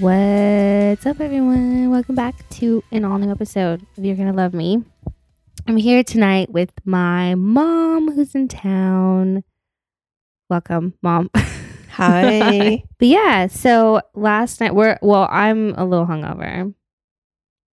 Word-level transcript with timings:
What's 0.00 1.06
up, 1.06 1.20
everyone? 1.20 1.88
Welcome 1.88 2.16
back 2.16 2.48
to 2.50 2.82
an 2.90 3.04
all 3.04 3.16
new 3.18 3.30
episode 3.30 3.86
of 3.96 4.04
You're 4.04 4.16
Gonna 4.16 4.32
Love 4.32 4.52
Me. 4.52 4.82
I'm 5.68 5.76
here 5.76 6.02
tonight 6.02 6.50
with 6.50 6.72
my 6.84 7.36
mom 7.36 8.10
who's 8.12 8.34
in 8.34 8.48
town. 8.48 9.44
Welcome, 10.50 10.94
mom. 11.00 11.30
Hi. 11.90 12.82
but 12.98 13.06
yeah, 13.08 13.46
so 13.46 14.00
last 14.14 14.60
night 14.60 14.74
we're 14.74 14.98
well, 15.00 15.28
I'm 15.30 15.74
a 15.76 15.84
little 15.84 16.06
hungover. 16.06 16.74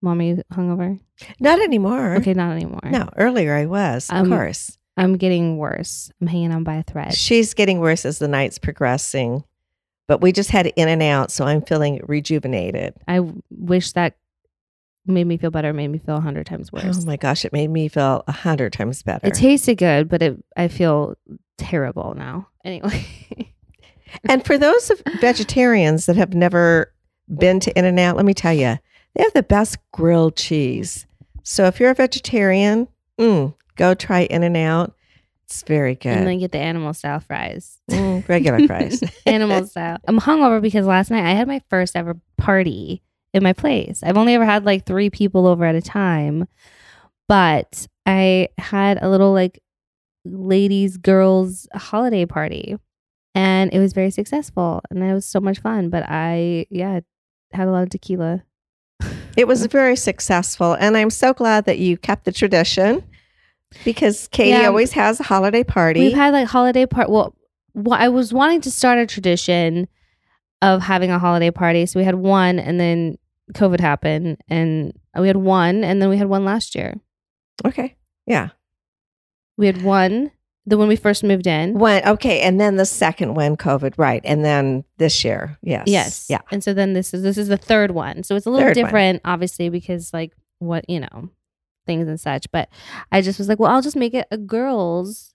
Mommy 0.03 0.35
hungover? 0.53 0.99
Not 1.39 1.59
anymore. 1.59 2.17
Okay, 2.17 2.35
not 2.35 2.52
anymore. 2.52 2.81
No, 2.85 3.09
earlier 3.17 3.55
I 3.55 3.66
was, 3.66 4.09
of 4.11 4.17
Um, 4.17 4.30
course. 4.30 4.77
I'm 4.95 5.17
getting 5.17 5.58
worse. 5.58 6.11
I'm 6.22 6.27
hanging 6.27 6.52
on 6.52 6.63
by 6.63 6.75
a 6.75 6.83
thread. 6.83 7.16
She's 7.16 7.55
getting 7.55 7.80
worse 7.80 8.05
as 8.05 8.19
the 8.19 8.27
night's 8.27 8.59
progressing. 8.59 9.44
But 10.12 10.20
we 10.20 10.34
just 10.34 10.50
had 10.50 10.68
in 10.76 10.90
and 10.90 11.02
out, 11.02 11.32
so 11.32 11.46
I'm 11.46 11.62
feeling 11.62 12.02
rejuvenated. 12.06 12.95
I 13.08 13.22
wish 13.50 13.94
that 13.94 14.18
made 15.06 15.26
me 15.26 15.38
feel 15.38 15.52
better, 15.52 15.72
made 15.72 15.88
me 15.88 16.00
feel 16.00 16.18
a 16.18 16.20
hundred 16.20 16.48
times 16.48 16.70
worse. 16.70 17.00
Oh 17.02 17.06
my 17.06 17.16
gosh, 17.16 17.45
it 17.45 17.53
made 17.53 17.70
me 17.70 17.88
feel 17.88 18.22
a 18.28 18.34
hundred 18.34 18.73
times 18.73 19.03
better. 19.03 19.26
it 19.26 19.36
tasted 19.36 19.76
good, 19.76 20.09
but 20.09 20.22
it 20.22 20.44
I 20.58 20.68
feel 20.68 21.16
terrible 21.58 22.14
now. 22.18 22.50
Anyway. 22.66 23.06
and 24.28 24.45
for 24.45 24.58
those 24.58 24.90
of 24.90 25.02
vegetarians 25.22 26.08
that 26.08 26.18
have 26.18 26.34
never 26.34 26.92
been 27.34 27.62
to 27.62 27.80
In 27.80 27.86
and 27.86 27.98
Out, 27.98 28.18
let 28.18 28.25
me 28.25 28.34
tell 28.34 28.52
you, 28.52 28.80
they 29.16 29.23
have 29.23 29.31
the 29.31 29.44
best 29.44 29.78
grilled 29.94 30.36
cheese. 30.36 31.06
So 31.44 31.68
if 31.68 31.80
you're 31.80 31.92
a 31.92 31.96
vegetarian, 31.96 32.90
mm, 33.18 33.56
go 33.78 33.94
try 33.94 34.23
In 34.23 34.44
and 34.44 34.58
Out. 34.58 34.94
It's 35.52 35.63
very 35.63 35.95
good. 35.95 36.17
and 36.17 36.25
then 36.25 36.39
get 36.39 36.53
the 36.53 36.59
animal 36.59 36.94
style 36.94 37.19
fries. 37.19 37.77
Mm, 37.89 38.27
regular 38.30 38.66
fries. 38.67 39.03
animal 39.25 39.66
style. 39.67 39.97
I'm 40.07 40.17
hungover 40.17 40.61
because 40.61 40.85
last 40.85 41.11
night 41.11 41.30
I 41.30 41.33
had 41.33 41.45
my 41.45 41.61
first 41.69 41.97
ever 41.97 42.16
party 42.38 43.03
in 43.33 43.44
my 43.44 43.52
place. 43.52 44.02
I've 44.02 44.17
only 44.17 44.33
ever 44.33 44.45
had 44.45 44.66
like 44.66 44.85
three 44.85 45.09
people 45.09 45.47
over 45.47 45.66
at 45.66 45.75
a 45.75 45.81
time, 45.81 46.47
but 47.27 47.85
I 48.05 48.47
had 48.57 48.97
a 49.02 49.09
little 49.09 49.33
like 49.33 49.61
ladies, 50.23 50.95
girls 50.95 51.67
holiday 51.73 52.25
party 52.25 52.77
and 53.35 53.73
it 53.73 53.79
was 53.79 53.91
very 53.91 54.11
successful 54.11 54.81
and 54.89 55.03
it 55.03 55.13
was 55.13 55.25
so 55.25 55.41
much 55.41 55.59
fun. 55.59 55.89
But 55.89 56.05
I, 56.07 56.66
yeah, 56.69 57.02
had 57.52 57.67
a 57.67 57.72
lot 57.72 57.83
of 57.83 57.89
tequila. 57.89 58.44
It 59.35 59.47
was 59.47 59.66
very 59.67 59.97
successful, 59.97 60.73
and 60.73 60.95
I'm 60.95 61.09
so 61.09 61.33
glad 61.33 61.66
that 61.66 61.79
you 61.79 61.97
kept 61.97 62.23
the 62.23 62.31
tradition 62.31 63.03
because 63.86 64.27
Katie 64.30 64.50
Yeah. 64.52 64.67
always 64.67 64.91
has 64.94 65.19
a 65.19 65.23
holiday 65.23 65.64
party. 65.64 66.00
We've 66.02 66.14
had 66.16 66.33
like 66.33 66.47
holiday 66.47 66.86
part. 66.86 67.09
Well, 67.09 67.36
wh- 67.75 67.94
I 68.00 68.09
was 68.09 68.33
wanting 68.33 68.61
to 68.61 68.72
start 68.72 69.00
a 69.00 69.05
tradition 69.05 69.88
of 70.61 70.81
having 70.81 71.09
a 71.11 71.19
holiday 71.19 71.52
party. 71.52 71.86
So 71.86 72.00
we 72.00 72.03
had 72.03 72.16
one, 72.16 72.59
and 72.59 72.80
then 72.80 73.17
COVID 73.53 73.80
happened, 73.80 74.38
and 74.47 74.94
we 75.17 75.28
had 75.28 75.38
one, 75.38 75.83
and 75.83 76.02
then 76.02 76.09
we 76.09 76.17
had 76.17 76.28
one 76.28 76.45
last 76.45 76.75
year. 76.75 76.96
okay, 77.66 77.96
yeah. 78.25 78.50
We 79.57 79.66
had 79.68 79.84
one 79.84 80.31
the 80.66 80.78
when 80.78 80.88
we 80.88 80.96
first 80.96 81.23
moved 81.23 81.47
in. 81.47 81.73
One 81.78 82.03
okay, 82.07 82.41
and 82.41 82.59
then 82.62 82.75
the 82.75 82.85
second 82.85 83.34
one, 83.34 83.57
COVID, 83.57 83.96
right? 83.97 84.22
And 84.23 84.46
then 84.46 84.84
this 84.97 85.23
year, 85.25 85.57
yes, 85.63 85.84
Yes. 85.88 86.25
yeah. 86.29 86.41
And 86.51 86.63
so 86.63 86.73
then 86.73 86.94
this 86.94 87.13
is 87.13 87.23
this 87.23 87.38
is 87.38 87.47
the 87.47 87.57
third 87.57 87.91
one. 87.91 88.23
So 88.23 88.35
it's 88.35 88.46
a 88.46 88.50
little 88.51 88.67
Third 88.67 88.78
one. 88.78 88.85
different, 88.85 89.22
obviously, 89.25 89.69
because 89.69 90.13
like 90.13 90.34
what 90.59 90.88
you 90.90 91.00
know, 91.00 91.29
things 91.86 92.08
and 92.08 92.19
such. 92.19 92.50
But 92.52 92.69
I 93.12 93.22
just 93.22 93.40
was 93.40 93.47
like, 93.47 93.59
well, 93.59 93.72
I'll 93.72 93.81
just 93.81 93.96
make 93.96 94.14
it 94.14 94.28
a 94.31 94.38
girls, 94.38 95.34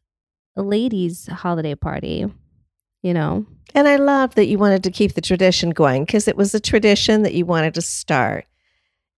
a 0.57 0.62
ladies' 0.62 1.27
holiday 1.27 1.75
party. 1.75 2.27
You 3.03 3.15
know. 3.15 3.47
And 3.75 3.87
I 3.87 3.97
love 3.97 4.34
that 4.34 4.47
you 4.47 4.59
wanted 4.59 4.83
to 4.85 4.91
keep 4.91 5.15
the 5.15 5.21
tradition 5.21 5.71
going 5.71 6.05
because 6.05 6.27
it 6.27 6.37
was 6.37 6.55
a 6.55 6.61
tradition 6.61 7.23
that 7.23 7.35
you 7.35 7.45
wanted 7.47 7.75
to 7.75 7.83
start. 7.83 8.47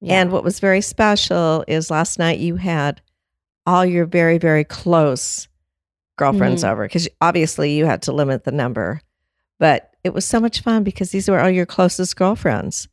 Yeah. 0.00 0.20
And 0.20 0.30
what 0.32 0.44
was 0.44 0.60
very 0.60 0.80
special 0.80 1.64
is 1.66 1.90
last 1.90 2.18
night 2.18 2.38
you 2.38 2.56
had 2.56 3.00
all 3.66 3.84
your 3.86 4.04
very, 4.04 4.36
very 4.38 4.64
close 4.64 5.48
girlfriends 6.16 6.64
Mhm. 6.64 6.70
over 6.70 6.84
because 6.84 7.08
obviously 7.20 7.72
you 7.76 7.86
had 7.86 8.02
to 8.02 8.12
limit 8.12 8.44
the 8.44 8.52
number. 8.52 9.00
But 9.58 9.90
it 10.04 10.12
was 10.12 10.24
so 10.24 10.40
much 10.40 10.60
fun 10.60 10.82
because 10.84 11.10
these 11.10 11.28
were 11.28 11.40
all 11.40 11.50
your 11.50 11.66
closest 11.66 12.16
girlfriends. 12.16 12.88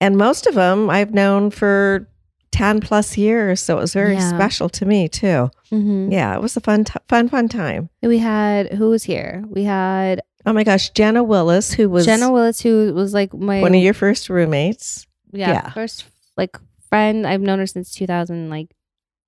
And 0.00 0.16
most 0.16 0.46
of 0.46 0.54
them 0.54 0.90
I've 0.90 1.14
known 1.14 1.50
for 1.50 2.08
10 2.54 2.80
plus 2.80 3.18
years. 3.18 3.60
So 3.60 3.76
it 3.76 3.80
was 3.80 3.92
very 3.92 4.14
Yeah. 4.14 4.28
special 4.28 4.68
to 4.70 4.86
me 4.86 5.08
too. 5.08 5.50
Mhm. 5.72 6.12
Yeah, 6.12 6.34
it 6.36 6.40
was 6.40 6.56
a 6.56 6.60
fun, 6.60 6.84
t- 6.84 6.94
fun, 7.08 7.28
fun 7.28 7.48
time. 7.48 7.90
We 8.02 8.18
had 8.18 8.72
who 8.74 8.90
was 8.90 9.02
here? 9.04 9.42
We 9.50 9.64
had 9.64 10.22
Oh 10.46 10.52
my 10.52 10.62
gosh, 10.62 10.90
Jenna 10.90 11.22
Willis, 11.24 11.72
who 11.72 11.88
was 11.90 12.04
Jenna 12.06 12.30
Willis, 12.30 12.60
who 12.60 12.92
was 12.94 13.12
like 13.14 13.32
my 13.34 13.60
one 13.60 13.74
of 13.74 13.82
your 13.82 13.94
first 13.94 14.28
roommates. 14.30 15.06
yeah, 15.32 15.48
yeah. 15.50 15.70
first 15.72 16.04
like 16.36 16.56
friend. 16.90 17.26
I've 17.26 17.40
known 17.40 17.58
her 17.58 17.66
since 17.66 17.92
two 17.92 18.06
thousand 18.06 18.50
like 18.50 18.68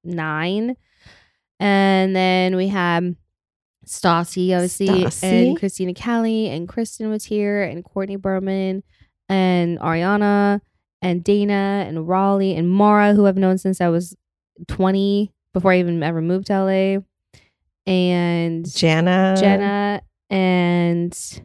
nine, 0.05 0.77
and 1.59 2.15
then 2.15 2.55
we 2.55 2.69
had 2.69 3.17
Stassi, 3.87 4.53
obviously, 4.55 4.87
Stassi. 4.89 5.23
and 5.25 5.59
Christina 5.59 5.95
Kelly, 5.95 6.49
and 6.49 6.69
Kristen 6.69 7.09
was 7.09 7.25
here, 7.25 7.63
and 7.63 7.83
Courtney 7.85 8.17
Berman, 8.17 8.83
and 9.29 9.79
Ariana, 9.81 10.61
and 11.07 11.23
Dana, 11.23 11.85
and 11.87 12.09
Raleigh, 12.09 12.55
and 12.57 12.71
Mara, 12.71 13.15
who 13.15 13.27
I've 13.27 13.37
known 13.37 13.59
since 13.59 13.81
I 13.81 13.89
was 13.89 14.17
twenty, 14.67 15.33
before 15.53 15.73
I 15.73 15.79
even 15.79 16.03
ever 16.03 16.21
moved 16.21 16.49
to 16.49 16.63
LA, 16.65 16.99
and 17.91 18.71
Jenna. 18.71 19.37
Jenna 19.39 20.03
and 20.29 21.41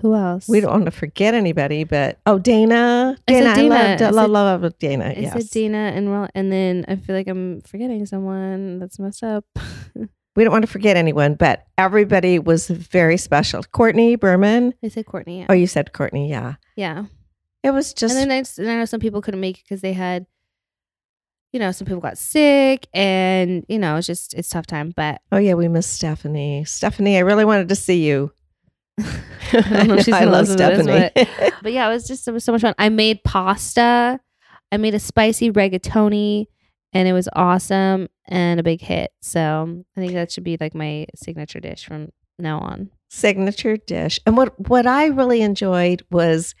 who 0.00 0.14
else? 0.14 0.48
We 0.48 0.60
don't 0.60 0.70
want 0.70 0.84
to 0.84 0.90
forget 0.90 1.34
anybody, 1.34 1.84
but 1.84 2.20
oh, 2.26 2.38
Dana. 2.38 3.16
I 3.26 3.32
said 3.32 3.40
Dana. 3.40 3.50
I, 3.50 3.54
Dana. 3.54 3.68
love, 3.68 3.80
I 3.80 3.90
love, 3.90 3.98
said- 3.98 4.14
love, 4.14 4.62
love 4.62 4.78
Dana. 4.78 5.04
I 5.06 5.20
yes. 5.20 5.32
said 5.32 5.50
Dana 5.50 5.92
and 5.94 6.10
Ro- 6.10 6.28
and 6.34 6.52
then 6.52 6.84
I 6.88 6.96
feel 6.96 7.16
like 7.16 7.28
I'm 7.28 7.62
forgetting 7.62 8.06
someone 8.06 8.78
that's 8.78 8.98
messed 8.98 9.22
up. 9.22 9.44
we 10.36 10.44
don't 10.44 10.52
want 10.52 10.64
to 10.64 10.70
forget 10.70 10.96
anyone, 10.96 11.34
but 11.34 11.66
everybody 11.76 12.38
was 12.38 12.68
very 12.68 13.16
special. 13.16 13.62
Courtney 13.64 14.16
Berman. 14.16 14.74
I 14.84 14.88
said 14.88 15.06
Courtney. 15.06 15.40
Yeah. 15.40 15.46
Oh, 15.48 15.54
you 15.54 15.66
said 15.66 15.92
Courtney. 15.92 16.30
Yeah. 16.30 16.54
yeah. 16.76 17.06
It 17.62 17.70
was 17.72 17.92
just, 17.92 18.14
and 18.14 18.30
then 18.30 18.44
I, 18.44 18.44
and 18.60 18.70
I 18.70 18.76
know 18.76 18.84
some 18.84 19.00
people 19.00 19.20
couldn't 19.20 19.40
make 19.40 19.58
it 19.58 19.64
because 19.64 19.80
they 19.80 19.92
had, 19.92 20.26
you 21.52 21.58
know, 21.58 21.72
some 21.72 21.86
people 21.86 22.00
got 22.00 22.18
sick 22.18 22.86
and 22.92 23.64
you 23.68 23.78
know 23.78 23.96
it's 23.96 24.06
just 24.06 24.34
it's 24.34 24.48
tough 24.48 24.66
time. 24.66 24.92
But 24.94 25.22
oh, 25.32 25.38
yeah, 25.38 25.54
we 25.54 25.66
miss 25.66 25.86
Stephanie. 25.86 26.64
Stephanie, 26.64 27.16
I 27.16 27.20
really 27.20 27.44
wanted 27.44 27.68
to 27.70 27.76
see 27.76 28.06
you. 28.06 28.32
I 28.98 29.60
don't 29.60 29.88
know 29.88 29.98
she's 30.00 30.14
I 30.14 30.24
love 30.24 30.46
to 30.46 30.54
this, 30.54 30.82
Stephanie. 30.82 31.50
but 31.62 31.72
yeah, 31.72 31.88
it 31.88 31.92
was 31.92 32.06
just 32.06 32.28
it 32.28 32.32
was 32.32 32.44
so 32.44 32.52
much 32.52 32.60
fun. 32.60 32.74
I 32.78 32.90
made 32.90 33.24
pasta. 33.24 34.20
I 34.70 34.76
made 34.76 34.94
a 34.94 34.98
spicy 35.00 35.50
rigatoni, 35.50 36.46
and 36.92 37.08
it 37.08 37.12
was 37.12 37.28
awesome 37.34 38.08
and 38.26 38.60
a 38.60 38.62
big 38.62 38.80
hit. 38.80 39.10
So 39.20 39.82
I 39.96 40.00
think 40.00 40.12
that 40.12 40.30
should 40.30 40.44
be 40.44 40.56
like 40.60 40.74
my 40.74 41.06
signature 41.14 41.60
dish 41.60 41.84
from 41.86 42.10
now 42.38 42.58
on. 42.58 42.90
Signature 43.08 43.76
dish. 43.76 44.20
And 44.26 44.36
what, 44.36 44.68
what 44.68 44.86
I 44.86 45.06
really 45.06 45.40
enjoyed 45.40 46.02
was 46.10 46.54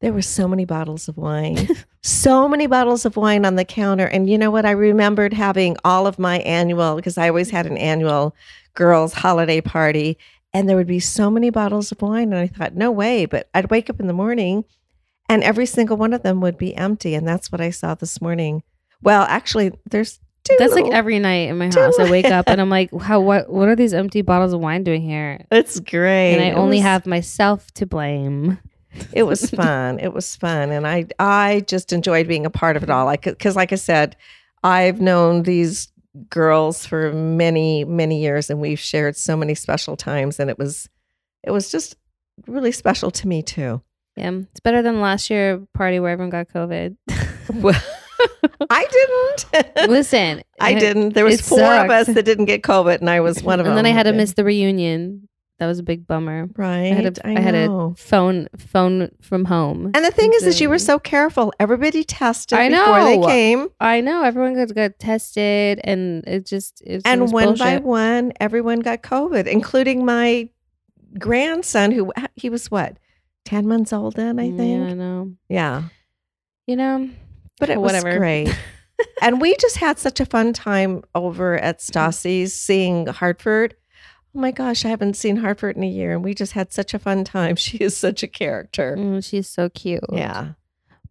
there 0.00 0.12
were 0.12 0.22
so 0.22 0.48
many 0.48 0.64
bottles 0.64 1.08
of 1.08 1.16
wine. 1.16 1.68
so 2.02 2.48
many 2.48 2.66
bottles 2.66 3.04
of 3.04 3.16
wine 3.16 3.44
on 3.44 3.56
the 3.56 3.64
counter. 3.64 4.06
And 4.06 4.28
you 4.28 4.38
know 4.38 4.50
what? 4.50 4.64
I 4.64 4.70
remembered 4.70 5.32
having 5.34 5.76
all 5.84 6.06
of 6.06 6.18
my 6.18 6.38
annual, 6.40 6.96
because 6.96 7.18
I 7.18 7.28
always 7.28 7.50
had 7.50 7.66
an 7.66 7.76
annual 7.76 8.34
girls' 8.74 9.12
holiday 9.12 9.60
party, 9.60 10.16
and 10.54 10.68
there 10.68 10.76
would 10.76 10.86
be 10.86 11.00
so 11.00 11.30
many 11.30 11.50
bottles 11.50 11.92
of 11.92 12.00
wine. 12.02 12.32
And 12.32 12.40
I 12.40 12.46
thought, 12.46 12.74
no 12.74 12.90
way. 12.90 13.26
But 13.26 13.48
I'd 13.54 13.70
wake 13.70 13.90
up 13.90 14.00
in 14.00 14.06
the 14.06 14.12
morning 14.12 14.64
and 15.28 15.44
every 15.44 15.66
single 15.66 15.96
one 15.96 16.12
of 16.12 16.22
them 16.22 16.40
would 16.40 16.58
be 16.58 16.74
empty. 16.74 17.14
And 17.14 17.28
that's 17.28 17.52
what 17.52 17.60
I 17.60 17.70
saw 17.70 17.94
this 17.94 18.20
morning. 18.20 18.62
Well, 19.02 19.22
actually, 19.28 19.70
there's 19.88 20.18
two. 20.42 20.56
That's 20.58 20.74
like 20.74 20.90
every 20.92 21.18
night 21.20 21.50
in 21.50 21.58
my 21.58 21.66
house. 21.66 21.98
I 22.00 22.10
wake 22.10 22.26
up 22.26 22.46
and 22.48 22.60
I'm 22.60 22.68
like, 22.70 22.90
how 23.00 23.20
what 23.20 23.48
what 23.48 23.68
are 23.68 23.76
these 23.76 23.94
empty 23.94 24.22
bottles 24.22 24.52
of 24.52 24.60
wine 24.60 24.82
doing 24.82 25.02
here? 25.02 25.44
It's 25.52 25.78
great. 25.78 26.34
And 26.34 26.42
I 26.42 26.46
It 26.48 26.54
only 26.54 26.78
was- 26.78 26.84
have 26.84 27.06
myself 27.06 27.70
to 27.74 27.86
blame. 27.86 28.58
It 29.12 29.24
was 29.24 29.50
fun. 29.50 29.98
It 29.98 30.12
was 30.12 30.36
fun, 30.36 30.70
and 30.70 30.86
I 30.86 31.06
I 31.18 31.64
just 31.66 31.92
enjoyed 31.92 32.28
being 32.28 32.46
a 32.46 32.50
part 32.50 32.76
of 32.76 32.82
it 32.82 32.90
all. 32.90 33.04
Like 33.04 33.22
because, 33.22 33.56
like 33.56 33.72
I 33.72 33.76
said, 33.76 34.16
I've 34.62 35.00
known 35.00 35.42
these 35.42 35.92
girls 36.28 36.86
for 36.86 37.12
many 37.12 37.84
many 37.84 38.20
years, 38.20 38.50
and 38.50 38.60
we've 38.60 38.80
shared 38.80 39.16
so 39.16 39.36
many 39.36 39.54
special 39.54 39.96
times, 39.96 40.40
and 40.40 40.50
it 40.50 40.58
was 40.58 40.88
it 41.42 41.50
was 41.50 41.70
just 41.70 41.96
really 42.46 42.72
special 42.72 43.10
to 43.10 43.28
me 43.28 43.42
too. 43.42 43.82
Yeah, 44.16 44.32
it's 44.32 44.60
better 44.60 44.82
than 44.82 45.00
last 45.00 45.30
year 45.30 45.62
party 45.74 46.00
where 46.00 46.10
everyone 46.10 46.30
got 46.30 46.48
COVID. 46.48 46.96
Well, 47.54 47.80
I 48.70 48.86
didn't. 48.90 49.90
Listen, 49.90 50.42
I 50.60 50.74
didn't. 50.74 51.14
There 51.14 51.24
was 51.24 51.40
four 51.40 51.62
of 51.62 51.90
us 51.90 52.06
that 52.06 52.24
didn't 52.24 52.44
get 52.46 52.62
COVID, 52.62 53.00
and 53.00 53.08
I 53.08 53.20
was 53.20 53.42
one 53.42 53.60
of 53.60 53.66
and 53.66 53.72
them. 53.72 53.78
And 53.78 53.86
then 53.86 53.92
I 53.92 53.96
had 53.96 54.04
to 54.04 54.12
miss 54.12 54.34
the 54.34 54.44
reunion. 54.44 55.28
That 55.60 55.66
was 55.66 55.78
a 55.78 55.82
big 55.82 56.06
bummer. 56.06 56.48
Right. 56.56 56.90
I 56.90 56.94
had 56.94 57.18
a, 57.18 57.28
I 57.28 57.38
had 57.38 57.54
a 57.54 57.92
phone 57.94 58.48
phone 58.56 59.10
from 59.20 59.44
home. 59.44 59.90
And 59.94 60.02
the 60.02 60.10
thing 60.10 60.32
is, 60.32 60.46
is 60.46 60.58
you 60.58 60.70
were 60.70 60.78
so 60.78 60.98
careful. 60.98 61.52
Everybody 61.60 62.02
tested 62.02 62.58
I 62.58 62.70
before 62.70 63.04
they 63.04 63.18
know. 63.18 63.26
came, 63.26 63.68
I 63.78 64.00
know 64.00 64.22
everyone 64.22 64.54
got, 64.54 64.74
got 64.74 64.98
tested, 64.98 65.78
and 65.84 66.24
it 66.26 66.46
just 66.46 66.80
it 66.80 67.02
and 67.04 67.30
one 67.30 67.56
by 67.56 67.76
one, 67.76 68.32
everyone 68.40 68.80
got 68.80 69.02
COVID, 69.02 69.46
including 69.46 70.06
my 70.06 70.48
grandson, 71.18 71.92
who 71.92 72.10
he 72.36 72.48
was 72.48 72.70
what 72.70 72.96
ten 73.44 73.68
months 73.68 73.92
old 73.92 74.16
then, 74.16 74.38
I 74.38 74.48
mm, 74.48 74.56
Yeah, 74.56 74.82
I 74.82 74.86
think. 74.86 74.98
know. 74.98 75.32
Yeah, 75.50 75.82
You 76.66 76.76
know, 76.76 77.10
but 77.58 77.68
it 77.68 77.78
Whatever. 77.78 78.08
was 78.08 78.18
great. 78.18 78.58
and 79.22 79.42
we 79.42 79.56
just 79.56 79.76
had 79.76 79.98
such 79.98 80.20
a 80.20 80.24
fun 80.24 80.54
time 80.54 81.02
over 81.14 81.58
at 81.58 81.80
Stassi's 81.80 82.54
seeing 82.54 83.06
Hartford. 83.08 83.74
Oh 84.34 84.40
my 84.40 84.52
gosh, 84.52 84.84
I 84.84 84.88
haven't 84.88 85.16
seen 85.16 85.36
Hartford 85.36 85.76
in 85.76 85.82
a 85.82 85.88
year, 85.88 86.12
and 86.12 86.22
we 86.22 86.34
just 86.34 86.52
had 86.52 86.72
such 86.72 86.94
a 86.94 86.98
fun 86.98 87.24
time. 87.24 87.56
She 87.60 87.78
is 87.78 87.96
such 87.96 88.22
a 88.22 88.28
character. 88.28 88.96
Mm, 88.96 89.24
she's 89.24 89.48
so 89.48 89.68
cute. 89.68 90.04
Yeah. 90.12 90.52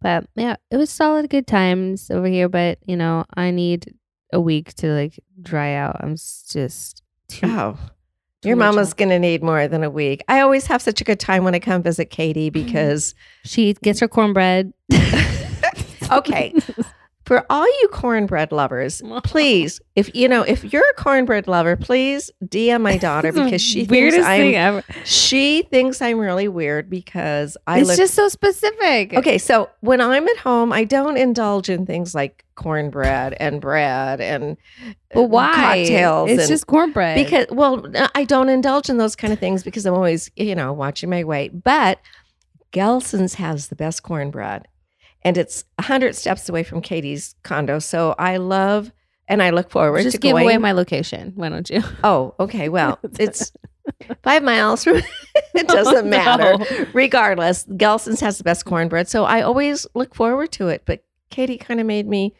But 0.01 0.27
yeah, 0.35 0.55
it 0.71 0.77
was 0.77 0.89
solid 0.89 1.29
good 1.29 1.45
times 1.45 2.09
over 2.09 2.27
here. 2.27 2.47
But 2.47 2.79
you 2.85 2.95
know, 2.95 3.25
I 3.35 3.51
need 3.51 3.95
a 4.31 4.39
week 4.39 4.73
to 4.75 4.87
like 4.93 5.19
dry 5.41 5.73
out. 5.73 5.97
I'm 5.99 6.15
just 6.15 7.03
too. 7.27 7.47
Oh, 7.47 7.77
your 8.43 8.55
mama's 8.55 8.93
going 8.93 9.09
to 9.09 9.19
need 9.19 9.43
more 9.43 9.67
than 9.67 9.83
a 9.83 9.89
week. 9.89 10.23
I 10.29 10.39
always 10.39 10.65
have 10.67 10.81
such 10.81 11.01
a 11.01 11.03
good 11.03 11.19
time 11.19 11.43
when 11.43 11.55
I 11.55 11.59
come 11.59 11.83
visit 11.83 12.05
Katie 12.05 12.49
because, 12.49 13.13
She 13.43 13.73
gets 13.73 13.99
her 13.99 14.07
cornbread. 14.07 14.71
okay, 16.11 16.53
for 17.29 17.45
all 17.47 17.63
you 17.67 17.89
cornbread 17.91 18.51
lovers, 18.51 19.03
please, 19.23 19.79
if 19.95 20.15
you 20.15 20.27
know, 20.27 20.41
if 20.41 20.73
you're 20.73 20.89
a 20.89 20.93
cornbread 20.95 21.47
lover, 21.47 21.75
please 21.75 22.31
DM 22.43 22.81
my 22.81 22.97
daughter 22.97 23.31
because 23.31 23.61
she 23.61 23.85
thinks 23.85 24.17
I'm, 24.17 24.81
she 25.05 25.61
thinks 25.61 26.01
I'm 26.01 26.17
really 26.17 26.47
weird 26.47 26.89
because 26.89 27.55
I 27.67 27.81
It's 27.81 27.89
look. 27.89 27.97
just 27.99 28.15
so 28.15 28.29
specific. 28.29 29.13
okay, 29.13 29.37
so 29.37 29.69
when 29.81 30.01
I'm 30.01 30.27
at 30.27 30.37
home, 30.37 30.73
I 30.73 30.85
don't 30.85 31.17
indulge 31.17 31.69
in 31.69 31.85
things 31.85 32.15
like 32.15 32.45
cornbread 32.55 33.35
and 33.39 33.61
bread 33.61 34.19
and 34.19 34.57
but 35.13 35.19
uh, 35.19 35.23
why? 35.25 35.53
cocktails. 35.53 36.31
It's 36.31 36.47
just 36.47 36.65
cornbread. 36.65 37.23
because 37.23 37.45
well 37.51 37.85
i 38.15 38.25
don't 38.25 38.49
indulge 38.49 38.89
in 38.89 38.97
those 38.97 39.15
kind 39.15 39.31
of 39.31 39.39
things 39.39 39.63
because 39.63 39.85
i'm 39.85 39.93
always 39.93 40.29
you 40.35 40.55
know 40.55 40.73
watching 40.73 41.09
my 41.09 41.23
weight 41.23 41.63
but 41.63 41.99
gelson's 42.73 43.35
has 43.35 43.69
the 43.69 43.77
best 43.77 44.03
cornbread 44.03 44.67
and 45.23 45.37
it's 45.37 45.65
100 45.77 46.15
steps 46.15 46.47
away 46.49 46.63
from 46.63 46.81
katie's 46.81 47.35
condo 47.43 47.79
so 47.79 48.15
i 48.19 48.37
love 48.37 48.91
and 49.27 49.41
i 49.43 49.49
look 49.49 49.69
forward 49.69 50.01
just 50.03 50.15
to 50.15 50.19
give 50.21 50.31
going 50.33 50.43
away 50.45 50.57
my 50.57 50.71
location. 50.71 51.33
Why 51.35 51.49
don't 51.49 51.69
you? 51.69 51.83
oh 52.03 52.33
okay 52.39 52.69
well 52.69 52.99
it's 53.19 53.51
five 54.23 54.43
miles 54.43 54.83
from 54.83 54.97
it 55.55 55.67
doesn't 55.67 55.95
Oh, 55.95 56.01
no. 56.01 56.07
matter 56.09 56.87
regardless 56.93 57.65
gelson's 57.75 58.19
has 58.21 58.37
the 58.37 58.43
best 58.43 58.65
cornbread 58.65 59.07
so 59.07 59.25
i 59.25 59.41
always 59.41 59.87
look 59.95 60.13
forward 60.15 60.51
to 60.53 60.67
it 60.67 60.83
but 60.85 61.03
katie 61.31 61.57
kind 61.57 61.79
of 61.79 61.85
made 61.87 62.07
me 62.07 62.33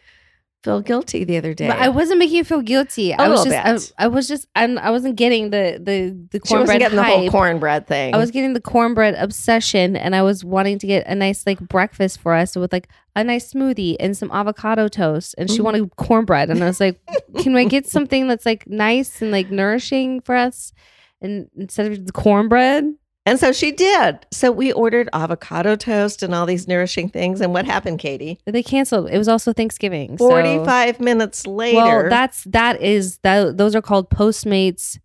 feel 0.64 0.82
guilty 0.82 1.24
the 1.24 1.38
other 1.38 1.54
day 1.54 1.68
But 1.68 1.80
I 1.80 1.88
wasn't 1.90 2.20
making 2.20 2.36
you 2.38 2.44
feel 2.44 2.62
guilty. 2.62 3.14
I 3.14 3.26
A 3.26 3.30
was 3.30 3.46
little 3.46 3.76
just, 3.78 3.94
I, 3.98 4.06
I 4.06 4.08
was 4.08 4.28
just, 4.28 4.48
I'm, 4.56 4.78
I 4.78 4.92
wasn't 4.92 5.16
getting 5.16 5.52
the 5.52 5.80
the 5.82 6.18
the 6.32 6.40
cornbread 6.40 6.80
getting 6.80 6.98
the 6.98 7.04
whole 7.04 7.30
cornbread 7.30 7.88
thing 7.88 8.14
I 8.14 8.18
was 8.18 8.32
getting 8.32 8.54
the 8.54 8.62
cornbread 8.62 9.16
obsession, 9.16 9.96
and 9.96 10.16
I 10.16 10.22
was 10.22 10.44
wanting 10.44 10.78
to 10.80 10.88
get 10.88 11.08
a 11.08 11.16
nice 11.16 11.46
like 11.48 11.60
breakfast 11.60 12.20
for 12.20 12.34
us 12.34 12.56
with 12.56 12.74
like 12.74 12.90
a 13.16 13.24
nice 13.24 13.54
smoothie 13.54 13.96
and 14.00 14.18
some 14.18 14.32
avocado 14.32 14.88
toast. 14.90 15.36
And 15.38 15.50
she 15.50 15.60
Mhm. 15.60 15.64
wanted 15.64 15.96
cornbread, 15.96 16.50
and 16.50 16.62
I 16.64 16.68
was 16.68 16.80
like, 16.82 17.00
"Can 17.40 17.56
I 17.56 17.64
get 17.64 17.88
something 17.88 18.28
that's 18.28 18.46
like 18.46 18.68
nice 18.68 19.22
and 19.22 19.32
like 19.32 19.50
nourishing 19.50 20.20
for 20.22 20.36
us?" 20.36 20.74
And 21.22 21.48
instead 21.58 21.92
of 21.92 22.06
the 22.06 22.12
cornbread, 22.12 22.86
And 23.26 23.40
so 23.40 23.52
she 23.52 23.72
did. 23.72 24.26
So 24.32 24.52
we 24.52 24.72
ordered 24.72 25.10
avocado 25.14 25.76
toast 25.76 26.24
and 26.24 26.34
all 26.34 26.46
these 26.46 26.68
nourishing 26.68 27.10
things. 27.10 27.42
And 27.42 27.54
what 27.54 27.66
happened, 27.66 28.00
Katie? 28.00 28.40
they 28.46 28.64
canceled. 28.64 29.10
It 29.12 29.18
was 29.18 29.28
also 29.28 29.54
Thanksgiving. 29.54 30.18
so- 30.18 30.28
45 30.30 31.00
minutes 31.00 31.46
later. 31.46 31.78
Well, 31.78 32.10
that's 32.10 32.44
that 32.46 32.82
is 32.82 33.18
that. 33.20 33.58
Those 33.58 33.76
are 33.76 33.82
called 33.82 34.10
Postmates 34.10 34.98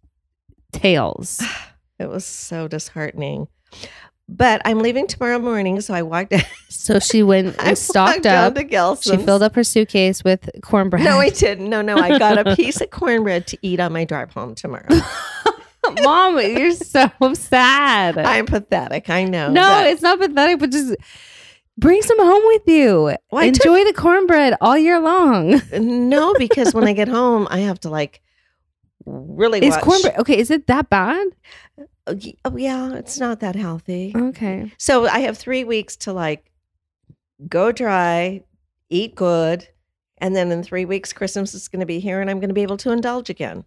tales. 0.72 1.42
it 1.98 2.08
was 2.08 2.24
so 2.24 2.68
disheartening. 2.68 3.48
But 4.26 4.62
I'm 4.64 4.78
leaving 4.78 5.06
tomorrow 5.06 5.38
morning. 5.38 5.80
So 5.82 5.92
I 5.92 6.00
walked, 6.00 6.32
So 6.70 6.98
she 6.98 7.22
went 7.22 7.56
and 7.58 7.76
stocked 7.76 8.24
up. 8.24 8.54
to 8.54 8.64
Gelson's. 8.64 9.04
She 9.04 9.16
filled 9.18 9.42
up 9.42 9.54
her 9.54 9.64
suitcase 9.64 10.24
with 10.24 10.48
cornbread. 10.62 11.04
No, 11.04 11.18
I 11.18 11.28
didn't. 11.28 11.68
No, 11.68 11.82
no. 11.82 11.98
I 11.98 12.18
got 12.18 12.46
a 12.46 12.56
piece 12.56 12.80
of 12.80 12.88
cornbread 12.90 13.46
to 13.48 13.58
eat 13.60 13.80
on 13.80 13.92
my 13.92 14.04
drive 14.04 14.32
home 14.32 14.54
tomorrow. 14.54 14.86
Mom, 16.02 16.38
you're 16.40 16.72
so 16.72 17.10
sad. 17.34 18.18
I'm 18.18 18.46
pathetic. 18.46 19.10
I 19.10 19.24
know. 19.24 19.50
no, 19.50 19.60
but- 19.62 19.86
it's 19.88 20.02
not 20.02 20.18
pathetic, 20.18 20.58
but 20.58 20.70
just 20.70 20.94
bring 21.78 22.02
some 22.02 22.18
home 22.18 22.42
with 22.46 22.62
you. 22.66 23.02
Well, 23.30 23.42
I 23.42 23.50
took- 23.50 23.64
Enjoy 23.66 23.84
the 23.84 23.92
cornbread 23.94 24.56
all 24.60 24.76
year 24.78 25.00
long. 25.00 25.60
no, 25.72 26.34
because 26.34 26.74
when 26.74 26.86
I 26.86 26.92
get 26.92 27.08
home, 27.08 27.46
I 27.50 27.60
have 27.60 27.80
to 27.80 27.90
like 27.90 28.20
really 29.06 29.64
Is 29.64 29.74
watch. 29.74 29.84
cornbread 29.84 30.18
okay? 30.18 30.38
Is 30.38 30.50
it 30.50 30.66
that 30.66 30.88
bad? 30.90 31.26
Oh, 32.06 32.18
oh, 32.44 32.56
yeah, 32.56 32.94
it's 32.94 33.18
not 33.18 33.40
that 33.40 33.56
healthy. 33.56 34.12
Okay. 34.14 34.72
So 34.78 35.06
I 35.06 35.20
have 35.20 35.38
three 35.38 35.64
weeks 35.64 35.96
to 35.98 36.12
like 36.12 36.50
go 37.48 37.72
dry, 37.72 38.42
eat 38.90 39.14
good, 39.14 39.66
and 40.18 40.36
then 40.36 40.52
in 40.52 40.62
three 40.62 40.84
weeks, 40.84 41.12
Christmas 41.12 41.54
is 41.54 41.68
going 41.68 41.80
to 41.80 41.86
be 41.86 42.00
here, 42.00 42.20
and 42.20 42.30
I'm 42.30 42.40
going 42.40 42.48
to 42.48 42.54
be 42.54 42.62
able 42.62 42.76
to 42.78 42.92
indulge 42.92 43.30
again. 43.30 43.64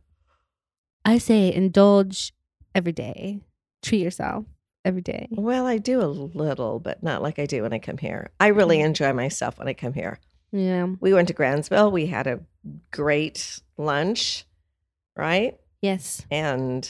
I 1.07 1.19
say 1.19 1.53
indulge 1.53 2.33
every 2.75 2.91
day. 2.91 3.39
Treat 3.81 4.01
yourself 4.01 4.43
every 4.83 5.01
day. 5.01 5.27
Well, 5.31 5.65
I 5.65 5.77
do 5.77 6.01
a 6.01 6.05
little, 6.05 6.79
but 6.79 7.01
not 7.01 7.21
like 7.23 7.39
I 7.39 7.45
do 7.45 7.63
when 7.63 7.71
I 7.71 7.79
come 7.79 7.97
here. 7.97 8.29
I 8.41 8.47
really 8.47 8.81
enjoy 8.81 9.13
myself 9.13 9.57
when 9.57 9.69
I 9.69 9.73
come 9.73 9.93
here. 9.93 10.19
Yeah. 10.51 10.87
We 10.99 11.13
went 11.13 11.29
to 11.29 11.33
Grantsville. 11.33 11.91
We 11.93 12.07
had 12.07 12.27
a 12.27 12.41
great 12.91 13.61
lunch, 13.77 14.45
right? 15.15 15.57
Yes. 15.81 16.25
And 16.29 16.89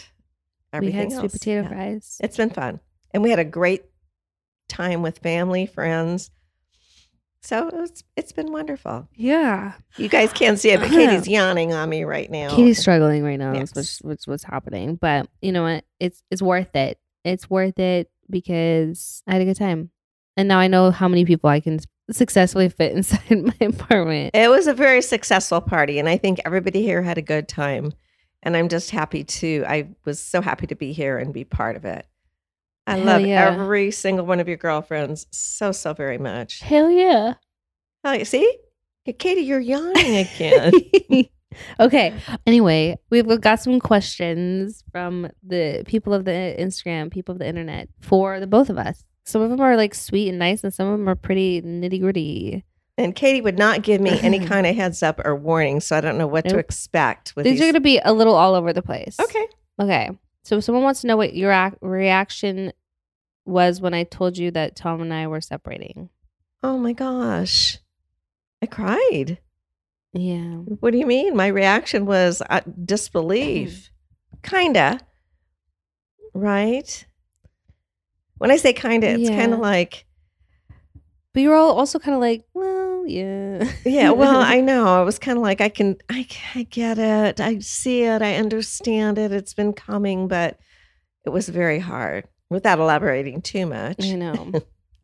everything 0.74 0.96
we 0.96 1.02
had 1.04 1.12
sweet 1.12 1.24
else. 1.26 1.34
potato 1.34 1.62
Yeah. 1.62 1.68
fries. 1.70 2.18
It's 2.20 2.38
been 2.38 2.50
fun, 2.50 2.80
and 3.12 3.22
we 3.22 3.30
had 3.30 3.40
a 3.40 3.46
great 3.46 3.84
time 4.68 5.04
with 5.04 5.20
family, 5.20 5.68
friends. 5.68 6.32
So 7.48 7.70
it's 7.72 8.04
it's 8.18 8.34
been 8.34 8.52
wonderful. 8.52 9.08
Yeah. 9.16 9.76
You 9.96 10.10
guys 10.10 10.34
can't 10.34 10.60
see 10.60 10.72
it, 10.72 10.82
but 10.82 10.90
Katie's 10.90 11.30
yawning 11.30 11.72
on 11.72 11.88
me 11.90 12.04
right 12.04 12.30
now. 12.30 12.50
Katie's 12.50 12.78
struggling 12.78 13.24
right 13.24 13.40
now. 13.40 13.54
Yes. 13.54 13.72
That's 13.72 13.76
what's, 13.76 14.02
what's 14.02 14.28
what's 14.28 14.44
happening. 14.44 14.96
But 14.96 15.30
you 15.42 15.54
know 15.54 15.64
what? 15.64 15.86
It's 15.98 16.22
it's 16.30 16.42
worth 16.42 16.76
it. 16.76 17.00
It's 17.24 17.50
worth 17.50 17.80
it 17.80 18.12
because 18.30 19.24
I 19.28 19.32
had 19.32 19.42
a 19.42 19.46
good 19.46 19.56
time, 19.56 19.92
and 20.36 20.50
now 20.50 20.60
I 20.60 20.68
know 20.68 20.92
how 20.92 21.08
many 21.08 21.24
people 21.24 21.50
I 21.50 21.62
can 21.62 21.80
successfully 22.12 22.68
fit 22.68 22.92
inside 22.98 23.32
my 23.32 23.66
apartment. 23.66 24.36
It 24.36 24.50
was 24.50 24.68
a 24.68 24.74
very 24.74 25.02
successful 25.02 25.62
party, 25.62 26.00
and 26.00 26.10
I 26.10 26.18
think 26.18 26.42
everybody 26.44 26.82
here 26.82 27.02
had 27.02 27.18
a 27.18 27.22
good 27.22 27.48
time. 27.48 27.94
And 28.44 28.58
I'm 28.58 28.68
just 28.68 28.92
happy 28.92 29.24
to. 29.24 29.64
I 29.66 29.88
was 30.04 30.20
so 30.22 30.42
happy 30.42 30.68
to 30.68 30.76
be 30.76 30.92
here 30.92 31.18
and 31.18 31.34
be 31.34 31.46
part 31.46 31.78
of 31.78 31.86
it. 31.86 32.06
I 32.88 32.96
Hell 32.98 33.06
love 33.06 33.22
yeah. 33.22 33.52
every 33.54 33.92
single 33.92 34.26
one 34.26 34.40
of 34.40 34.48
your 34.48 34.58
girlfriends 34.58 35.28
so 35.32 35.72
so 35.72 35.94
very 35.94 36.18
much. 36.18 36.62
Hell 36.62 36.90
yeah! 36.90 37.34
Oh, 38.04 38.14
you 38.14 38.26
see, 38.26 38.58
Katie, 39.20 39.42
you're 39.42 39.60
yawning 39.60 40.18
again. 40.18 40.72
okay. 41.80 42.14
Anyway, 42.46 42.98
we've 43.10 43.42
got 43.42 43.60
some 43.60 43.80
questions 43.80 44.84
from 44.92 45.30
the 45.46 45.84
people 45.86 46.14
of 46.14 46.26
the 46.26 46.56
Instagram, 46.58 47.12
people 47.12 47.34
of 47.34 47.40
the 47.40 47.48
internet, 47.48 47.90
for 48.00 48.40
the 48.40 48.48
both 48.48 48.70
of 48.70 48.78
us. 48.78 49.04
Some 49.26 49.42
of 49.42 49.50
them 49.50 49.60
are 49.60 49.76
like 49.76 49.94
sweet 49.94 50.30
and 50.30 50.40
nice, 50.40 50.64
and 50.64 50.74
some 50.74 50.88
of 50.88 50.98
them 50.98 51.10
are 51.10 51.16
pretty 51.16 51.62
nitty 51.62 52.00
gritty. 52.00 52.64
and 52.98 53.14
Katie 53.14 53.42
would 53.42 53.58
not 53.60 53.82
give 53.82 54.00
me 54.00 54.18
any 54.22 54.40
kind 54.46 54.66
of 54.66 54.76
heads 54.76 55.04
up 55.04 55.20
or 55.26 55.36
warning, 55.36 55.82
so 55.82 55.98
I 55.98 56.02
don't 56.02 56.18
know 56.18 56.28
what 56.28 56.48
to 56.48 56.58
expect 56.58 57.36
with 57.36 57.44
These 57.44 57.56
these. 57.56 57.62
are 57.62 57.66
going 57.66 57.74
to 57.74 57.80
be 57.82 58.00
a 58.00 58.14
little 58.14 58.36
all 58.36 58.56
over 58.56 58.72
the 58.72 58.82
place. 58.82 59.18
okay. 59.20 59.46
Okay. 59.82 60.10
So 60.48 60.62
someone 60.62 60.86
wants 60.86 61.02
to 61.02 61.08
know 61.08 61.18
what 61.18 61.36
your 61.36 61.52
ac- 61.52 61.76
reaction 61.82 62.72
was 63.44 63.82
when 63.82 63.94
I 63.94 64.06
told 64.06 64.38
you 64.38 64.50
that 64.52 64.78
Tom 64.78 65.02
and 65.02 65.14
I 65.14 65.28
were 65.28 65.42
separating. 65.42 66.08
Oh 66.64 66.78
my 66.78 66.94
gosh, 66.94 67.80
I 68.62 68.66
cried. 68.66 69.40
Yeah. 70.14 70.54
What 70.80 70.92
do 70.92 71.00
you 71.00 71.06
mean? 71.06 71.36
My 71.36 71.48
reaction 71.48 72.06
was 72.06 72.42
uh, 72.50 72.62
disbelief. 72.86 73.92
kinda. 74.42 75.02
Right? 76.34 77.06
When 78.38 78.50
I 78.50 78.56
say 78.56 78.72
kinda, 78.72 79.06
it's 79.06 79.30
kind 79.30 79.54
of 79.54 79.60
like, 79.60 80.06
But 81.34 81.42
you're 81.42 81.56
all 81.56 81.78
also 81.78 82.00
kind 82.00 82.16
of 82.16 82.22
like, 82.22 82.46
well, 82.54 82.77
yeah. 83.08 83.72
yeah, 83.86 84.12
well, 84.12 84.38
I 84.38 84.62
know. 84.62 84.86
I 85.00 85.02
was 85.02 85.20
kind 85.20 85.38
of 85.38 85.42
like, 85.44 85.62
I 85.62 85.70
can, 85.70 85.98
I, 86.10 86.28
I 86.56 86.64
get 86.64 86.98
it. 86.98 87.40
I 87.40 87.60
see 87.60 88.04
it. 88.04 88.22
I 88.22 88.36
understand 88.36 89.18
it. 89.18 89.32
It's 89.32 89.54
been 89.54 89.74
coming, 89.74 90.28
but 90.28 90.60
it 91.26 91.30
was 91.30 91.50
very 91.50 91.80
hard 91.80 92.28
without 92.50 92.80
elaborating 92.80 93.42
too 93.42 93.66
much. 93.66 94.04
I 94.04 94.16
know. 94.16 94.52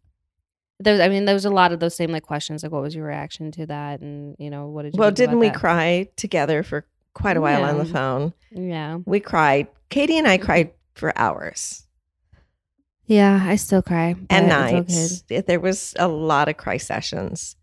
there 0.79 0.93
was, 0.93 1.01
I 1.01 1.09
mean, 1.09 1.25
there 1.25 1.35
was 1.35 1.45
a 1.45 1.49
lot 1.49 1.71
of 1.71 1.79
those 1.79 1.95
same 1.95 2.11
like 2.11 2.23
questions, 2.23 2.63
like 2.63 2.71
what 2.71 2.81
was 2.81 2.95
your 2.95 3.05
reaction 3.05 3.51
to 3.53 3.65
that, 3.67 4.01
and 4.01 4.35
you 4.37 4.49
know, 4.49 4.67
what 4.67 4.83
did 4.83 4.95
you? 4.95 4.99
Well, 4.99 5.11
didn't 5.11 5.39
we 5.39 5.47
that? 5.49 5.57
cry 5.57 6.09
together 6.15 6.63
for 6.63 6.85
quite 7.13 7.37
a 7.37 7.41
while 7.41 7.63
on 7.63 7.77
the 7.77 7.85
phone? 7.85 8.33
Yeah, 8.51 8.99
We 9.05 9.19
cried. 9.19 9.67
Katie 9.89 10.17
and 10.17 10.27
I 10.27 10.37
mm-hmm. 10.37 10.45
cried 10.45 10.71
for 10.95 11.17
hours 11.17 11.83
yeah. 13.05 13.41
I 13.43 13.55
still 13.57 13.81
cry 13.81 14.15
and 14.29 14.47
nights. 14.47 15.23
It- 15.29 15.47
There 15.47 15.59
was 15.59 15.93
a 15.99 16.07
lot 16.07 16.49
of 16.49 16.57
cry 16.57 16.77
sessions. 16.77 17.55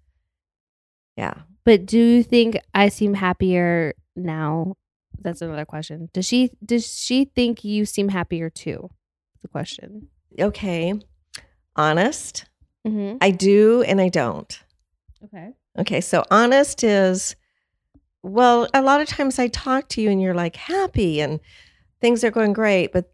Yeah. 1.20 1.34
But 1.66 1.84
do 1.84 1.98
you 1.98 2.22
think 2.22 2.56
I 2.72 2.88
seem 2.88 3.12
happier 3.12 3.92
now? 4.16 4.76
That's 5.20 5.42
another 5.42 5.66
question. 5.66 6.08
Does 6.14 6.24
she 6.24 6.50
does 6.64 6.86
she 6.86 7.26
think 7.26 7.62
you 7.62 7.84
seem 7.84 8.08
happier 8.08 8.48
too? 8.48 8.88
The 9.42 9.48
question. 9.48 10.08
Okay. 10.38 10.94
Honest. 11.76 12.46
Mm-hmm. 12.86 13.18
I 13.20 13.32
do 13.32 13.82
and 13.82 14.00
I 14.00 14.08
don't. 14.08 14.62
Okay. 15.24 15.50
Okay. 15.78 16.00
So 16.00 16.24
honest 16.30 16.82
is, 16.82 17.36
well, 18.22 18.66
a 18.72 18.80
lot 18.80 19.02
of 19.02 19.08
times 19.08 19.38
I 19.38 19.48
talk 19.48 19.90
to 19.90 20.00
you 20.00 20.10
and 20.10 20.22
you're 20.22 20.32
like 20.32 20.56
happy 20.56 21.20
and 21.20 21.38
things 22.00 22.24
are 22.24 22.30
going 22.30 22.54
great, 22.54 22.94
but 22.94 23.12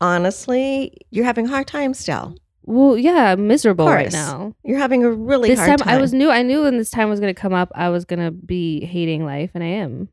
honestly, 0.00 0.96
you're 1.10 1.26
having 1.26 1.44
a 1.44 1.50
hard 1.50 1.66
time 1.66 1.92
still. 1.92 2.36
Well, 2.62 2.96
yeah, 2.98 3.32
I'm 3.32 3.46
miserable 3.46 3.86
right 3.86 4.12
now. 4.12 4.54
You're 4.62 4.78
having 4.78 5.02
a 5.04 5.10
really 5.10 5.48
this 5.48 5.58
hard 5.58 5.78
time, 5.78 5.78
time. 5.78 5.88
I 5.96 6.00
was 6.00 6.12
new. 6.12 6.30
I 6.30 6.42
knew 6.42 6.62
when 6.62 6.76
this 6.76 6.90
time 6.90 7.08
was 7.08 7.20
going 7.20 7.34
to 7.34 7.40
come 7.40 7.54
up, 7.54 7.70
I 7.74 7.88
was 7.88 8.04
going 8.04 8.20
to 8.20 8.30
be 8.30 8.84
hating 8.84 9.24
life, 9.24 9.50
and 9.54 9.64
I 9.64 9.68
am. 9.68 10.08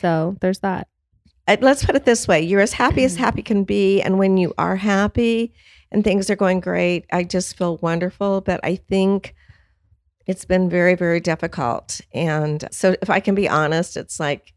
So 0.00 0.36
there's 0.40 0.60
that. 0.60 0.88
Uh, 1.48 1.56
let's 1.62 1.84
put 1.84 1.96
it 1.96 2.04
this 2.04 2.28
way 2.28 2.42
you're 2.42 2.60
as 2.60 2.74
happy 2.74 3.04
as 3.04 3.16
happy 3.24 3.40
can 3.40 3.64
be 3.64 4.02
and 4.02 4.18
when 4.18 4.36
you 4.36 4.52
are 4.58 4.76
happy 4.76 5.54
and 5.90 6.04
things 6.04 6.28
are 6.28 6.36
going 6.36 6.60
great 6.60 7.06
i 7.10 7.24
just 7.24 7.56
feel 7.56 7.78
wonderful 7.78 8.42
but 8.42 8.60
i 8.62 8.76
think 8.76 9.34
it's 10.26 10.44
been 10.44 10.68
very 10.68 10.94
very 10.94 11.20
difficult 11.20 12.02
and 12.12 12.68
so 12.70 12.94
if 13.00 13.08
i 13.08 13.18
can 13.18 13.34
be 13.34 13.48
honest 13.48 13.96
it's 13.96 14.20
like 14.20 14.52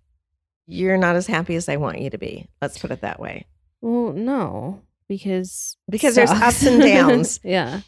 you're 0.67 0.98
not 0.98 1.15
as 1.15 1.27
happy 1.27 1.55
as 1.55 1.69
i 1.69 1.77
want 1.77 2.01
you 2.01 2.10
to 2.10 2.17
be 2.17 2.50
let's 2.62 2.77
put 2.77 2.91
it 2.91 3.00
that 3.00 3.21
way 3.21 3.45
Well, 3.79 4.12
no, 4.12 4.81
because 5.15 5.77
Because 5.89 6.15
there's 6.15 6.32
ups 6.32 6.63
and 6.65 6.82
downs. 6.96 7.39
yeah. 7.44 7.82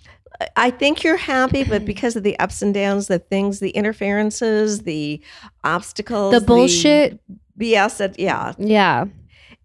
I- 0.58 0.72
think 0.72 1.03
you're 1.03 1.18
happy 1.36 1.63
but 1.63 1.86
because 1.94 2.15
of 2.18 2.24
the 2.24 2.38
ups 2.39 2.62
and 2.62 2.74
downs 2.74 3.08
the 3.08 3.20
things 3.20 3.60
the 3.60 3.70
interferences 3.72 4.82
the 4.84 5.22
obstacles 5.63 6.34
The 6.34 6.42
bullshit. 6.42 7.20
bs 7.58 7.98
that 7.98 8.20
yeah 8.20 8.53
Yeah. 8.58 9.06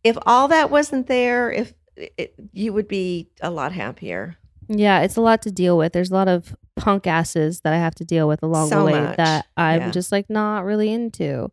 if 0.04 0.16
all 0.26 0.46
that 0.48 0.70
wasn't 0.70 1.06
there 1.08 1.50
if 1.50 1.72
it, 1.96 2.34
you 2.52 2.72
would 2.74 2.86
be 2.86 3.28
a 3.40 3.50
lot 3.50 3.72
happier 3.72 4.36
Yeah, 4.68 5.00
it's 5.00 5.16
a 5.16 5.20
lot 5.22 5.40
to 5.42 5.50
deal 5.50 5.76
with. 5.80 5.92
There's 5.94 6.10
a 6.12 6.14
lot 6.14 6.28
of 6.28 6.54
punk 6.76 7.06
asses 7.08 7.62
that 7.62 7.72
I 7.72 7.78
have 7.78 7.94
to 7.96 8.04
deal 8.04 8.28
with 8.28 8.42
along 8.44 8.68
So 8.68 8.78
the 8.80 8.84
way 8.84 9.00
much. 9.00 9.16
that 9.16 9.46
I'm 9.56 9.80
Yeah. 9.80 9.90
just 9.90 10.12
like 10.12 10.28
not 10.30 10.64
really 10.64 10.92
into. 10.92 11.50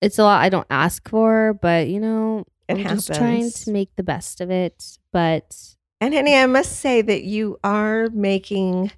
It's 0.00 0.18
a 0.18 0.22
lot 0.22 0.40
I 0.40 0.48
don't 0.48 0.66
ask 0.70 1.06
for, 1.08 1.52
but 1.60 1.88
you 1.88 2.00
know, 2.00 2.44
It 2.68 2.78
I'm 2.78 2.96
just 2.96 3.14
trying 3.14 3.50
to 3.50 3.70
make 3.70 3.94
the 3.96 4.02
best 4.02 4.40
of 4.40 4.50
it. 4.50 4.98
But 5.12 5.76
And 6.00 6.14
honey, 6.14 6.34
I 6.34 6.46
must 6.46 6.80
say 6.80 7.02
that 7.02 7.22
you 7.22 7.58
are 7.62 8.08
making 8.10 8.90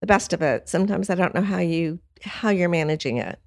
the 0.00 0.06
best 0.06 0.32
of 0.32 0.42
it. 0.42 0.68
Sometimes 0.68 1.10
I 1.10 1.14
don't 1.14 1.34
know 1.34 1.42
how 1.42 1.58
you 1.58 1.98
how 2.22 2.50
you're 2.50 2.68
managing 2.68 3.18
it. 3.18 3.38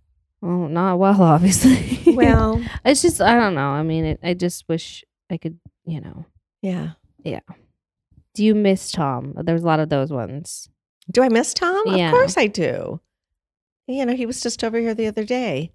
well, 0.41 0.67
not 0.67 0.99
well, 0.99 1.21
obviously. 1.35 2.13
Well, 2.13 2.61
it's 2.85 3.01
just 3.01 3.21
I 3.21 3.35
don't 3.35 3.55
know. 3.55 3.69
I 3.69 3.83
mean, 3.83 4.05
it, 4.05 4.19
I 4.23 4.33
just 4.33 4.67
wish 4.67 5.03
I 5.29 5.37
could, 5.37 5.59
you 5.85 6.01
know. 6.01 6.25
Yeah. 6.61 6.91
Yeah. 7.23 7.39
Do 8.33 8.43
you 8.43 8.53
miss 8.53 8.91
Tom? 8.91 9.33
There's 9.35 9.63
a 9.63 9.65
lot 9.65 9.79
of 9.79 9.89
those 9.89 10.11
ones. 10.11 10.69
Do 11.11 11.23
I 11.23 11.29
miss 11.29 11.53
Tom? 11.53 11.83
Yeah. 11.87 12.09
Of 12.09 12.11
course 12.11 12.37
I 12.37 12.47
do. 12.47 12.99
You 13.87 14.05
know, 14.05 14.15
he 14.15 14.25
was 14.25 14.41
just 14.41 14.63
over 14.63 14.77
here 14.77 14.93
the 14.93 15.07
other 15.07 15.23
day. 15.23 15.71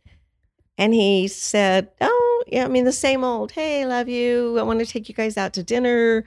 And 0.79 0.95
he 0.95 1.29
said, 1.29 1.91
Oh, 2.01 2.22
yeah, 2.47 2.65
I 2.65 2.69
mean, 2.69 2.85
the 2.85 2.93
same 2.93 3.25
old, 3.25 3.53
hey, 3.53 3.87
love 3.87 4.09
you. 4.09 4.59
I 4.59 4.63
want 4.63 4.81
to 4.81 4.87
take 4.87 5.09
you 5.09 5.15
guys 5.15 5.37
out 5.37 5.53
to 5.55 5.63
dinner. 5.63 6.25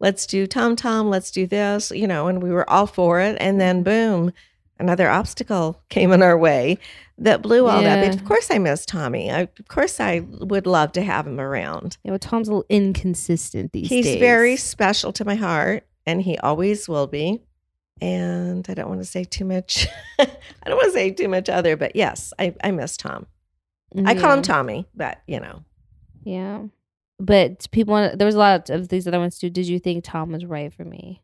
Let's 0.00 0.26
do 0.26 0.46
Tom 0.46 0.76
Tom. 0.76 1.10
Let's 1.10 1.30
do 1.30 1.46
this, 1.46 1.90
you 1.90 2.06
know, 2.06 2.28
and 2.28 2.42
we 2.42 2.50
were 2.50 2.68
all 2.68 2.86
for 2.86 3.20
it. 3.20 3.36
And 3.40 3.60
then, 3.60 3.84
mm-hmm. 3.84 3.84
boom, 4.24 4.32
another 4.78 5.08
obstacle 5.08 5.82
came 5.88 6.12
in 6.12 6.22
our 6.22 6.38
way 6.38 6.78
that 7.18 7.42
blew 7.42 7.66
all 7.66 7.82
that. 7.82 8.04
But 8.04 8.14
of 8.14 8.24
course, 8.24 8.50
I 8.50 8.58
miss 8.58 8.86
Tommy. 8.86 9.30
I, 9.30 9.40
of 9.40 9.68
course, 9.68 10.00
I 10.00 10.20
would 10.20 10.66
love 10.66 10.92
to 10.92 11.02
have 11.02 11.26
him 11.26 11.40
around. 11.40 11.98
You 12.04 12.12
know, 12.12 12.18
Tom's 12.18 12.48
a 12.48 12.52
little 12.52 12.66
inconsistent 12.68 13.72
these 13.72 13.88
He's 13.88 14.04
days. 14.04 14.14
He's 14.14 14.20
very 14.20 14.56
special 14.56 15.12
to 15.14 15.24
my 15.24 15.34
heart, 15.34 15.84
and 16.06 16.22
he 16.22 16.38
always 16.38 16.88
will 16.88 17.06
be. 17.06 17.42
And 18.00 18.64
I 18.68 18.74
don't 18.74 18.88
want 18.88 19.00
to 19.00 19.06
say 19.06 19.24
too 19.24 19.44
much. 19.44 19.88
I 20.18 20.26
don't 20.64 20.76
want 20.76 20.86
to 20.86 20.92
say 20.92 21.10
too 21.10 21.28
much 21.28 21.48
other, 21.48 21.76
but 21.76 21.96
yes, 21.96 22.32
I, 22.38 22.54
I 22.62 22.70
miss 22.70 22.96
Tom. 22.96 23.26
I 24.04 24.14
call 24.14 24.32
him 24.32 24.42
Tommy, 24.42 24.86
but 24.94 25.22
you 25.26 25.40
know, 25.40 25.64
Yeah. 26.24 26.64
But 27.20 27.66
people 27.72 27.96
there 28.14 28.26
was 28.26 28.34
a 28.36 28.38
lot 28.38 28.70
of 28.70 28.88
these 28.88 29.08
other 29.08 29.18
ones 29.18 29.38
too. 29.38 29.50
Did 29.50 29.66
you 29.66 29.78
think 29.78 30.04
Tom 30.04 30.32
was 30.32 30.44
right 30.44 30.72
for 30.72 30.84
me? 30.84 31.22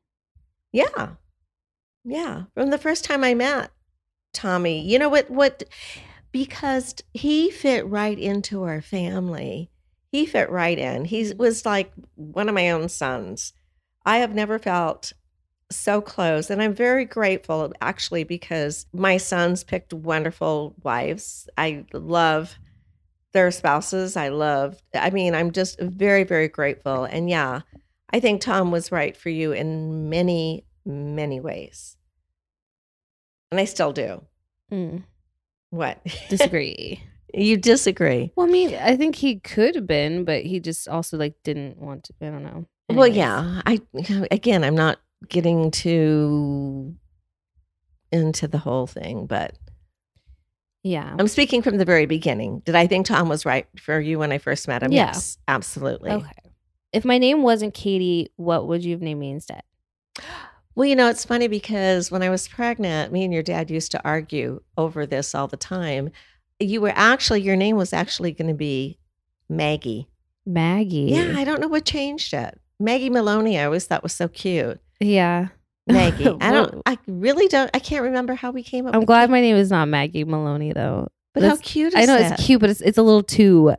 yeah, 0.73 1.11
yeah. 2.05 2.45
From 2.55 2.71
the 2.71 2.79
first 2.79 3.05
time 3.05 3.23
I 3.23 3.35
met 3.35 3.71
Tommy, 4.33 4.81
you 4.81 4.99
know 4.99 5.09
what? 5.09 5.31
What? 5.31 5.63
Because 6.33 6.97
he 7.13 7.51
fit 7.51 7.87
right 7.87 8.19
into 8.19 8.65
our 8.65 8.81
family. 8.83 9.71
He 10.11 10.27
fit 10.27 10.51
right 10.51 10.79
in. 10.79 11.05
He 11.05 11.33
was 11.33 11.65
like 11.65 11.93
one 12.17 12.49
of 12.49 12.55
my 12.55 12.71
own 12.71 12.89
sons. 12.89 13.53
I 14.05 14.19
have 14.19 14.35
never 14.35 14.59
felt 14.59 15.13
so 15.71 16.01
close. 16.01 16.51
And 16.51 16.63
I'm 16.63 16.75
very 16.75 17.05
grateful 17.05 17.73
actually 17.81 18.25
because 18.25 18.87
my 18.93 19.17
sons 19.17 19.65
picked 19.65 19.93
wonderful 19.93 20.75
wives. 20.83 21.49
I 21.57 21.85
love 21.93 22.57
their 23.33 23.51
spouses. 23.51 24.17
I 24.17 24.29
love, 24.29 24.81
I 24.95 25.11
mean, 25.11 25.35
I'm 25.35 25.51
just 25.51 25.81
very, 25.81 26.25
very 26.25 26.49
grateful. 26.49 27.05
And 27.05 27.29
yeah, 27.29 27.63
I 28.11 28.21
think 28.21 28.41
Tom 28.41 28.71
was 28.71 28.93
right 28.93 29.17
for 29.17 29.29
you 29.31 29.53
in 29.53 30.09
many, 30.09 30.65
many 30.87 31.41
ways. 31.41 31.97
And 33.51 33.61
I 33.61 33.65
still 33.65 33.93
do. 33.93 34.25
Mm, 34.73 35.05
What? 35.71 35.99
disagree. 36.29 37.03
you 37.35 37.57
disagree. 37.57 38.33
well, 38.37 38.47
I 38.47 38.51
mean, 38.51 38.75
I 38.75 38.97
think 38.97 39.17
he 39.17 39.41
could 39.41 39.75
have 39.75 39.87
been, 39.87 40.25
but 40.25 40.43
he 40.45 40.61
just 40.61 40.89
also 40.89 41.17
like 41.17 41.35
didn't 41.43 41.79
want 41.79 42.05
to. 42.05 42.15
I 42.21 42.27
don't 42.27 42.43
know. 42.43 42.67
Well, 42.89 43.07
yeah. 43.09 43.63
I 43.67 43.81
again, 44.31 44.63
I'm 44.63 44.75
not 44.75 44.99
getting 45.29 45.71
too 45.71 46.95
into 48.13 48.47
the 48.49 48.59
whole 48.59 48.87
thing, 48.87 49.27
but 49.27 49.57
Yeah. 50.83 51.17
I'm 51.19 51.29
speaking 51.29 51.63
from 51.63 51.79
the 51.79 51.85
very 51.85 52.07
beginning. 52.07 52.61
Did 52.61 52.75
I 52.75 52.87
think 52.87 53.07
Tom 53.07 53.29
was 53.29 53.45
right 53.47 53.67
for 53.79 53.99
you 53.99 54.19
when 54.19 54.33
I 54.33 54.39
first 54.39 54.69
met 54.69 54.83
him? 54.83 54.93
Yeah. 54.93 55.07
Yes, 55.07 55.39
absolutely. 55.49 56.11
Okay. 56.11 56.31
If 56.93 57.05
my 57.05 57.19
name 57.19 57.43
wasn't 57.43 57.75
Katie, 57.75 58.31
what 58.37 58.69
would 58.69 58.85
you 58.85 58.93
have 58.93 59.03
named 59.03 59.19
me 59.21 59.31
instead? 59.31 59.63
Well, 60.77 60.87
you 60.87 60.95
know, 60.97 61.09
it's 61.09 61.25
funny 61.25 61.49
because 61.49 62.11
when 62.11 62.23
I 62.23 62.31
was 62.31 62.47
pregnant, 62.49 63.13
me 63.13 63.25
and 63.25 63.33
your 63.33 63.43
dad 63.43 63.71
used 63.71 63.93
to 63.93 64.05
argue 64.05 64.61
over 64.77 65.07
this 65.07 65.35
all 65.35 65.49
the 65.49 65.57
time. 65.57 66.11
You 66.61 66.81
were 66.81 66.93
actually, 66.95 67.43
your 67.43 67.57
name 67.57 67.77
was 67.77 67.93
actually 67.93 68.33
going 68.33 68.49
to 68.49 68.55
be 68.55 68.99
Maggie. 69.49 70.09
Maggie. 70.47 71.11
Yeah, 71.11 71.35
I 71.37 71.45
don't 71.45 71.61
know 71.61 71.69
what 71.69 71.85
changed 71.85 72.33
it. 72.35 72.61
Maggie 72.79 73.11
Maloney, 73.11 73.59
I 73.59 73.65
always 73.65 73.87
thought 73.87 74.03
was 74.03 74.13
so 74.13 74.29
cute. 74.29 74.81
Yeah. 75.01 75.49
Maggie. 75.87 76.27
I 76.41 76.51
don't, 76.51 76.83
I 76.87 76.99
really 77.07 77.47
don't, 77.47 77.71
I 77.75 77.79
can't 77.79 78.05
remember 78.05 78.35
how 78.35 78.51
we 78.51 78.63
came 78.63 78.87
up 78.87 78.95
I'm 78.95 79.05
glad 79.05 79.29
it. 79.29 79.33
my 79.33 79.41
name 79.43 79.57
is 79.57 79.71
not 79.71 79.87
Maggie 79.87 80.25
Maloney 80.25 80.73
though. 80.73 81.09
But 81.35 81.43
how 81.43 81.57
cute 81.57 81.89
is 81.89 81.97
I 81.97 82.07
know 82.07 82.19
that? 82.19 82.33
it's 82.33 82.47
cute, 82.47 82.61
but 82.61 82.71
it's 82.71 82.81
it's 82.81 82.97
a 82.97 83.03
little 83.03 83.25
too, 83.25 83.75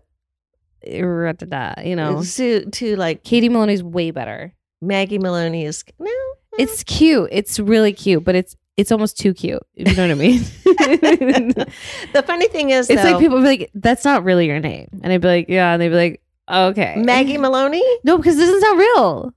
you 0.85 1.95
know. 1.95 2.21
too 2.21 2.65
to 2.69 2.95
like 2.97 3.23
Katie 3.23 3.49
Maloney's 3.49 3.81
way 3.81 4.11
better. 4.11 4.53
Maggie 4.81 5.17
Maloney 5.17 5.65
is, 5.65 5.83
no. 5.97 6.05
no. 6.05 6.11
It's 6.57 6.83
cute. 6.83 7.29
It's 7.31 7.57
really 7.59 7.93
cute, 7.93 8.23
but 8.23 8.35
it's 8.35 8.55
it's 8.77 8.91
almost 8.91 9.17
too 9.17 9.33
cute. 9.33 9.63
You 9.73 9.85
know 9.85 10.03
what 10.03 10.11
I 10.11 10.15
mean. 10.15 10.41
the 10.63 12.23
funny 12.25 12.47
thing 12.49 12.71
is, 12.71 12.89
it's 12.89 13.01
though, 13.01 13.11
like 13.11 13.19
people 13.19 13.37
be 13.37 13.45
like, 13.45 13.71
"That's 13.73 14.03
not 14.03 14.23
really 14.23 14.47
your 14.47 14.59
name," 14.59 14.89
and 15.01 15.13
I'd 15.13 15.21
be 15.21 15.27
like, 15.27 15.49
"Yeah," 15.49 15.71
and 15.71 15.81
they'd 15.81 15.89
be 15.89 15.95
like, 15.95 16.21
"Okay." 16.49 16.95
Maggie 16.97 17.37
Maloney? 17.37 17.83
No, 18.03 18.17
because 18.17 18.35
this 18.35 18.49
is 18.49 18.61
not 18.61 18.77
real. 18.77 19.33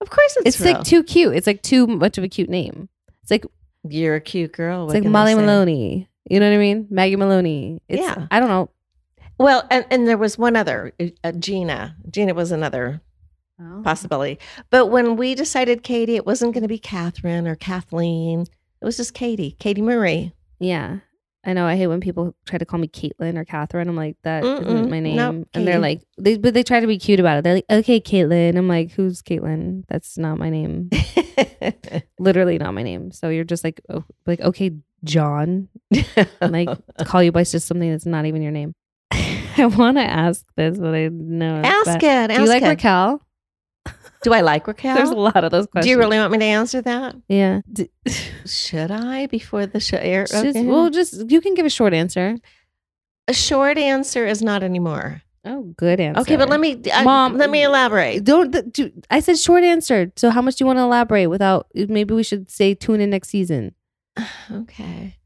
Of 0.00 0.10
course 0.10 0.36
it's, 0.38 0.56
It's, 0.56 0.60
real. 0.60 0.74
like 0.74 0.84
too 0.84 1.02
cute. 1.02 1.34
It's 1.34 1.46
like 1.46 1.62
too 1.62 1.86
much 1.86 2.16
of 2.18 2.24
a 2.24 2.28
cute 2.28 2.48
name. 2.48 2.88
It's 3.22 3.30
like 3.30 3.44
You're 3.88 4.16
a 4.16 4.20
cute 4.20 4.52
girl. 4.52 4.84
it's 4.86 4.94
like 4.94 5.02
can 5.02 5.10
I 5.14 5.18
Molly 5.18 5.32
say? 5.32 5.40
Maloney. 5.40 6.08
You 6.28 6.40
know 6.40 6.48
what 6.48 6.54
I 6.54 6.58
mean? 6.58 6.86
Maggie 6.90 7.16
Maloney. 7.16 7.80
It's, 7.88 8.00
Yeah. 8.00 8.26
I 8.30 8.40
don't 8.40 8.48
know. 8.48 8.70
Well, 9.38 9.66
and, 9.70 9.84
and 9.90 10.06
there 10.06 10.18
was 10.18 10.36
one 10.38 10.54
other, 10.54 10.92
uh, 11.24 11.32
Gina. 11.32 11.96
Gina 12.10 12.34
was 12.34 12.52
another 12.52 13.00
possibility. 13.84 14.38
But 14.70 14.86
when 14.86 15.16
we 15.16 15.34
decided 15.34 15.82
Katie, 15.82 16.16
it 16.16 16.26
wasn't 16.26 16.52
going 16.54 16.62
to 16.62 16.68
be 16.68 16.78
Catherine 16.78 17.46
or 17.46 17.54
Kathleen. 17.56 18.42
It 18.42 18.84
was 18.84 18.96
just 18.96 19.14
Katie, 19.14 19.56
Katie 19.58 19.82
Marie. 19.82 20.32
Yeah. 20.58 20.98
I 21.42 21.54
know 21.54 21.64
I 21.66 21.76
hate 21.76 21.86
when 21.86 22.00
people 22.00 22.34
try 22.44 22.58
to 22.58 22.66
call 22.66 22.78
me 22.78 22.88
Caitlin 22.88 23.38
or 23.38 23.44
Catherine. 23.46 23.88
I'm 23.88 23.96
like, 23.96 24.16
that 24.24 24.42
not 24.44 24.90
my 24.90 25.00
name. 25.00 25.16
Nope, 25.16 25.48
and 25.54 25.66
they're 25.66 25.78
like, 25.78 26.02
they 26.18 26.36
but 26.36 26.52
they 26.52 26.62
try 26.62 26.80
to 26.80 26.86
be 26.86 26.98
cute 26.98 27.18
about 27.18 27.38
it. 27.38 27.44
They're 27.44 27.54
like, 27.54 27.64
okay, 27.70 28.00
Caitlin. 28.00 28.56
I'm 28.56 28.68
like, 28.68 28.90
who's 28.92 29.22
Caitlin? 29.22 29.84
That's 29.88 30.18
not 30.18 30.38
my 30.38 30.50
name. 30.50 30.90
Literally 32.18 32.58
not 32.58 32.74
my 32.74 32.82
name. 32.82 33.10
So 33.10 33.30
you're 33.30 33.44
just 33.44 33.64
like, 33.64 33.80
oh, 33.88 34.04
like 34.26 34.40
okay, 34.40 34.72
John. 35.04 35.68
Like 36.40 36.68
call 37.06 37.22
you 37.22 37.32
by 37.32 37.44
just 37.44 37.66
something 37.66 37.90
that's 37.90 38.06
not 38.06 38.26
even 38.26 38.42
your 38.42 38.52
name. 38.52 38.74
I 39.12 39.66
want 39.66 39.96
to 39.96 40.02
ask 40.04 40.44
this, 40.56 40.78
but 40.78 40.94
I 40.94 41.08
know. 41.08 41.62
ask 41.64 41.96
it. 41.96 42.00
Do 42.28 42.34
Ask 42.34 42.40
you 42.40 42.46
like 42.46 42.62
it. 42.62 42.68
Raquel? 42.68 43.22
Do 44.22 44.32
I 44.34 44.42
like 44.42 44.66
Raquel? 44.66 44.94
There's 44.96 45.10
a 45.10 45.14
lot 45.14 45.44
of 45.44 45.50
those 45.50 45.66
questions. 45.66 45.86
Do 45.86 45.90
you 45.90 45.98
really 45.98 46.18
want 46.18 46.30
me 46.32 46.38
to 46.38 46.44
answer 46.44 46.82
that? 46.82 47.16
Yeah. 47.28 47.60
D- 47.72 47.90
Should 48.46 48.90
I 48.90 49.26
before 49.26 49.66
the 49.66 49.80
show 49.80 49.96
air? 49.96 50.24
just- 50.26 50.44
Okay. 50.56 50.64
Well, 50.66 50.90
just 50.90 51.30
you 51.30 51.40
can 51.40 51.54
give 51.54 51.64
a 51.66 51.70
short 51.70 51.94
answer. 51.94 52.36
a 53.28 53.32
short 53.34 53.78
answer 53.78 54.26
is 54.26 54.42
not 54.42 54.62
anymore. 54.62 55.22
Oh, 55.44 55.72
good 55.78 56.00
answer. 56.00 56.20
Okay, 56.20 56.36
but 56.36 56.50
let 56.50 56.60
me, 56.60 56.82
Mom, 57.02 57.38
let 57.38 57.48
me 57.48 57.60
mm, 57.62 57.64
elaborate. 57.64 58.24
Don't 58.24 58.72
do, 58.72 58.90
I 59.08 59.20
said 59.20 59.38
short 59.38 59.64
answer. 59.64 60.12
So 60.16 60.28
how 60.28 60.42
much 60.42 60.56
do 60.56 60.62
you 60.64 60.66
want 60.66 60.78
to 60.78 60.82
elaborate 60.82 61.28
without 61.28 61.66
maybe 61.74 62.12
we 62.12 62.22
should 62.22 62.50
say 62.50 62.74
tune 62.74 63.00
in 63.00 63.10
next 63.10 63.28
season. 63.30 63.74
Okay. 64.52 65.16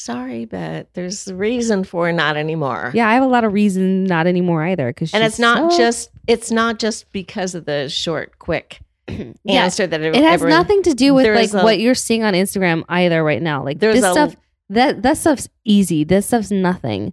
Sorry, 0.00 0.44
but 0.44 0.94
there's 0.94 1.26
a 1.26 1.34
reason 1.34 1.82
for 1.82 2.12
not 2.12 2.36
anymore. 2.36 2.92
Yeah, 2.94 3.08
I 3.08 3.14
have 3.14 3.22
a 3.24 3.26
lot 3.26 3.42
of 3.42 3.52
reason 3.52 4.04
not 4.04 4.28
anymore 4.28 4.64
either 4.64 4.92
cuz 4.92 5.12
And 5.12 5.24
it's 5.24 5.40
not 5.40 5.76
just 5.76 6.10
it's 6.28 6.50
not 6.52 6.78
just 6.78 7.10
because 7.12 7.54
of 7.56 7.64
the 7.64 7.88
short, 7.88 8.38
quick 8.38 8.80
yeah, 9.08 9.64
answer 9.64 9.86
that 9.88 10.00
it 10.00 10.14
has 10.14 10.24
everyone- 10.34 10.50
nothing 10.58 10.82
to 10.84 10.94
do 10.94 11.14
with 11.14 11.26
like 11.26 11.52
a- 11.52 11.64
what 11.64 11.80
you're 11.80 11.96
seeing 11.96 12.22
on 12.22 12.34
Instagram 12.34 12.84
either 12.88 13.24
right 13.24 13.42
now. 13.42 13.64
Like 13.64 13.80
There's 13.80 13.96
this 13.96 14.04
a- 14.04 14.12
stuff 14.12 14.36
that 14.70 15.02
that 15.02 15.16
stuff's 15.16 15.48
easy. 15.64 16.04
This 16.04 16.26
stuff's 16.26 16.50
nothing. 16.52 17.12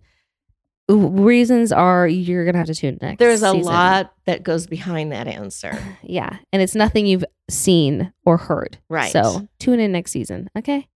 Reasons 0.88 1.72
are 1.72 2.08
you're 2.08 2.44
going 2.46 2.54
to 2.54 2.60
have 2.60 2.68
to 2.68 2.76
tune 2.76 3.00
next. 3.02 3.18
There's 3.18 3.42
a 3.42 3.50
season. 3.54 3.64
lot 3.74 4.14
that 4.26 4.44
goes 4.44 4.68
behind 4.68 5.12
that 5.12 5.28
answer. 5.28 5.76
Yeah, 6.04 6.38
and 6.54 6.62
it's 6.62 6.76
nothing 6.76 7.08
you've 7.08 7.26
seen 7.50 8.14
or 8.26 8.38
heard. 8.38 8.78
Right. 8.90 9.12
So 9.12 9.48
tune 9.58 9.80
in 9.80 9.92
next 9.92 10.12
season, 10.12 10.48
okay? 10.56 10.88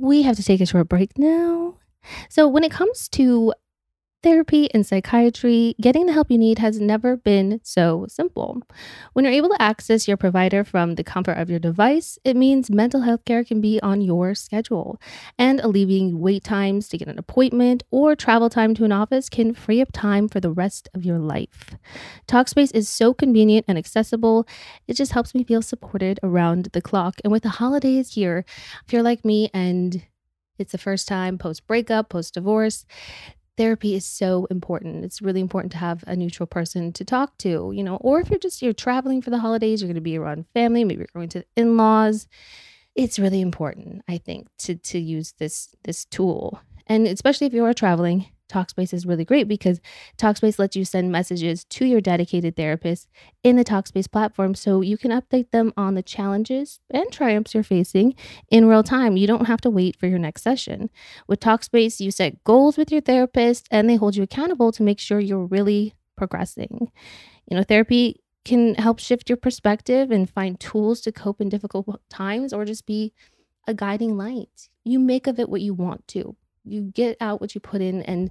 We 0.00 0.22
have 0.22 0.36
to 0.36 0.42
take 0.42 0.60
a 0.60 0.66
short 0.66 0.88
break 0.88 1.18
now. 1.18 1.76
So, 2.30 2.48
when 2.48 2.64
it 2.64 2.72
comes 2.72 3.08
to 3.10 3.52
therapy 4.22 4.72
and 4.74 4.86
psychiatry, 4.86 5.74
getting 5.80 6.06
the 6.06 6.12
help 6.12 6.30
you 6.30 6.38
need 6.38 6.58
has 6.58 6.80
never 6.80 7.16
been 7.16 7.60
so 7.62 8.06
simple. 8.08 8.62
When 9.12 9.24
you're 9.24 9.34
able 9.34 9.48
to 9.50 9.62
access 9.62 10.06
your 10.06 10.16
provider 10.16 10.64
from 10.64 10.94
the 10.94 11.04
comfort 11.04 11.38
of 11.38 11.48
your 11.48 11.58
device, 11.58 12.18
it 12.24 12.36
means 12.36 12.70
mental 12.70 13.00
health 13.02 13.24
care 13.24 13.44
can 13.44 13.60
be 13.60 13.80
on 13.82 14.00
your 14.00 14.34
schedule. 14.34 15.00
And 15.38 15.60
alleviating 15.60 16.20
wait 16.20 16.44
times 16.44 16.88
to 16.88 16.98
get 16.98 17.08
an 17.08 17.18
appointment 17.18 17.82
or 17.90 18.14
travel 18.14 18.50
time 18.50 18.74
to 18.74 18.84
an 18.84 18.92
office 18.92 19.28
can 19.28 19.54
free 19.54 19.80
up 19.80 19.92
time 19.92 20.28
for 20.28 20.40
the 20.40 20.50
rest 20.50 20.88
of 20.94 21.04
your 21.04 21.18
life. 21.18 21.70
Talkspace 22.28 22.74
is 22.74 22.88
so 22.88 23.14
convenient 23.14 23.64
and 23.68 23.78
accessible. 23.78 24.46
It 24.86 24.94
just 24.94 25.12
helps 25.12 25.34
me 25.34 25.44
feel 25.44 25.62
supported 25.62 26.20
around 26.22 26.68
the 26.72 26.82
clock. 26.82 27.20
And 27.24 27.32
with 27.32 27.42
the 27.42 27.48
holidays 27.50 28.14
here, 28.14 28.44
if 28.86 28.92
you're 28.92 29.02
like 29.02 29.24
me 29.24 29.50
and 29.54 30.02
it's 30.58 30.72
the 30.72 30.78
first 30.78 31.08
time 31.08 31.38
post 31.38 31.66
breakup, 31.66 32.10
post 32.10 32.34
divorce, 32.34 32.84
therapy 33.60 33.94
is 33.94 34.06
so 34.06 34.46
important. 34.46 35.04
It's 35.04 35.20
really 35.20 35.42
important 35.42 35.70
to 35.72 35.78
have 35.78 36.02
a 36.06 36.16
neutral 36.16 36.46
person 36.46 36.94
to 36.94 37.04
talk 37.04 37.36
to, 37.38 37.72
you 37.74 37.84
know, 37.84 37.96
or 37.96 38.18
if 38.18 38.30
you're 38.30 38.38
just 38.38 38.62
you're 38.62 38.72
traveling 38.72 39.20
for 39.20 39.28
the 39.28 39.38
holidays, 39.38 39.82
you're 39.82 39.88
going 39.88 39.96
to 39.96 40.00
be 40.00 40.16
around 40.16 40.46
family, 40.54 40.82
maybe 40.82 41.00
you're 41.00 41.08
going 41.12 41.28
to 41.28 41.44
in-laws. 41.58 42.26
It's 42.94 43.18
really 43.18 43.42
important, 43.42 44.00
I 44.08 44.16
think, 44.16 44.48
to 44.60 44.76
to 44.76 44.98
use 44.98 45.34
this 45.38 45.74
this 45.84 46.06
tool. 46.06 46.58
And 46.86 47.06
especially 47.06 47.48
if 47.48 47.52
you 47.52 47.66
are 47.66 47.74
traveling, 47.74 48.28
Talkspace 48.50 48.92
is 48.92 49.06
really 49.06 49.24
great 49.24 49.48
because 49.48 49.80
Talkspace 50.18 50.58
lets 50.58 50.76
you 50.76 50.84
send 50.84 51.12
messages 51.12 51.64
to 51.64 51.84
your 51.84 52.00
dedicated 52.00 52.56
therapist 52.56 53.08
in 53.42 53.56
the 53.56 53.64
Talkspace 53.64 54.10
platform 54.10 54.54
so 54.54 54.80
you 54.80 54.98
can 54.98 55.10
update 55.10 55.50
them 55.50 55.72
on 55.76 55.94
the 55.94 56.02
challenges 56.02 56.80
and 56.90 57.10
triumphs 57.12 57.54
you're 57.54 57.62
facing 57.62 58.14
in 58.50 58.66
real 58.66 58.82
time. 58.82 59.16
You 59.16 59.26
don't 59.26 59.46
have 59.46 59.60
to 59.62 59.70
wait 59.70 59.96
for 59.96 60.06
your 60.06 60.18
next 60.18 60.42
session. 60.42 60.90
With 61.26 61.40
Talkspace, 61.40 62.00
you 62.00 62.10
set 62.10 62.42
goals 62.44 62.76
with 62.76 62.90
your 62.90 63.00
therapist 63.00 63.68
and 63.70 63.88
they 63.88 63.96
hold 63.96 64.16
you 64.16 64.22
accountable 64.22 64.72
to 64.72 64.82
make 64.82 64.98
sure 64.98 65.20
you're 65.20 65.46
really 65.46 65.94
progressing. 66.16 66.90
You 67.48 67.56
know, 67.56 67.62
therapy 67.62 68.20
can 68.44 68.74
help 68.76 68.98
shift 68.98 69.28
your 69.28 69.36
perspective 69.36 70.10
and 70.10 70.28
find 70.28 70.58
tools 70.58 71.00
to 71.02 71.12
cope 71.12 71.40
in 71.40 71.48
difficult 71.48 72.00
times 72.08 72.52
or 72.52 72.64
just 72.64 72.86
be 72.86 73.12
a 73.66 73.74
guiding 73.74 74.16
light. 74.16 74.68
You 74.84 74.98
make 74.98 75.26
of 75.26 75.38
it 75.38 75.48
what 75.48 75.60
you 75.60 75.74
want 75.74 76.06
to. 76.08 76.36
You 76.64 76.82
get 76.82 77.16
out 77.20 77.40
what 77.40 77.54
you 77.54 77.60
put 77.60 77.80
in 77.80 78.02
and 78.02 78.30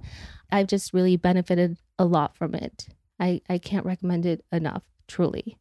I've 0.50 0.68
just 0.68 0.94
really 0.94 1.16
benefited 1.16 1.76
a 1.98 2.04
lot 2.04 2.36
from 2.36 2.54
it. 2.54 2.88
I, 3.18 3.42
I 3.48 3.58
can't 3.58 3.84
recommend 3.86 4.26
it 4.26 4.44
enough, 4.50 4.82
truly. 5.08 5.56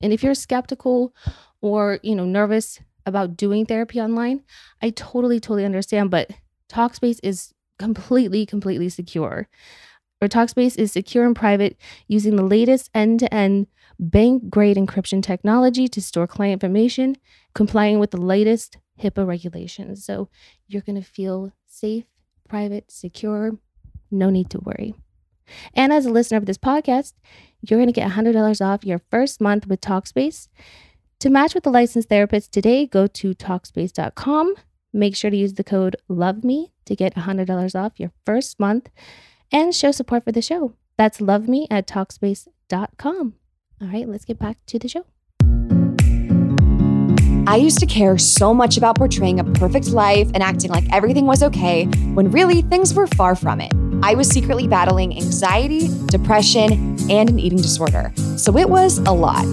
And 0.00 0.12
if 0.12 0.22
you're 0.22 0.34
skeptical 0.34 1.14
or, 1.60 1.98
you 2.02 2.14
know, 2.14 2.24
nervous 2.24 2.80
about 3.06 3.36
doing 3.36 3.66
therapy 3.66 4.00
online, 4.00 4.42
I 4.80 4.90
totally, 4.90 5.40
totally 5.40 5.64
understand. 5.64 6.10
But 6.10 6.30
Talkspace 6.68 7.18
is 7.22 7.52
completely, 7.78 8.46
completely 8.46 8.88
secure. 8.88 9.48
Or 10.20 10.28
Talkspace 10.28 10.78
is 10.78 10.92
secure 10.92 11.24
and 11.24 11.34
private 11.34 11.76
using 12.06 12.36
the 12.36 12.44
latest 12.44 12.90
end-to-end 12.94 13.66
bank 13.98 14.48
grade 14.50 14.76
encryption 14.76 15.22
technology 15.22 15.88
to 15.88 16.00
store 16.00 16.28
client 16.28 16.62
information, 16.62 17.16
complying 17.54 17.98
with 17.98 18.12
the 18.12 18.20
latest 18.20 18.78
HIPAA 19.00 19.26
regulations. 19.26 20.04
So 20.04 20.28
you're 20.68 20.82
going 20.82 21.00
to 21.00 21.06
feel 21.06 21.52
safe, 21.82 22.04
private, 22.48 22.90
secure, 22.90 23.58
no 24.10 24.30
need 24.30 24.48
to 24.50 24.60
worry. 24.60 24.94
And 25.74 25.92
as 25.92 26.06
a 26.06 26.10
listener 26.10 26.38
of 26.38 26.46
this 26.46 26.56
podcast, 26.56 27.14
you're 27.60 27.78
going 27.78 27.92
to 27.92 28.00
get 28.00 28.12
$100 28.12 28.64
off 28.64 28.84
your 28.84 29.00
first 29.10 29.40
month 29.40 29.66
with 29.66 29.80
Talkspace. 29.80 30.48
To 31.20 31.28
match 31.28 31.54
with 31.54 31.64
the 31.64 31.70
licensed 31.70 32.08
therapist 32.08 32.52
today, 32.52 32.86
go 32.86 33.06
to 33.08 33.34
Talkspace.com. 33.34 34.54
Make 34.92 35.16
sure 35.16 35.30
to 35.30 35.36
use 35.36 35.54
the 35.54 35.64
code 35.64 35.96
LOVEME 36.08 36.70
to 36.84 36.96
get 36.96 37.16
$100 37.16 37.74
off 37.74 37.98
your 37.98 38.12
first 38.24 38.60
month 38.60 38.88
and 39.50 39.74
show 39.74 39.90
support 39.90 40.24
for 40.24 40.32
the 40.32 40.42
show. 40.42 40.74
That's 40.96 41.20
LOVEME 41.20 41.66
at 41.70 41.88
Talkspace.com. 41.88 43.34
All 43.80 43.88
right, 43.88 44.08
let's 44.08 44.24
get 44.24 44.38
back 44.38 44.58
to 44.66 44.78
the 44.78 44.88
show. 44.88 45.06
I 47.44 47.56
used 47.56 47.80
to 47.80 47.86
care 47.86 48.16
so 48.18 48.54
much 48.54 48.76
about 48.76 48.96
portraying 48.96 49.40
a 49.40 49.44
perfect 49.44 49.88
life 49.88 50.30
and 50.32 50.44
acting 50.44 50.70
like 50.70 50.84
everything 50.92 51.26
was 51.26 51.42
okay 51.42 51.86
when 52.14 52.30
really 52.30 52.62
things 52.62 52.94
were 52.94 53.08
far 53.08 53.34
from 53.34 53.60
it. 53.60 53.72
I 54.00 54.14
was 54.14 54.28
secretly 54.28 54.68
battling 54.68 55.16
anxiety, 55.16 55.88
depression, 56.06 56.96
and 57.10 57.28
an 57.28 57.40
eating 57.40 57.58
disorder. 57.60 58.12
So 58.36 58.56
it 58.58 58.70
was 58.70 58.98
a 58.98 59.10
lot. 59.10 59.44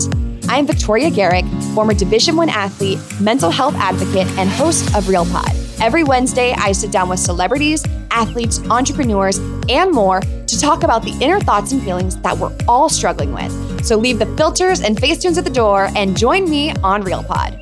I'm 0.49 0.67
Victoria 0.67 1.09
Garrick, 1.09 1.45
former 1.73 1.95
Division 1.95 2.35
1 2.35 2.49
athlete, 2.49 2.99
mental 3.19 3.49
health 3.49 3.75
advocate, 3.75 4.27
and 4.37 4.49
host 4.49 4.95
of 4.95 5.09
Real 5.09 5.25
Pod. 5.25 5.51
Every 5.81 6.03
Wednesday, 6.03 6.53
I 6.53 6.73
sit 6.73 6.91
down 6.91 7.09
with 7.09 7.19
celebrities, 7.19 7.83
athletes, 8.11 8.59
entrepreneurs, 8.69 9.39
and 9.67 9.91
more 9.91 10.21
to 10.21 10.59
talk 10.59 10.83
about 10.83 11.03
the 11.03 11.17
inner 11.21 11.39
thoughts 11.39 11.71
and 11.71 11.81
feelings 11.81 12.17
that 12.17 12.37
we're 12.37 12.55
all 12.67 12.89
struggling 12.89 13.33
with. 13.33 13.85
So 13.85 13.95
leave 13.97 14.19
the 14.19 14.25
filters 14.37 14.81
and 14.81 14.95
facetunes 14.95 15.37
at 15.37 15.43
the 15.43 15.49
door 15.49 15.89
and 15.95 16.17
join 16.17 16.49
me 16.49 16.73
on 16.83 17.01
Real 17.01 17.23
Pod. 17.23 17.59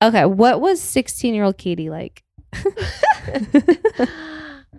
Okay, 0.00 0.24
what 0.26 0.60
was 0.60 0.80
16 0.80 1.34
year 1.34 1.44
old 1.44 1.58
Katie 1.58 1.90
like? 1.90 2.22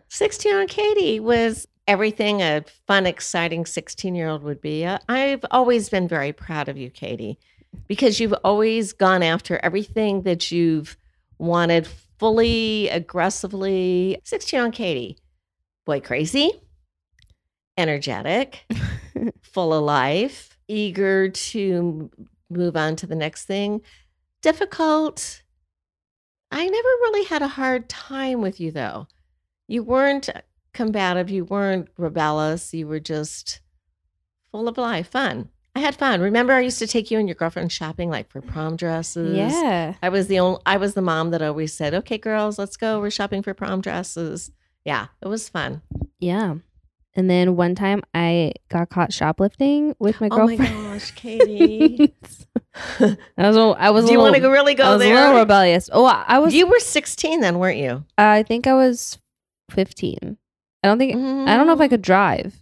16 0.10 0.51
year 0.51 0.62
old 0.62 0.69
Katie 0.69 1.19
was 1.19 1.67
everything 1.88 2.41
a 2.41 2.63
fun, 2.88 3.05
exciting 3.05 3.65
16 3.65 4.15
year 4.15 4.29
old 4.29 4.43
would 4.43 4.62
be. 4.62 4.86
Uh, 4.86 4.99
I've 5.10 5.43
always 5.51 5.89
been 5.89 6.08
very 6.08 6.32
proud 6.32 6.69
of 6.69 6.77
you, 6.77 6.89
Katie, 6.89 7.38
because 7.88 8.19
you've 8.19 8.36
always 8.45 8.93
gone 8.93 9.21
after 9.21 9.60
everything 9.62 10.21
that 10.21 10.51
you've 10.51 10.95
wanted 11.38 11.86
fully, 12.17 12.88
aggressively. 12.89 14.21
16 14.23 14.58
year 14.58 14.65
old 14.65 14.73
Katie, 14.73 15.17
boy 15.86 15.99
crazy, 15.99 16.51
energetic, 17.77 18.65
full 19.41 19.73
of 19.73 19.84
life, 19.84 20.58
eager 20.69 21.27
to 21.29 22.10
move 22.49 22.77
on 22.77 22.95
to 22.95 23.05
the 23.08 23.15
next 23.15 23.45
thing. 23.45 23.82
Difficult. 24.41 25.43
I 26.52 26.65
never 26.65 26.88
really 26.88 27.25
had 27.25 27.41
a 27.41 27.47
hard 27.47 27.89
time 27.89 28.41
with 28.41 28.60
you, 28.60 28.71
though. 28.71 29.08
You 29.67 29.84
weren't 29.84 30.30
combative. 30.73 31.30
You 31.30 31.45
weren't 31.45 31.89
rebellious. 31.97 32.73
You 32.73 32.88
were 32.88 32.99
just 32.99 33.60
full 34.52 34.67
of 34.67 34.78
life, 34.78 35.10
fun. 35.10 35.49
I 35.75 35.82
had 35.82 35.95
fun. 35.95 36.21
Remember, 36.21 36.54
I 36.54 36.62
used 36.62 36.80
to 36.80 36.88
take 36.88 37.12
you 37.12 37.19
and 37.19 37.28
your 37.28 37.36
girlfriend 37.36 37.71
shopping, 37.71 38.10
like 38.10 38.30
for 38.30 38.41
prom 38.41 38.75
dresses. 38.75 39.38
Yeah. 39.38 39.93
I 40.02 40.10
was 40.10 40.28
the 40.28 40.39
only. 40.39 40.60
I 40.65 40.78
was 40.78 40.93
the 40.93 41.02
mom 41.02 41.30
that 41.32 41.41
always 41.41 41.73
said, 41.73 41.93
"Okay, 41.93 42.17
girls, 42.17 42.58
let's 42.58 42.75
go. 42.75 42.99
We're 42.99 43.12
shopping 43.12 43.43
for 43.43 43.54
prom 43.54 43.82
dresses." 43.82 44.52
Yeah, 44.84 45.08
it 45.21 45.28
was 45.28 45.47
fun. 45.47 45.82
Yeah. 46.19 46.56
And 47.15 47.30
then 47.30 47.56
one 47.56 47.75
time 47.75 48.02
I 48.13 48.54
got 48.69 48.89
caught 48.89 49.13
shoplifting 49.13 49.95
with 49.99 50.19
my 50.21 50.30
girlfriend. 50.30 50.62
Oh 50.62 50.84
my 50.84 50.93
gosh, 50.93 51.12
Katie. 51.12 52.15
I 52.99 53.17
was. 53.37 53.57
I 53.79 53.89
was. 53.91 54.05
Do 54.05 54.11
you 54.11 54.19
want 54.19 54.35
to 54.35 54.47
really 54.49 54.73
I 54.73 54.75
go 54.75 54.93
was 54.93 55.01
a 55.01 55.07
little 55.09 55.31
there? 55.31 55.35
rebellious. 55.39 55.89
Oh, 55.91 56.05
I 56.05 56.23
I 56.27 56.39
was. 56.39 56.53
You 56.53 56.67
were 56.67 56.79
16 56.79 57.41
then, 57.41 57.59
weren't 57.59 57.77
you? 57.77 58.05
I 58.17 58.43
think 58.43 58.67
I 58.67 58.73
was 58.73 59.17
fifteen. 59.69 60.37
I 60.83 60.87
don't 60.87 60.97
think. 60.97 61.13
I 61.15 61.55
don't 61.57 61.67
know 61.67 61.73
if 61.73 61.81
I 61.81 61.87
could 61.87 62.01
drive. 62.01 62.55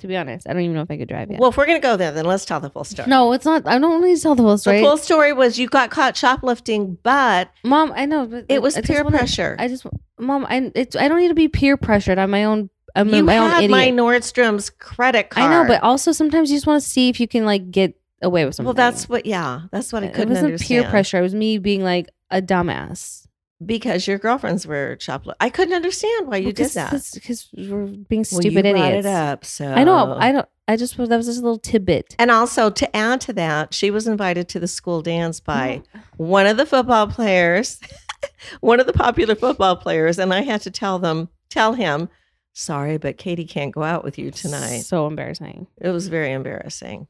To 0.00 0.06
be 0.06 0.14
honest, 0.14 0.46
I 0.46 0.52
don't 0.52 0.60
even 0.60 0.74
know 0.76 0.82
if 0.82 0.90
I 0.90 0.98
could 0.98 1.08
drive 1.08 1.30
yet. 1.30 1.40
Well, 1.40 1.48
if 1.48 1.56
we're 1.56 1.64
going 1.64 1.80
to 1.80 1.82
go 1.82 1.96
there, 1.96 2.12
then 2.12 2.26
let's 2.26 2.44
tell 2.44 2.60
the 2.60 2.68
full 2.68 2.84
story. 2.84 3.08
no, 3.08 3.32
it's 3.32 3.46
not. 3.46 3.66
I 3.66 3.78
don't 3.78 4.02
need 4.04 4.14
to 4.16 4.22
tell 4.22 4.34
the 4.34 4.42
whole 4.42 4.58
story. 4.58 4.80
The 4.80 4.84
full 4.84 4.98
story 4.98 5.32
was 5.32 5.58
you 5.58 5.68
got 5.68 5.90
caught 5.90 6.14
shoplifting, 6.18 6.98
but 7.02 7.50
Mom, 7.64 7.92
I 7.96 8.04
know, 8.04 8.26
but 8.26 8.44
it 8.50 8.60
was 8.60 8.76
I 8.76 8.82
peer 8.82 9.02
wanna- 9.02 9.16
pressure. 9.16 9.56
I 9.58 9.68
just, 9.68 9.86
Mom, 10.18 10.44
I 10.50 10.70
it's 10.74 10.96
I 10.96 11.08
don't 11.08 11.18
need 11.18 11.28
to 11.28 11.34
be 11.34 11.48
peer 11.48 11.78
pressured. 11.78 12.18
I'm 12.18 12.30
my 12.30 12.44
own. 12.44 12.68
I'm 12.94 13.08
you 13.08 13.24
my 13.24 13.38
own 13.38 13.48
had 13.50 13.64
idiot. 13.64 13.70
my 13.70 13.88
Nordstrom's 13.88 14.68
credit 14.68 15.30
card. 15.30 15.46
I 15.46 15.50
know, 15.62 15.66
but 15.66 15.82
also 15.82 16.12
sometimes 16.12 16.50
you 16.50 16.56
just 16.58 16.66
want 16.66 16.82
to 16.82 16.86
see 16.88 17.08
if 17.08 17.18
you 17.18 17.26
can 17.26 17.46
like 17.46 17.70
get 17.70 17.94
away 18.22 18.44
with 18.44 18.54
something. 18.54 18.66
well, 18.66 18.74
that's 18.74 19.08
what. 19.08 19.26
Yeah, 19.26 19.62
that's 19.70 19.92
what 19.92 20.02
I 20.04 20.08
couldn't 20.08 20.28
It 20.28 20.30
wasn't 20.30 20.46
understand. 20.46 20.82
peer 20.84 20.90
pressure. 20.90 21.18
It 21.18 21.22
was 21.22 21.34
me 21.34 21.58
being 21.58 21.82
like 21.82 22.08
a 22.30 22.40
dumbass. 22.42 23.26
because 23.64 24.06
your 24.06 24.18
girlfriends 24.18 24.66
were 24.66 24.96
shoplifting. 25.00 25.36
I 25.40 25.48
couldn't 25.48 25.74
understand 25.74 26.28
why 26.28 26.36
you 26.36 26.52
did 26.52 26.70
that. 26.72 26.92
because 27.14 27.48
we're 27.56 27.86
being 27.86 28.20
Well, 28.30 28.40
stupid 28.40 28.66
you 28.66 28.70
idiots. 28.76 29.06
it 29.06 29.06
up, 29.06 29.44
so 29.44 29.66
I 29.72 29.82
know. 29.84 30.14
I 30.18 30.32
don't. 30.32 30.48
I 30.68 30.76
just 30.76 30.96
that 30.96 31.08
was 31.08 31.26
just 31.26 31.38
a 31.38 31.42
little 31.42 31.58
tidbit. 31.58 32.16
And 32.18 32.30
also 32.30 32.70
to 32.70 32.96
add 32.96 33.20
to 33.22 33.32
that, 33.34 33.72
she 33.72 33.90
was 33.90 34.06
invited 34.08 34.48
to 34.48 34.60
the 34.60 34.66
school 34.68 35.00
dance 35.00 35.38
by 35.40 35.82
one 36.16 36.46
of 36.46 36.56
the 36.56 36.66
football 36.66 37.06
players, 37.06 37.80
one 38.60 38.80
of 38.80 38.86
the 38.86 38.92
popular 38.92 39.36
football 39.36 39.76
players, 39.76 40.18
and 40.18 40.34
I 40.34 40.40
had 40.42 40.60
to 40.62 40.70
tell 40.70 40.98
them, 40.98 41.28
tell 41.50 41.74
him, 41.74 42.08
sorry, 42.52 42.98
but 42.98 43.16
Katie 43.16 43.44
can't 43.46 43.72
go 43.72 43.84
out 43.84 44.02
with 44.02 44.18
you 44.18 44.30
tonight. 44.32 44.80
So 44.80 45.06
embarrassing. 45.06 45.66
It 45.80 45.90
was 45.90 46.08
very 46.08 46.32
embarrassing. 46.32 47.06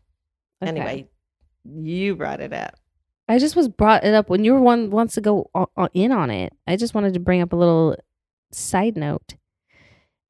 Okay. 0.62 0.71
Anyway, 0.71 1.09
you 1.64 2.16
brought 2.16 2.40
it 2.40 2.53
up. 2.53 2.77
I 3.29 3.38
just 3.38 3.57
was 3.57 3.69
brought 3.69 4.05
it 4.05 4.14
up 4.14 4.29
when 4.29 4.45
you 4.45 4.53
were 4.53 4.61
one 4.61 4.90
wants 4.90 5.14
to 5.14 5.21
go 5.21 5.51
in 5.92 6.12
on 6.12 6.31
it. 6.31 6.53
I 6.66 6.77
just 6.77 6.95
wanted 6.95 7.14
to 7.14 7.21
bring 7.21 7.42
up 7.42 7.53
a 7.53 7.57
little 7.57 7.97
side 8.53 8.97
note. 8.97 9.35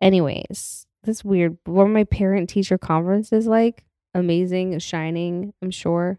Anyways, 0.01 0.87
this 1.05 1.25
weird. 1.25 1.59
What 1.65 1.87
were 1.87 1.89
my 1.89 2.05
parent 2.05 2.49
teacher 2.49 2.79
conferences 2.79 3.47
like? 3.47 3.85
Amazing, 4.15 4.79
shining. 4.79 5.53
I'm 5.63 5.71
sure. 5.71 6.19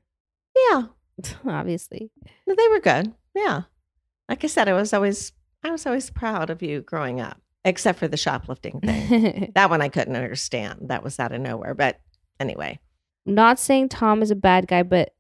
Yeah, 0.56 0.84
Obviously, 1.48 2.12
no, 2.46 2.56
they 2.56 2.68
were 2.68 2.80
good. 2.80 3.14
Yeah, 3.36 3.64
like 4.30 4.44
I 4.44 4.48
said, 4.48 4.68
I 4.68 4.74
was 4.74 4.94
always, 4.94 5.32
I 5.64 5.72
was 5.72 5.86
always 5.86 6.10
proud 6.10 6.50
of 6.50 6.62
you 6.62 6.82
growing 6.82 7.22
up, 7.22 7.40
except 7.66 8.00
for 8.00 8.08
the 8.08 8.18
shoplifting 8.18 8.82
thing. 8.82 9.52
that 9.56 9.70
one 9.70 9.82
I 9.82 9.90
couldn't 9.90 10.16
understand. 10.16 10.90
That 10.90 11.04
was 11.04 11.20
out 11.20 11.32
of 11.32 11.42
nowhere. 11.42 11.74
But 11.74 12.00
anyway, 12.40 12.80
not 13.28 13.60
saying 13.60 13.90
Tom 13.90 14.22
is 14.22 14.32
a 14.32 14.36
bad 14.36 14.68
guy, 14.68 14.84
but 14.84 15.14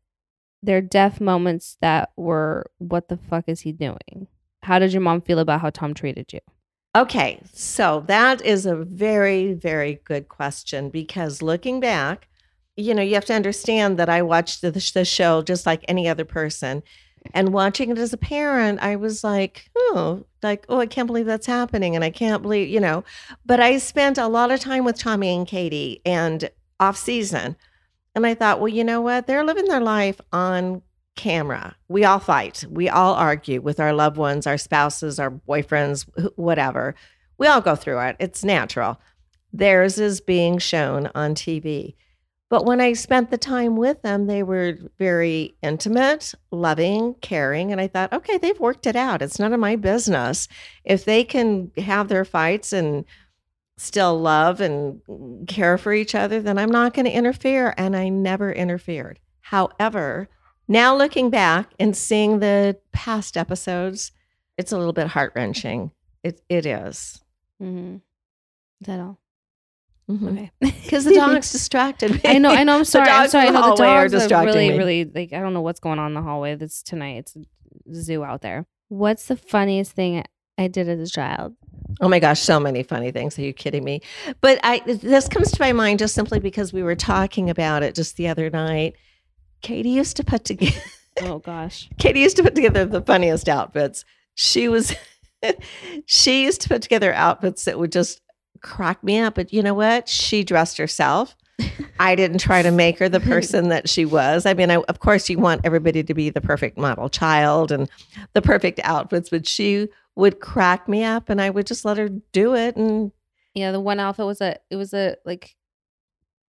there 0.63 0.77
are 0.77 0.81
deaf 0.81 1.21
moments 1.21 1.77
that 1.81 2.11
were, 2.15 2.65
what 2.79 3.09
the 3.09 3.17
fuck 3.17 3.45
is 3.47 3.61
he 3.61 3.71
doing? 3.71 4.27
How 4.63 4.79
did 4.79 4.93
your 4.93 5.01
mom 5.01 5.21
feel 5.21 5.39
about 5.39 5.61
how 5.61 5.69
Tom 5.69 5.93
treated 5.93 6.33
you? 6.33 6.39
Okay, 6.95 7.39
so 7.53 8.03
that 8.07 8.43
is 8.43 8.65
a 8.65 8.75
very, 8.75 9.53
very 9.53 10.01
good 10.03 10.29
question 10.29 10.89
because 10.89 11.43
looking 11.43 11.79
back, 11.79 12.27
you 12.75 12.93
know, 12.93 13.03
you 13.03 13.13
have 13.13 13.25
to 13.25 13.33
understand 13.33 13.99
that 13.99 14.09
I 14.09 14.21
watched 14.21 14.61
the, 14.61 14.71
the 14.71 15.05
show 15.05 15.41
just 15.41 15.65
like 15.65 15.85
any 15.87 16.07
other 16.07 16.25
person. 16.25 16.81
And 17.33 17.53
watching 17.53 17.91
it 17.91 17.97
as 17.97 18.13
a 18.13 18.17
parent, 18.17 18.79
I 18.81 18.95
was 18.95 19.23
like, 19.23 19.69
oh, 19.75 20.25
like, 20.41 20.65
oh, 20.69 20.79
I 20.79 20.85
can't 20.85 21.07
believe 21.07 21.25
that's 21.25 21.45
happening. 21.45 21.95
And 21.95 22.03
I 22.03 22.09
can't 22.09 22.41
believe, 22.41 22.69
you 22.69 22.79
know, 22.79 23.03
but 23.45 23.59
I 23.59 23.77
spent 23.77 24.17
a 24.17 24.27
lot 24.27 24.51
of 24.51 24.59
time 24.59 24.85
with 24.85 24.97
Tommy 24.97 25.35
and 25.35 25.47
Katie 25.47 26.01
and 26.05 26.49
off 26.79 26.97
season. 26.97 27.57
And 28.17 28.25
I 28.25 28.34
thought, 28.34 28.60
well, 28.60 28.67
you 28.67 28.84
know 28.84 28.99
what? 28.99 29.27
They're 29.27 29.43
living 29.43 29.65
their 29.65 29.80
life 29.80 30.19
on 30.34 30.82
camera. 31.15 31.75
We 31.88 32.03
all 32.03 32.17
fight. 32.17 32.65
We 32.67 32.89
all 32.89 33.13
argue 33.13 33.62
with 33.62 33.80
our 33.80 33.93
loved 33.93 34.17
ones, 34.17 34.47
our 34.47 34.58
spouses, 34.58 35.19
our 35.19 35.30
boyfriends, 35.30 36.08
whatever. 36.36 36.95
We 37.38 37.45
all 37.45 37.62
go 37.62 37.75
through 37.75 37.99
it. 37.99 38.15
It's 38.19 38.43
natural. 38.43 38.99
Theirs 39.53 39.99
is 39.99 40.19
being 40.19 40.58
shown 40.58 41.12
on 41.13 41.36
TV. 41.36 41.93
But 42.49 42.65
when 42.65 42.82
I 42.82 42.93
spent 42.93 43.30
the 43.30 43.38
time 43.38 43.75
with 43.75 44.01
them, 44.01 44.25
they 44.25 44.41
were 44.41 44.80
very 44.97 45.56
intimate, 45.62 46.34
loving, 46.49 47.13
caring. 47.21 47.71
And 47.71 47.80
I 47.80 47.88
thought, 47.88 48.13
okay, 48.13 48.39
they've 48.39 48.60
worked 48.60 48.88
it 48.88 48.95
out. 48.95 49.21
It's 49.21 49.38
none 49.38 49.53
of 49.53 49.60
my 49.60 49.75
business. 49.75 50.47
If 50.84 51.06
they 51.06 51.23
can 51.23 51.71
have 51.77 52.08
their 52.08 52.25
fights 52.25 52.73
and 52.73 53.06
still 53.77 54.19
love 54.19 54.59
and 54.59 55.01
care 55.47 55.77
for 55.77 55.93
each 55.93 56.15
other, 56.15 56.41
then 56.41 56.57
I'm 56.57 56.71
not 56.71 56.93
going 56.93 57.05
to 57.05 57.11
interfere. 57.11 57.73
And 57.77 57.95
I 57.95 58.09
never 58.09 58.51
interfered. 58.51 59.19
However, 59.41 60.27
now 60.67 60.95
looking 60.95 61.29
back 61.29 61.71
and 61.79 61.95
seeing 61.95 62.39
the 62.39 62.77
past 62.91 63.37
episodes, 63.37 64.11
it's 64.57 64.71
a 64.71 64.77
little 64.77 64.93
bit 64.93 65.07
heart 65.07 65.33
wrenching. 65.35 65.91
It, 66.23 66.41
it 66.49 66.65
is. 66.65 67.21
Mm-hmm. 67.61 67.95
Is 68.81 68.87
that 68.87 68.99
all? 68.99 69.19
Mm-hmm. 70.09 70.27
Okay. 70.27 70.51
Because 70.87 71.03
the 71.05 71.13
dogs 71.15 71.51
distracted 71.51 72.11
me. 72.13 72.21
I 72.23 72.37
know, 72.37 72.49
I 72.49 72.63
know. 72.63 72.77
I'm 72.77 72.85
sorry. 72.85 73.09
I'm 73.09 73.29
sorry. 73.29 73.47
in 73.47 73.53
No, 73.53 73.59
the 73.59 73.67
hallway 73.67 73.87
are 73.87 74.07
dogs 74.07 74.31
are 74.31 74.45
really, 74.45 74.69
me. 74.69 74.77
really 74.77 75.03
like. 75.03 75.33
I 75.33 75.39
don't 75.41 75.53
know 75.53 75.61
what's 75.61 75.81
going 75.81 75.99
on 75.99 76.07
in 76.07 76.13
the 76.13 76.21
hallway. 76.21 76.55
This 76.55 76.81
tonight. 76.81 77.17
It's 77.17 77.35
a 77.35 77.93
zoo 77.93 78.23
out 78.23 78.41
there. 78.41 78.65
What's 78.87 79.25
the 79.25 79.35
funniest 79.35 79.91
thing 79.91 80.23
I 80.57 80.69
did 80.69 80.87
as 80.87 80.99
a 81.09 81.11
child? 81.11 81.55
Oh 81.99 82.07
my 82.07 82.19
gosh, 82.19 82.39
so 82.39 82.60
many 82.60 82.83
funny 82.83 83.12
things. 83.12 83.38
Are 83.39 83.41
you 83.41 83.53
kidding 83.53 83.83
me? 83.83 84.01
But 84.41 84.60
I 84.63 84.81
this 84.86 85.27
comes 85.27 85.51
to 85.51 85.62
my 85.62 85.73
mind 85.73 85.99
just 85.99 86.13
simply 86.13 86.39
because 86.39 86.71
we 86.71 86.83
were 86.83 86.95
talking 86.95 87.49
about 87.49 87.83
it 87.83 87.95
just 87.95 88.17
the 88.17 88.27
other 88.27 88.49
night. 88.49 88.95
Katie 89.62 89.89
used 89.89 90.17
to 90.17 90.23
put 90.23 90.45
together 90.45 90.79
Oh 91.21 91.39
gosh. 91.39 91.89
Katie 91.99 92.19
used 92.21 92.38
to 92.38 92.43
put 92.43 92.55
together 92.55 92.86
the 92.86 93.01
funniest 93.01 93.49
outfits. 93.49 94.05
She 94.36 94.67
was 94.67 94.95
she 96.05 96.43
used 96.43 96.62
to 96.62 96.69
put 96.69 96.81
together 96.81 97.13
outfits 97.13 97.65
that 97.65 97.79
would 97.79 97.91
just 97.91 98.21
crack 98.62 99.03
me 99.03 99.19
up. 99.19 99.36
But 99.36 99.53
you 99.53 99.63
know 99.63 99.73
what? 99.73 100.07
She 100.07 100.43
dressed 100.43 100.77
herself. 100.77 101.36
I 101.99 102.15
didn't 102.15 102.39
try 102.39 102.62
to 102.62 102.71
make 102.71 102.99
her 102.99 103.10
the 103.10 103.19
person 103.19 103.69
that 103.69 103.89
she 103.89 104.05
was. 104.05 104.45
I 104.45 104.53
mean, 104.53 104.69
I, 104.69 104.75
of 104.75 104.99
course, 104.99 105.29
you 105.29 105.39
want 105.39 105.62
everybody 105.63 106.03
to 106.03 106.13
be 106.13 106.29
the 106.29 106.41
perfect 106.41 106.77
model 106.77 107.10
child 107.10 107.71
and 107.71 107.89
the 108.33 108.41
perfect 108.41 108.79
outfits, 108.83 109.31
but 109.31 109.47
she 109.47 109.88
would 110.17 110.39
crack 110.39 110.88
me 110.89 111.03
up 111.03 111.30
and 111.30 111.39
I 111.39 111.49
would 111.49 111.67
just 111.67 111.86
let 111.86 111.97
her 111.97 112.10
do 112.32 112.56
it. 112.56 112.75
And 112.75 113.12
Yeah, 113.53 113.71
the 113.71 113.80
one 113.80 113.99
outfit 113.99 114.25
was 114.25 114.41
a. 114.41 114.58
It 114.69 114.75
was 114.75 114.93
a 114.93 115.15
like 115.25 115.56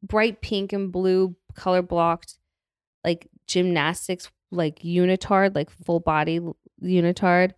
bright 0.02 0.42
pink 0.42 0.74
and 0.74 0.92
blue 0.92 1.36
color 1.54 1.82
blocked, 1.82 2.40
like 3.04 3.28
gymnastics, 3.46 4.32
like 4.52 4.80
unitard, 4.80 5.56
like 5.56 5.70
full 5.70 6.00
body 6.00 6.40
unitard 6.82 7.52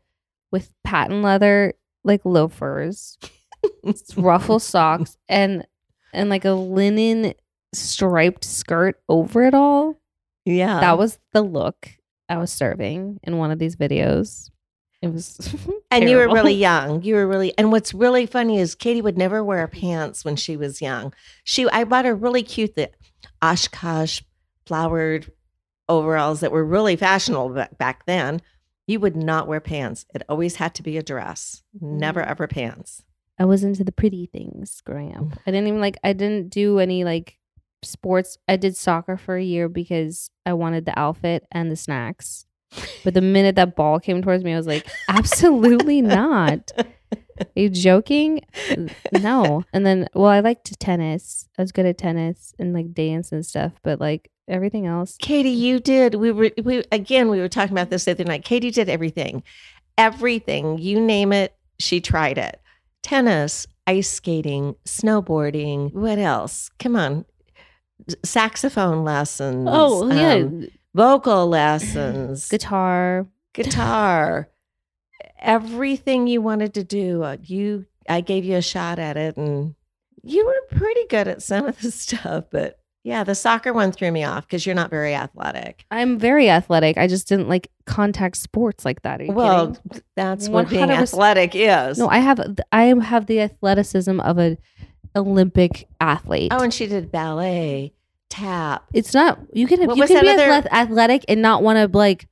with 0.52 0.72
patent 0.84 1.22
leather, 1.22 1.74
like 2.04 2.22
loafers. 2.26 3.17
ruffle 4.15 4.60
socks 4.60 5.17
and 5.28 5.67
and 6.13 6.30
like 6.30 6.45
a 6.45 6.52
linen 6.52 7.34
striped 7.74 8.45
skirt 8.45 9.02
over 9.10 9.43
it 9.43 9.54
all. 9.54 10.00
yeah, 10.45 10.80
that 10.80 10.98
was 10.98 11.19
the 11.34 11.41
look 11.41 11.89
I 12.30 12.38
was 12.38 12.52
serving 12.52 13.19
in 13.24 13.38
one 13.38 13.52
of 13.52 13.60
these 13.60 13.76
videos. 13.76 14.50
It 15.01 15.13
was 15.13 15.55
And 15.91 16.09
you 16.09 16.17
were 16.17 16.27
really 16.31 16.53
young. 16.53 17.01
You 17.03 17.15
were 17.15 17.27
really, 17.27 17.57
and 17.57 17.71
what's 17.71 17.93
really 17.93 18.25
funny 18.25 18.59
is 18.59 18.75
Katie 18.75 19.01
would 19.01 19.17
never 19.17 19.43
wear 19.43 19.67
pants 19.81 20.25
when 20.25 20.35
she 20.35 20.57
was 20.57 20.81
young. 20.81 21.13
She, 21.43 21.69
I 21.69 21.83
bought 21.85 22.05
her 22.05 22.15
really 22.15 22.43
cute 22.43 22.75
the 22.75 22.91
Oshkosh 23.41 24.21
flowered 24.65 25.31
overalls 25.88 26.41
that 26.41 26.51
were 26.51 26.63
really 26.63 26.95
fashionable 26.95 27.65
back, 27.77 28.05
then. 28.05 28.41
You 28.88 28.99
would 28.99 29.15
not 29.15 29.47
wear 29.47 29.59
pants. 29.59 30.05
It 30.15 30.23
always 30.27 30.55
had 30.55 30.73
to 30.75 30.83
be 30.83 30.97
a 30.97 31.03
dress. 31.03 31.62
Never 31.79 32.21
Mm. 32.21 32.27
ever 32.27 32.47
pants. 32.47 33.03
I 33.38 33.45
was 33.45 33.63
into 33.63 33.83
the 33.83 33.91
pretty 33.91 34.25
things 34.25 34.81
growing 34.81 35.15
up. 35.15 35.39
I 35.47 35.51
didn't 35.51 35.67
even 35.67 35.79
like 35.79 35.97
I 36.03 36.12
didn't 36.13 36.49
do 36.49 36.79
any 36.79 37.03
like 37.03 37.38
sports. 37.83 38.38
I 38.47 38.57
did 38.57 38.75
soccer 38.75 39.15
for 39.15 39.38
a 39.38 39.43
year 39.43 39.69
because 39.69 40.29
I 40.45 40.53
wanted 40.53 40.85
the 40.85 40.97
outfit 40.99 41.45
and 41.51 41.71
the 41.71 41.75
snacks. 41.75 42.45
But 43.03 43.13
the 43.13 43.21
minute 43.21 43.55
that 43.55 43.75
ball 43.75 43.99
came 43.99 44.21
towards 44.21 44.43
me, 44.43 44.53
I 44.53 44.58
was 44.58 44.67
like, 44.67 44.88
absolutely 45.08 46.01
not. 46.01 46.71
Are 46.77 47.47
you 47.55 47.69
joking? 47.69 48.41
No. 49.13 49.63
And 49.73 49.86
then, 49.86 50.08
well, 50.13 50.29
I 50.29 50.41
liked 50.41 50.77
tennis. 50.79 51.47
I 51.58 51.62
was 51.62 51.71
good 51.71 51.86
at 51.86 51.97
tennis 51.97 52.53
and 52.60 52.73
like 52.73 52.93
dance 52.93 53.32
and 53.32 53.45
stuff, 53.45 53.73
but 53.84 53.99
like 53.99 54.29
everything 54.47 54.86
else. 54.86 55.15
Katie, 55.21 55.49
you 55.49 55.79
did. 55.79 56.15
We 56.15 56.32
were 56.32 56.51
we 56.63 56.84
again. 56.91 57.29
We 57.29 57.39
were 57.39 57.47
talking 57.47 57.71
about 57.71 57.89
this 57.89 58.05
the 58.05 58.12
other 58.12 58.25
night. 58.25 58.43
Katie 58.43 58.71
did 58.71 58.89
everything, 58.89 59.43
everything. 59.97 60.77
You 60.79 60.99
name 60.99 61.32
it, 61.32 61.55
she 61.79 62.01
tried 62.01 62.38
it. 62.38 62.60
Tennis, 63.03 63.67
ice 63.88 64.10
skating, 64.10 64.75
snowboarding. 64.86 65.93
What 65.93 66.19
else? 66.19 66.69
Come 66.79 66.95
on, 66.95 67.25
saxophone 68.25 69.03
lessons. 69.03 69.67
Oh, 69.71 70.12
yeah. 70.12 70.34
um, 70.34 70.67
vocal 70.93 71.47
lessons, 71.49 72.47
Guitar. 72.49 73.28
guitar. 73.54 74.49
Everything 75.39 76.28
you 76.28 76.41
wanted 76.41 76.73
to 76.75 76.84
do, 76.84 77.23
uh, 77.23 77.38
you. 77.43 77.86
I 78.08 78.21
gave 78.21 78.43
you 78.43 78.56
a 78.58 78.62
shot 78.62 78.99
at 78.99 79.15
it, 79.17 79.38
and 79.38 79.75
you 80.23 80.45
were 80.45 80.78
pretty 80.78 81.06
good 81.08 81.28
at 81.28 81.41
some 81.41 81.65
of 81.65 81.80
the 81.80 81.91
stuff. 82.06 82.45
But 82.52 82.80
Yeah, 83.04 83.23
the 83.23 83.36
soccer 83.36 83.71
one 83.71 83.91
threw 83.91 84.12
me 84.12 84.23
off 84.23 84.45
because 84.47 84.65
you're 84.65 84.75
not 84.75 84.89
very 84.89 85.13
athletic. 85.15 85.86
I'm 85.91 86.17
very 86.19 86.49
athletic. 86.49 86.97
I 86.97 87.08
just 87.08 87.28
didn't 87.28 87.47
like 87.47 87.71
contact 87.86 88.36
sports 88.38 88.84
like 88.84 89.04
that. 89.04 89.21
Well, 89.28 89.75
kidding? 89.89 90.02
that's 90.15 90.49
what 90.49 90.69
being 90.69 90.89
athletic 90.91 91.52
is. 91.56 91.97
no, 91.97 92.10
I 92.10 92.17
have 92.19 92.39
I 92.71 92.84
have 92.86 93.28
the 93.28 93.39
athleticism 93.41 94.19
of 94.19 94.38
an 94.39 94.58
Olympic 95.15 95.88
athlete. 96.02 96.52
oh, 96.54 96.62
and 96.62 96.73
she 96.73 96.88
did 96.88 97.12
ballet, 97.12 97.93
tap. 98.30 98.86
it's 98.94 99.13
not 99.13 99.39
you 99.54 99.68
can 99.68 99.86
What 99.88 99.98
you 99.98 100.06
can 100.08 100.22
be 100.22 100.30
other- 100.30 100.68
athletic 100.72 101.26
and 101.28 101.42
not 101.42 101.63
want 101.63 101.78
to 101.78 101.98
like 101.98 102.28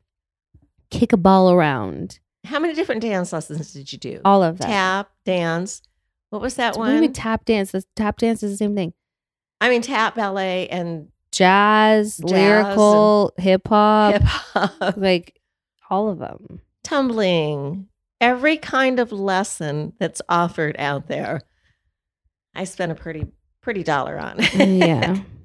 kick 0.91 1.11
a 1.13 1.17
ball 1.17 1.51
around. 1.51 2.19
How 2.45 2.59
many 2.59 2.73
different 2.73 3.01
dance 3.01 3.33
lessons 3.33 3.73
did 3.73 3.91
you 3.91 3.97
do? 3.97 4.21
All 4.23 4.41
of 4.43 4.59
that. 4.59 4.67
Tap, 4.67 5.09
dance. 5.25 5.81
What 6.29 6.41
was 6.41 6.55
that 6.55 6.77
What 6.77 6.85
do 6.85 6.91
you 6.91 6.95
one? 6.95 7.01
mean 7.01 7.13
tap 7.13 7.45
dance? 7.45 7.71
The 7.71 7.83
tap 7.95 8.17
dance 8.17 8.41
is 8.43 8.51
the 8.51 8.57
same 8.57 8.75
thing. 8.75 8.93
I 9.59 9.69
mean, 9.69 9.81
tap, 9.81 10.15
ballet, 10.15 10.67
and 10.69 11.07
Jazz, 11.31 12.17
Jazz 12.17 12.31
lyrical, 12.31 13.33
hip 13.37 13.67
hop, 13.67 14.13
hip 14.13 14.21
hop, 14.23 14.93
like 14.97 15.39
all 15.89 16.09
of 16.09 16.19
them. 16.19 16.61
tumbling. 16.83 17.87
Every 18.21 18.57
kind 18.57 18.99
of 18.99 19.11
lesson 19.11 19.93
that's 19.99 20.21
offered 20.29 20.75
out 20.79 21.07
there. 21.07 21.41
I 22.55 22.63
spent 22.63 22.91
a 22.91 22.95
pretty 22.95 23.27
pretty 23.61 23.83
dollar 23.83 24.17
on. 24.17 24.37
yeah. 24.55 25.17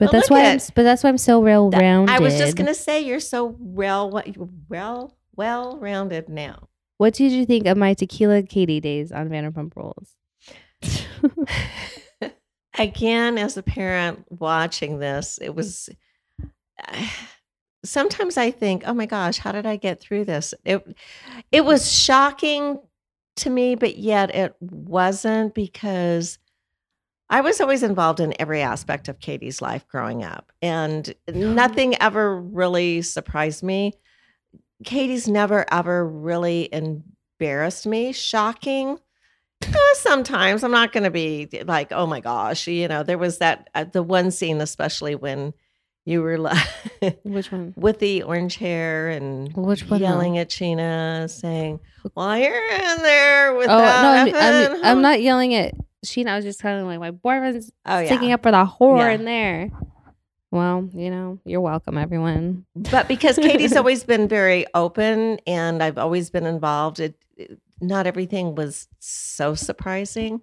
But 0.00 0.06
But 0.06 0.12
that's 0.12 0.30
why 0.30 0.44
I'm, 0.46 0.58
but 0.74 0.82
that's 0.82 1.04
why 1.04 1.10
I'm 1.10 1.18
so 1.18 1.38
well 1.40 1.70
rounded. 1.70 2.10
I 2.10 2.20
was 2.20 2.38
just 2.38 2.56
gonna 2.56 2.74
say 2.74 3.02
you're 3.02 3.20
so 3.20 3.54
well 3.58 4.10
well 4.70 5.14
well 5.36 5.78
rounded 5.78 6.30
now. 6.30 6.68
What 6.96 7.12
did 7.12 7.32
you 7.32 7.44
think 7.44 7.66
of 7.66 7.76
my 7.76 7.92
tequila 7.92 8.42
Katie 8.42 8.80
days 8.80 9.12
on 9.12 9.28
Vanderpump 9.28 9.76
Rules? 9.76 10.16
Again, 12.78 13.36
as 13.36 13.58
a 13.58 13.62
parent 13.62 14.24
watching 14.30 14.98
this, 14.98 15.38
it 15.40 15.54
was. 15.54 15.90
Sometimes 17.84 18.36
I 18.36 18.50
think, 18.50 18.84
oh 18.86 18.92
my 18.92 19.06
gosh, 19.06 19.38
how 19.38 19.52
did 19.52 19.64
I 19.64 19.76
get 19.76 20.00
through 20.00 20.26
this? 20.26 20.52
It, 20.66 20.84
it 21.50 21.64
was 21.64 21.90
shocking 21.90 22.78
to 23.36 23.48
me, 23.48 23.74
but 23.74 23.96
yet 23.96 24.34
it 24.34 24.54
wasn't 24.60 25.54
because 25.54 26.38
I 27.32 27.40
was 27.42 27.60
always 27.60 27.82
involved 27.84 28.18
in 28.20 28.34
every 28.40 28.60
aspect 28.60 29.08
of 29.08 29.20
Katie's 29.20 29.62
life 29.62 29.86
growing 29.88 30.24
up, 30.24 30.50
and 30.60 31.14
nothing 31.32 31.94
ever 32.02 32.38
really 32.40 33.02
surprised 33.02 33.62
me. 33.62 33.92
Katie's 34.84 35.28
never 35.28 35.64
ever 35.72 36.06
really 36.06 36.68
embarrassed 36.72 37.86
me. 37.86 38.12
Shocking. 38.12 38.98
Eh, 39.62 39.74
sometimes 39.94 40.64
I'm 40.64 40.70
not 40.72 40.92
going 40.92 41.04
to 41.04 41.10
be 41.10 41.48
like, 41.66 41.92
oh 41.92 42.06
my 42.06 42.20
gosh, 42.20 42.66
you 42.66 42.88
know, 42.88 43.02
there 43.02 43.18
was 43.18 43.38
that 43.38 43.68
uh, 43.74 43.84
the 43.84 44.02
one 44.02 44.30
scene, 44.30 44.60
especially 44.60 45.14
when 45.14 45.52
you 46.06 46.22
were 46.22 46.38
like 46.38 46.66
Which 47.24 47.52
one? 47.52 47.74
with 47.76 47.98
the 48.00 48.22
orange 48.22 48.56
hair 48.56 49.10
and 49.10 49.52
Which 49.54 49.88
one, 49.88 50.00
though? 50.00 50.06
yelling 50.08 50.38
at 50.38 50.48
Scheana, 50.48 51.28
saying, 51.30 51.78
"While 52.14 52.38
you're 52.38 52.72
in 52.72 53.02
there 53.02 53.54
with 53.54 53.68
Oh 53.68 53.78
that, 53.78 54.26
no, 54.26 54.38
I'm, 54.38 54.74
I'm, 54.76 54.84
I'm 54.84 55.02
not 55.02 55.20
yelling 55.20 55.54
at 55.54 55.74
Scheana. 56.04 56.28
I 56.30 56.36
was 56.36 56.44
just 56.44 56.60
kind 56.60 56.80
of 56.80 56.86
like 56.86 56.98
my 57.00 57.10
boyfriend's 57.10 57.70
Oh 57.86 57.98
yeah, 57.98 58.06
sticking 58.06 58.32
up 58.32 58.42
for 58.42 58.50
the 58.50 58.64
whore 58.64 58.98
Yeah. 58.98 59.10
in 59.12 59.24
there. 59.24 59.70
Well, 60.52 60.88
you 60.94 61.10
know, 61.10 61.38
you're 61.44 61.60
welcome, 61.60 61.96
everyone. 61.96 62.66
but 62.74 63.06
because 63.06 63.36
Katie's 63.36 63.76
always 63.76 64.02
been 64.02 64.26
very 64.26 64.66
open 64.74 65.38
and 65.46 65.80
I've 65.82 65.96
always 65.98 66.28
been 66.30 66.44
involved, 66.46 66.98
it, 67.00 67.14
it- 67.36 67.60
not 67.82 68.06
everything 68.06 68.54
was 68.56 68.88
so 68.98 69.54
surprising. 69.54 70.42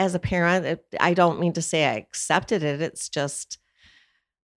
As 0.00 0.14
a 0.16 0.18
parent, 0.18 0.64
it, 0.66 0.84
I 0.98 1.14
don't 1.14 1.38
mean 1.38 1.52
to 1.52 1.62
say 1.62 1.84
I 1.86 1.92
accepted 1.96 2.62
it. 2.64 2.80
It's 2.82 3.08
just 3.08 3.58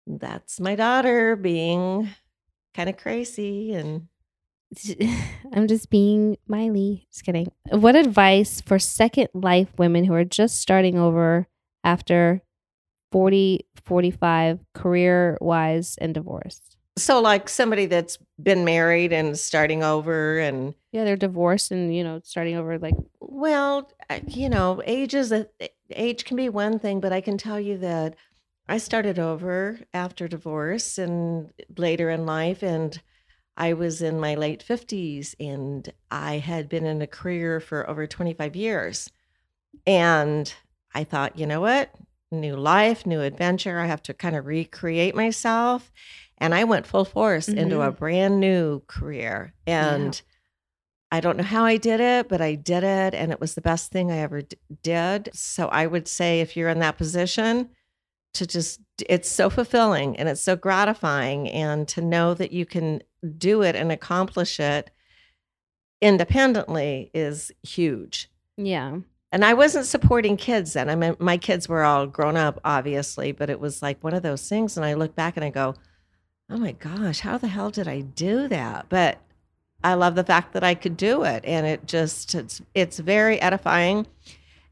that's 0.06 0.60
my 0.60 0.76
daughter 0.76 1.36
being 1.36 2.10
kind 2.74 2.88
of 2.88 2.96
crazy 2.98 3.74
and 3.74 4.08
I'm 5.54 5.68
just 5.68 5.90
being 5.90 6.38
Miley. 6.48 7.08
Just 7.12 7.24
kidding. 7.26 7.52
What 7.70 7.96
advice 7.96 8.62
for 8.62 8.80
second 8.80 9.30
life 9.34 9.70
women 9.78 10.04
who 10.04 10.14
are 10.14 10.26
just 10.26 10.60
starting 10.62 10.98
over 10.98 11.48
after 11.84 12.42
40, 13.12 13.66
45, 13.86 14.60
career 14.74 15.38
wise 15.42 15.98
and 16.00 16.14
divorced? 16.14 16.74
so 16.98 17.22
like 17.22 17.48
somebody 17.48 17.86
that's 17.86 18.18
been 18.42 18.66
married 18.66 19.14
and 19.14 19.38
starting 19.38 19.84
over 19.84 20.40
and 20.40 20.74
Yeah, 20.92 21.04
they're 21.04 21.16
divorced 21.16 21.72
and, 21.72 21.96
you 21.96 22.04
know, 22.04 22.22
starting 22.24 22.56
over 22.56 22.80
like, 22.80 22.96
Well, 23.20 23.92
you 24.26 24.50
know, 24.50 24.82
age 24.84 25.14
is 25.14 25.32
a 25.32 25.48
age 25.92 26.26
can 26.26 26.36
be 26.36 26.50
one 26.50 26.80
thing, 26.80 27.00
but 27.00 27.14
I 27.14 27.22
can 27.22 27.38
tell 27.38 27.60
you 27.60 27.78
that 27.78 28.16
I 28.68 28.80
started 28.80 29.20
over 29.20 29.80
after 29.94 30.28
divorce 30.28 30.98
and 30.98 31.52
later 31.78 32.10
in 32.10 32.26
life, 32.26 32.64
and 32.64 33.00
I 33.58 33.74
was 33.74 34.02
in 34.02 34.20
my 34.20 34.36
late 34.36 34.62
fifties, 34.62 35.36
and 35.40 35.92
I 36.12 36.38
had 36.38 36.70
been 36.70 36.86
in 36.86 37.02
a 37.02 37.08
career 37.08 37.60
for 37.60 37.90
over 37.90 38.06
twenty 38.08 38.34
five 38.34 38.56
years, 38.56 39.10
and 39.86 40.54
I 40.94 41.04
thought, 41.04 41.38
you 41.38 41.48
know 41.48 41.62
what, 41.62 41.94
new 42.32 42.56
life, 42.56 43.06
new 43.06 43.22
adventure. 43.22 43.80
I 43.80 43.88
have 43.88 44.04
to 44.04 44.14
kind 44.14 44.36
of 44.36 44.46
recreate 44.46 45.16
myself, 45.16 45.92
and 46.38 46.54
I 46.54 46.64
went 46.64 46.88
full 46.88 47.06
force 47.06 47.48
into 47.48 47.82
a 47.82 47.88
mm-hmm. 47.88 47.98
brand 47.98 48.40
new 48.40 48.82
career, 48.88 49.54
and. 49.66 50.22
I 51.10 51.22
don't 51.22 51.38
know 51.38 51.44
how 51.44 51.64
I 51.64 51.78
did 51.78 52.02
it, 52.02 52.28
but 52.28 52.42
I 52.42 52.56
did 52.56 52.84
it 52.84 53.16
and 53.16 53.32
it 53.32 53.40
was 53.40 53.56
the 53.56 53.62
best 53.62 53.94
thing 53.94 54.12
I 54.12 54.18
ever 54.18 54.42
d- 54.42 54.58
did. 54.84 55.30
So 55.34 55.70
I 55.70 55.88
would 55.88 56.06
say 56.06 56.42
if 56.42 56.58
you're 56.58 56.68
in 56.68 56.80
that 56.80 56.98
position 56.98 57.70
to 58.34 58.46
just 58.46 58.82
it's 59.10 59.30
so 59.30 59.50
fulfilling 59.50 60.18
and 60.18 60.28
it's 60.30 60.42
so 60.42 60.56
gratifying 60.56 61.50
and 61.50 61.88
to 61.88 62.02
know 62.02 62.34
that 62.34 62.52
you 62.52 62.66
can 62.66 63.02
do 63.38 63.62
it 63.62 63.76
and 63.76 63.92
accomplish 63.92 64.60
it 64.60 64.90
independently 66.02 67.10
is 67.14 67.52
huge. 67.64 68.30
yeah. 68.58 68.98
And 69.30 69.44
I 69.44 69.56
wasn't 69.56 69.86
supporting 69.86 70.38
kids 70.38 70.72
then. 70.74 70.90
I 70.90 70.96
mean 70.96 71.16
my 71.20 71.38
kids 71.38 71.68
were 71.68 71.84
all 71.84 72.08
grown 72.08 72.38
up 72.38 72.62
obviously, 72.64 73.34
but 73.34 73.50
it 73.50 73.60
was 73.60 73.82
like 73.82 74.02
one 74.02 74.14
of 74.14 74.24
those 74.24 74.48
things 74.48 74.78
and 74.78 74.86
I 74.86 74.94
look 74.94 75.16
back 75.16 75.36
and 75.36 75.44
I 75.44 75.50
go, 75.50 75.76
"Oh 76.50 76.58
my 76.58 76.72
gosh, 76.72 77.20
how 77.20 77.38
the 77.38 77.50
hell 77.50 77.70
did 77.70 77.90
I 77.90 78.02
do 78.02 78.48
that?" 78.48 78.86
But 78.88 79.20
I 79.84 79.96
love 79.96 80.16
the 80.16 80.24
fact 80.24 80.54
that 80.54 80.64
I 80.64 80.76
could 80.76 80.96
do 80.96 81.24
it 81.24 81.44
and 81.46 81.68
it 81.68 81.86
just 81.86 82.36
it's 82.36 82.62
it's 82.74 83.00
very 83.00 83.40
edifying 83.42 84.08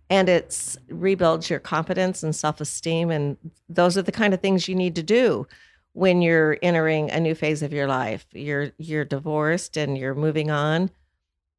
and 0.09 0.29
it's 0.29 0.77
rebuilds 0.89 1.49
your 1.49 1.59
confidence 1.59 2.21
and 2.23 2.35
self-esteem 2.35 3.09
and 3.11 3.37
those 3.69 3.97
are 3.97 4.01
the 4.03 4.11
kind 4.11 4.33
of 4.33 4.39
things 4.41 4.67
you 4.67 4.75
need 4.75 4.95
to 4.95 5.03
do 5.03 5.47
when 5.93 6.21
you're 6.21 6.57
entering 6.61 7.09
a 7.09 7.19
new 7.19 7.33
phase 7.33 7.61
of 7.63 7.71
your 7.73 7.87
life. 7.87 8.25
You're 8.33 8.71
you're 8.77 9.05
divorced 9.05 9.77
and 9.77 9.97
you're 9.97 10.13
moving 10.15 10.51
on. 10.51 10.91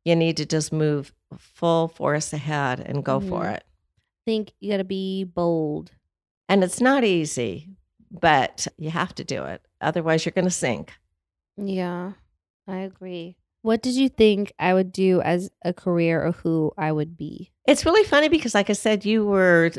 You 0.04 0.14
need 0.14 0.36
to 0.36 0.46
just 0.46 0.72
move 0.72 1.12
full 1.36 1.88
force 1.88 2.32
ahead 2.32 2.80
and 2.80 3.04
go 3.04 3.18
for 3.20 3.42
Mhm. 3.44 3.56
it. 3.56 3.64
think 4.24 4.52
you 4.60 4.72
got 4.72 4.78
to 4.78 4.84
be 4.84 5.22
bold. 5.22 5.92
And 6.48 6.64
it's 6.64 6.80
not 6.80 7.04
easy, 7.04 7.68
but 8.10 8.66
you 8.76 8.90
have 8.90 9.14
to 9.16 9.22
do 9.24 9.44
it. 9.44 9.62
Otherwise 9.80 10.24
you're 10.24 10.32
going 10.32 10.44
to 10.44 10.50
sink. 10.50 10.92
Yeah, 11.56 12.12
I 12.66 12.78
agree. 12.78 13.36
What 13.66 13.82
did 13.82 13.96
you 13.96 14.08
think 14.08 14.52
I 14.60 14.74
would 14.74 14.92
do 14.92 15.20
as 15.22 15.50
a 15.64 15.72
career 15.72 16.24
or 16.24 16.30
who 16.30 16.72
I 16.78 16.92
would 16.92 17.16
be? 17.16 17.50
It's 17.66 17.84
really 17.84 18.04
funny 18.04 18.28
because, 18.28 18.54
like 18.54 18.70
I 18.70 18.74
said, 18.74 19.04
you 19.04 19.26
were 19.26 19.72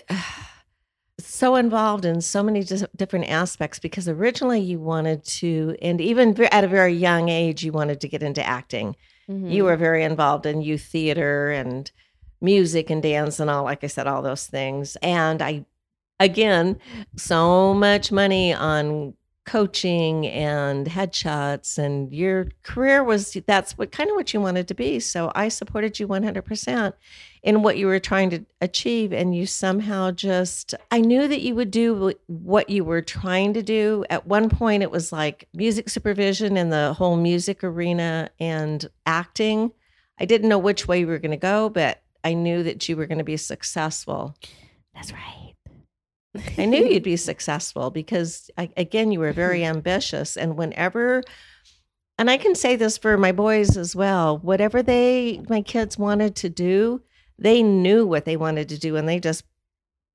so 1.18 1.54
involved 1.56 2.06
in 2.06 2.22
so 2.22 2.42
many 2.42 2.64
different 2.96 3.28
aspects 3.28 3.78
because 3.78 4.08
originally 4.08 4.60
you 4.60 4.80
wanted 4.80 5.22
to, 5.24 5.76
and 5.82 6.00
even 6.00 6.42
at 6.44 6.64
a 6.64 6.68
very 6.68 6.94
young 6.94 7.28
age, 7.28 7.62
you 7.62 7.72
wanted 7.72 8.00
to 8.00 8.08
get 8.08 8.22
into 8.22 8.42
acting. 8.42 8.96
Mm-hmm. 9.28 9.48
You 9.48 9.64
were 9.64 9.76
very 9.76 10.02
involved 10.02 10.46
in 10.46 10.62
youth 10.62 10.84
theater 10.84 11.50
and 11.50 11.92
music 12.40 12.88
and 12.88 13.02
dance 13.02 13.38
and 13.38 13.50
all, 13.50 13.64
like 13.64 13.84
I 13.84 13.88
said, 13.88 14.06
all 14.06 14.22
those 14.22 14.46
things. 14.46 14.96
And 15.02 15.42
I, 15.42 15.66
again, 16.18 16.78
so 17.16 17.74
much 17.74 18.10
money 18.10 18.54
on 18.54 19.12
coaching 19.46 20.26
and 20.26 20.88
headshots 20.88 21.78
and 21.78 22.12
your 22.12 22.48
career 22.64 23.02
was 23.02 23.36
that's 23.46 23.78
what 23.78 23.92
kind 23.92 24.10
of 24.10 24.16
what 24.16 24.34
you 24.34 24.40
wanted 24.40 24.68
to 24.68 24.74
be. 24.74 25.00
So 25.00 25.30
i 25.34 25.48
supported 25.48 25.98
you 25.98 26.08
100% 26.08 26.92
in 27.44 27.62
what 27.62 27.78
you 27.78 27.86
were 27.86 28.00
trying 28.00 28.28
to 28.30 28.44
achieve 28.60 29.12
and 29.12 29.34
you 29.34 29.46
somehow 29.46 30.10
just 30.10 30.74
i 30.90 31.00
knew 31.00 31.28
that 31.28 31.42
you 31.42 31.54
would 31.54 31.70
do 31.70 32.12
what 32.26 32.68
you 32.68 32.84
were 32.84 33.02
trying 33.02 33.54
to 33.54 33.62
do. 33.62 34.04
At 34.10 34.26
one 34.26 34.50
point 34.50 34.82
it 34.82 34.90
was 34.90 35.12
like 35.12 35.48
music 35.54 35.88
supervision 35.88 36.56
in 36.56 36.70
the 36.70 36.92
whole 36.92 37.16
music 37.16 37.62
arena 37.62 38.30
and 38.40 38.84
acting. 39.06 39.72
I 40.18 40.24
didn't 40.24 40.48
know 40.48 40.58
which 40.58 40.88
way 40.88 41.00
you 41.00 41.06
were 41.06 41.20
going 41.20 41.30
to 41.30 41.36
go 41.36 41.68
but 41.68 42.02
i 42.24 42.34
knew 42.34 42.64
that 42.64 42.88
you 42.88 42.96
were 42.96 43.06
going 43.06 43.18
to 43.18 43.24
be 43.24 43.36
successful. 43.36 44.34
That's 44.92 45.12
right. 45.12 45.45
I 46.58 46.64
knew 46.64 46.84
you'd 46.84 47.02
be 47.02 47.16
successful 47.16 47.90
because, 47.90 48.50
I, 48.58 48.70
again, 48.76 49.10
you 49.12 49.20
were 49.20 49.32
very 49.32 49.64
ambitious. 49.74 50.36
And 50.36 50.56
whenever, 50.56 51.22
and 52.18 52.30
I 52.30 52.36
can 52.36 52.54
say 52.54 52.76
this 52.76 52.98
for 52.98 53.16
my 53.16 53.32
boys 53.32 53.76
as 53.76 53.94
well, 53.96 54.38
whatever 54.38 54.82
they, 54.82 55.42
my 55.48 55.62
kids 55.62 55.98
wanted 55.98 56.34
to 56.36 56.48
do, 56.48 57.02
they 57.38 57.62
knew 57.62 58.06
what 58.06 58.24
they 58.24 58.36
wanted 58.36 58.68
to 58.70 58.78
do 58.78 58.96
and 58.96 59.08
they 59.08 59.20
just 59.20 59.44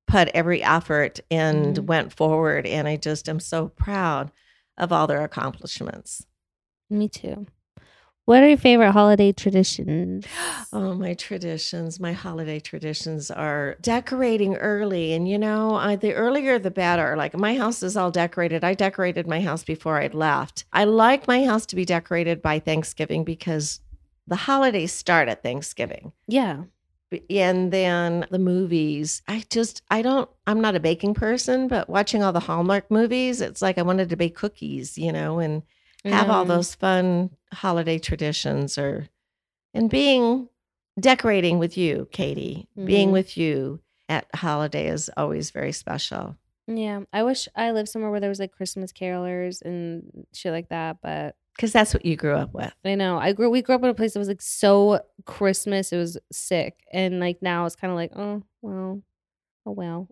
put 0.07 0.27
every 0.29 0.63
effort 0.63 1.19
and 1.29 1.75
Mhm. 1.77 1.85
went 1.85 2.13
forward. 2.17 2.65
And 2.65 2.87
I 2.87 2.97
just 2.97 3.29
am 3.29 3.39
so 3.39 3.67
proud 3.69 4.31
of 4.77 4.91
all 4.91 5.07
their 5.07 5.23
accomplishments. 5.23 6.25
Me 6.89 7.07
too. 7.07 7.45
What 8.31 8.43
are 8.43 8.47
your 8.47 8.57
favorite 8.57 8.93
holiday 8.93 9.33
traditions? 9.33 10.25
Oh, 10.73 10.93
my 10.93 11.15
traditions, 11.15 11.99
my 11.99 12.13
holiday 12.13 12.61
traditions 12.61 13.29
are 13.29 13.75
decorating 13.81 14.55
early. 14.55 15.11
And, 15.11 15.27
you 15.27 15.37
know, 15.37 15.75
I, 15.75 15.97
the 15.97 16.13
earlier 16.13 16.57
the 16.57 16.71
better. 16.71 17.17
Like 17.17 17.35
my 17.35 17.57
house 17.57 17.83
is 17.83 17.97
all 17.97 18.09
decorated. 18.09 18.63
I 18.63 18.73
decorated 18.73 19.27
my 19.27 19.41
house 19.41 19.65
before 19.65 20.01
I 20.01 20.07
left. 20.07 20.63
I 20.71 20.85
like 20.85 21.27
my 21.27 21.43
house 21.43 21.65
to 21.65 21.75
be 21.75 21.83
decorated 21.83 22.41
by 22.41 22.59
Thanksgiving 22.59 23.25
because 23.25 23.81
the 24.27 24.37
holidays 24.37 24.93
start 24.93 25.27
at 25.27 25.43
Thanksgiving. 25.43 26.13
Yeah. 26.25 26.63
And 27.29 27.73
then 27.73 28.25
the 28.31 28.39
movies. 28.39 29.21
I 29.27 29.43
just, 29.49 29.81
I 29.91 30.01
don't, 30.01 30.29
I'm 30.47 30.61
not 30.61 30.75
a 30.75 30.79
baking 30.79 31.15
person, 31.15 31.67
but 31.67 31.89
watching 31.89 32.23
all 32.23 32.31
the 32.31 32.39
Hallmark 32.39 32.89
movies, 32.89 33.41
it's 33.41 33.61
like 33.61 33.77
I 33.77 33.81
wanted 33.81 34.07
to 34.07 34.15
bake 34.15 34.35
cookies, 34.35 34.97
you 34.97 35.11
know, 35.11 35.39
and 35.39 35.63
have 36.05 36.29
all 36.29 36.45
those 36.45 36.73
fun 36.75 37.29
holiday 37.53 37.97
traditions 37.99 38.77
or 38.77 39.07
and 39.73 39.89
being 39.89 40.49
decorating 40.99 41.57
with 41.59 41.77
you 41.77 42.07
katie 42.11 42.67
being 42.85 43.09
Mhm. 43.09 43.13
with 43.13 43.37
you 43.37 43.79
at 44.09 44.25
holiday 44.35 44.87
is 44.87 45.09
always 45.15 45.51
very 45.51 45.71
special 45.71 46.35
Yeah. 46.67 47.01
I 47.11 47.23
wish 47.23 47.47
I 47.55 47.71
lived 47.71 47.89
somewhere 47.89 48.11
where 48.11 48.19
there 48.19 48.29
was 48.29 48.39
like 48.39 48.51
Christmas 48.53 48.93
carolers 48.93 49.61
and 49.61 50.25
shit 50.33 50.51
like 50.53 50.69
that, 50.69 50.97
but 51.01 51.35
because 51.55 51.73
that's 51.73 51.93
what 51.93 52.05
you 52.05 52.15
grew 52.15 52.35
up 52.35 52.53
with 52.53 52.73
I 52.85 52.95
know. 52.95 53.17
I 53.17 53.33
grew 53.33 53.49
we 53.49 53.61
grew 53.61 53.75
up 53.75 53.83
in 53.83 53.89
a 53.89 53.93
place 53.93 54.13
that 54.13 54.19
was 54.19 54.27
like 54.29 54.41
so 54.41 55.01
Christmas, 55.25 55.91
it 55.91 55.97
was 55.97 56.17
sick. 56.31 56.75
And 56.93 57.19
like 57.19 57.41
now 57.41 57.65
it's 57.65 57.75
kind 57.75 57.91
of 57.91 57.95
like, 57.97 58.11
oh, 58.15 58.43
well, 58.61 59.01
oh 59.65 59.71
well. 59.71 60.07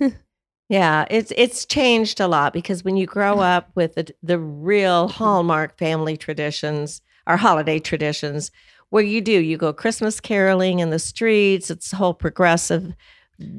yeah 0.72 1.04
it's 1.10 1.34
it's 1.36 1.66
changed 1.66 2.18
a 2.18 2.26
lot 2.26 2.54
because 2.54 2.82
when 2.82 2.96
you 2.96 3.04
grow 3.04 3.40
up 3.40 3.70
with 3.74 3.94
the, 3.94 4.10
the 4.22 4.38
real 4.38 5.06
hallmark 5.06 5.76
family 5.76 6.16
traditions 6.16 7.02
or 7.26 7.36
holiday 7.36 7.78
traditions 7.78 8.50
where 8.88 9.04
you 9.04 9.20
do 9.20 9.38
you 9.38 9.58
go 9.58 9.70
christmas 9.70 10.18
caroling 10.18 10.78
in 10.78 10.88
the 10.88 10.98
streets 10.98 11.70
it's 11.70 11.92
a 11.92 11.96
whole 11.96 12.14
progressive 12.14 12.94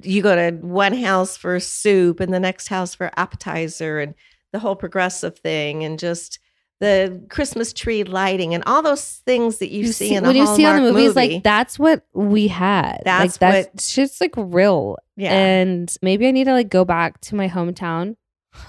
you 0.02 0.24
go 0.24 0.36
to 0.36 0.58
one 0.66 0.96
house 0.96 1.38
for 1.38 1.60
soup 1.60 2.20
and 2.20 2.34
the 2.34 2.40
next 2.40 2.68
house 2.68 2.96
for 2.96 3.12
appetizer 3.16 4.00
and 4.00 4.16
the 4.52 4.60
whole 4.60 4.76
progressive 4.76 5.38
thing 5.38 5.84
and 5.84 6.00
just 6.00 6.40
the 6.84 7.22
christmas 7.30 7.72
tree 7.74 8.04
lighting 8.04 8.54
and 8.54 8.64
all 8.66 8.82
those 8.82 9.22
things 9.26 9.58
that 9.60 9.72
you, 9.72 9.88
see, 9.92 10.14
in 10.16 10.24
a 10.26 10.28
when 10.28 10.36
you 10.36 10.46
see 10.48 10.66
on 10.66 10.76
the 10.76 10.82
movies, 10.92 11.16
movie. 11.16 11.34
like 11.36 11.44
that's 11.44 11.80
what 11.80 12.06
we 12.14 12.48
had. 12.48 13.02
That's 13.06 13.40
like 13.42 13.54
what- 13.56 13.72
that's 13.74 13.90
shit's 13.90 14.20
like 14.20 14.34
real. 14.36 14.98
yeah 15.16 15.32
And 15.34 15.96
maybe 16.02 16.28
I 16.28 16.32
need 16.32 16.46
to 16.46 16.54
like 16.54 16.70
go 16.70 16.84
back 16.86 17.22
to 17.22 17.36
my 17.36 17.48
hometown 17.48 18.16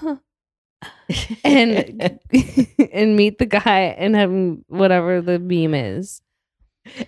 and 1.43 2.19
and 2.93 3.15
meet 3.15 3.37
the 3.37 3.45
guy 3.45 3.95
and 3.97 4.15
have 4.15 4.31
whatever 4.67 5.21
the 5.21 5.39
meme 5.39 5.73
is. 5.73 6.21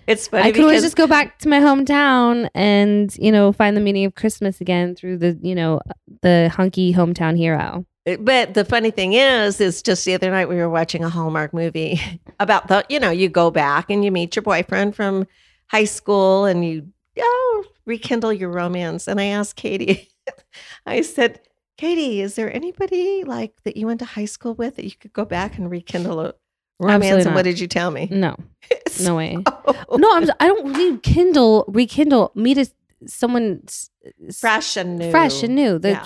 it's 0.06 0.28
funny 0.28 0.42
I 0.48 0.52
could 0.52 0.62
always 0.62 0.82
just 0.82 0.96
go 0.96 1.06
back 1.06 1.38
to 1.40 1.48
my 1.48 1.60
hometown 1.60 2.48
and 2.54 3.14
you 3.18 3.30
know 3.32 3.52
find 3.52 3.76
the 3.76 3.80
meaning 3.80 4.04
of 4.04 4.14
Christmas 4.14 4.60
again 4.60 4.94
through 4.96 5.18
the 5.18 5.38
you 5.40 5.54
know 5.54 5.80
the 6.22 6.50
hunky 6.54 6.92
hometown 6.92 7.36
hero. 7.36 7.84
But 8.16 8.54
the 8.54 8.64
funny 8.64 8.90
thing 8.90 9.12
is, 9.12 9.60
is 9.60 9.82
just 9.82 10.04
the 10.04 10.14
other 10.14 10.30
night 10.30 10.48
we 10.48 10.56
were 10.56 10.68
watching 10.68 11.04
a 11.04 11.08
Hallmark 11.08 11.52
movie 11.52 12.00
about 12.40 12.68
the, 12.68 12.84
you 12.88 13.00
know, 13.00 13.10
you 13.10 13.28
go 13.28 13.50
back 13.50 13.90
and 13.90 14.04
you 14.04 14.10
meet 14.10 14.36
your 14.36 14.42
boyfriend 14.42 14.96
from 14.96 15.26
high 15.68 15.84
school 15.84 16.44
and 16.44 16.64
you, 16.64 16.88
oh, 17.20 17.64
rekindle 17.86 18.32
your 18.32 18.50
romance. 18.50 19.08
And 19.08 19.20
I 19.20 19.26
asked 19.26 19.56
Katie, 19.56 20.08
I 20.86 21.02
said, 21.02 21.40
Katie, 21.76 22.20
is 22.20 22.34
there 22.34 22.54
anybody 22.54 23.22
like 23.24 23.54
that 23.62 23.76
you 23.76 23.86
went 23.86 24.00
to 24.00 24.04
high 24.04 24.24
school 24.24 24.54
with 24.54 24.76
that 24.76 24.84
you 24.84 24.92
could 24.98 25.12
go 25.12 25.24
back 25.24 25.58
and 25.58 25.70
rekindle 25.70 26.20
a 26.20 26.34
romance? 26.80 27.24
And 27.24 27.34
what 27.34 27.42
did 27.42 27.60
you 27.60 27.68
tell 27.68 27.92
me? 27.92 28.08
No, 28.10 28.36
no 29.00 29.16
way. 29.16 29.36
No, 29.36 30.12
I'm. 30.12 30.28
I 30.40 30.48
don't 30.48 30.72
rekindle. 30.72 31.66
Rekindle. 31.68 32.32
Meet 32.34 32.58
a 32.58 32.70
someone 33.06 33.62
fresh 34.36 34.76
and 34.76 34.98
new. 34.98 35.10
fresh 35.12 35.44
and 35.44 35.54
new. 35.54 35.78
Yeah, 35.82 36.04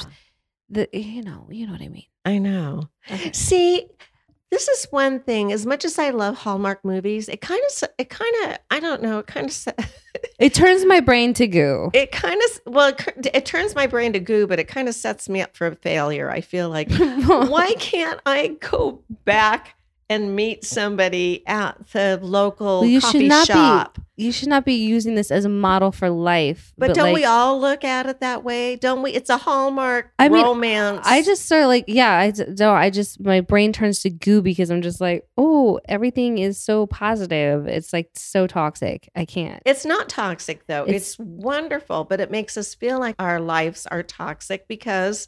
the 0.73 0.89
you 0.93 1.23
know 1.23 1.47
you 1.51 1.67
know 1.67 1.73
what 1.73 1.83
I 1.83 1.89
mean. 1.89 2.07
I 2.25 2.39
know. 2.39 2.89
Okay. 3.11 3.33
See, 3.33 3.89
this 4.53 4.69
is 4.69 4.87
one 4.91 5.21
thing. 5.21 5.51
As 5.51 5.65
much 5.65 5.85
as 5.85 5.99
I 5.99 6.11
love 6.11 6.37
Hallmark 6.37 6.85
movies, 6.85 7.29
it 7.29 7.41
kind 7.41 7.63
of, 7.67 7.89
it 7.99 8.11
kind 8.11 8.35
of, 8.45 8.59
I 8.71 8.81
don't 8.81 9.03
know, 9.03 9.19
it 9.21 9.27
kind 9.27 9.49
of, 9.49 9.75
It 10.39 10.53
turns 10.53 10.85
my 10.85 11.01
brain 11.01 11.33
to 11.35 11.47
goo. 11.47 11.91
it 11.95 12.13
kind 12.13 12.41
of, 12.45 12.73
well, 12.73 12.89
it, 12.91 13.29
it 13.33 13.47
turns 13.47 13.75
my 13.75 13.87
brain 13.87 14.13
to 14.13 14.21
goo, 14.21 14.47
but 14.47 14.61
it 14.61 14.69
kind 14.69 14.89
of 14.89 14.95
sets 14.95 15.29
me 15.29 15.41
up 15.41 15.57
for 15.57 15.75
failure. 15.77 16.31
I 16.31 16.43
feel 16.43 16.69
like, 16.69 16.93
why 16.97 17.75
can't 17.79 18.21
I 18.27 18.57
go 18.61 19.03
back 19.25 19.75
and 20.13 20.37
meet 20.37 20.65
somebody 20.65 21.43
at 21.47 21.77
the 21.93 22.19
local 22.23 22.81
Well, 22.81 22.89
you 22.89 23.01
should 23.01 23.13
coffee 23.13 23.29
not 23.29 23.47
be- 23.47 23.53
shop? 23.53 23.99
you 24.17 24.31
should 24.31 24.49
not 24.49 24.65
be 24.65 24.75
using 24.75 25.15
this 25.15 25.31
as 25.31 25.45
a 25.45 25.49
model 25.49 25.91
for 25.91 26.11
life. 26.11 26.73
But, 26.77 26.95
don't 26.95 27.15
we 27.15 27.25
all 27.25 27.59
look 27.59 27.83
at 27.83 28.07
it 28.07 28.21
that 28.21 28.45
way? 28.45 28.77
Don't 28.77 29.03
we? 29.03 29.11
It's 29.13 29.31
a 29.31 29.39
Hallmark 29.39 30.13
I 30.19 30.29
mean, 30.29 30.45
romance. 30.45 31.07
I 31.07 31.23
just 31.23 31.47
start 31.47 31.67
like, 31.67 31.85
yeah, 31.89 32.13
I 32.19 32.31
don't. 32.31 32.61
I 32.77 32.91
just 32.91 33.21
my 33.21 33.41
brain 33.41 33.73
turns 33.73 34.01
to 34.01 34.11
goo 34.11 34.43
because 34.43 34.71
I'm 34.71 34.83
just 34.83 35.01
like, 35.01 35.25
oh, 35.37 35.81
everything 35.89 36.39
is 36.39 36.61
so 36.61 36.87
positive. 36.87 37.67
It's 37.67 37.93
like 37.93 38.11
so 38.15 38.47
toxic. 38.47 39.09
I 39.17 39.25
can't. 39.25 39.63
It's 39.65 39.85
not 39.87 40.09
toxic 40.09 40.67
though. 40.67 40.85
It's, 40.85 41.15
It's- 41.15 41.17
wonderful, 41.19 42.05
but 42.05 42.21
it 42.21 42.31
makes 42.31 42.57
us 42.57 42.75
feel 42.75 43.01
like 43.01 43.17
our 43.19 43.41
lives 43.41 43.87
are 43.87 44.03
toxic 44.03 44.69
because 44.69 45.27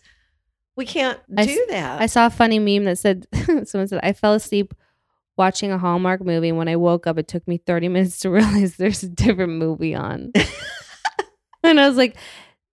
we 0.76 0.86
can't 0.86 1.20
I 1.36 1.46
do 1.46 1.52
s- 1.52 1.58
that. 1.70 2.00
I 2.00 2.06
saw 2.06 2.26
a 2.26 2.30
funny 2.30 2.58
meme 2.58 2.84
that 2.84 2.98
said, 2.98 3.26
someone 3.64 3.88
said, 3.88 4.00
I 4.02 4.12
fell 4.12 4.34
asleep 4.34 4.74
watching 5.36 5.70
a 5.72 5.78
Hallmark 5.78 6.24
movie. 6.24 6.48
And 6.50 6.58
when 6.58 6.68
I 6.68 6.76
woke 6.76 7.06
up, 7.06 7.18
it 7.18 7.28
took 7.28 7.46
me 7.48 7.58
30 7.58 7.88
minutes 7.94 8.18
to 8.20 8.30
realize 8.30 8.76
there's 8.76 9.02
a 9.02 9.08
different 9.08 9.54
movie 9.54 9.94
on. 9.94 10.32
and 11.62 11.80
I 11.80 11.88
was 11.88 11.96
like, 11.96 12.16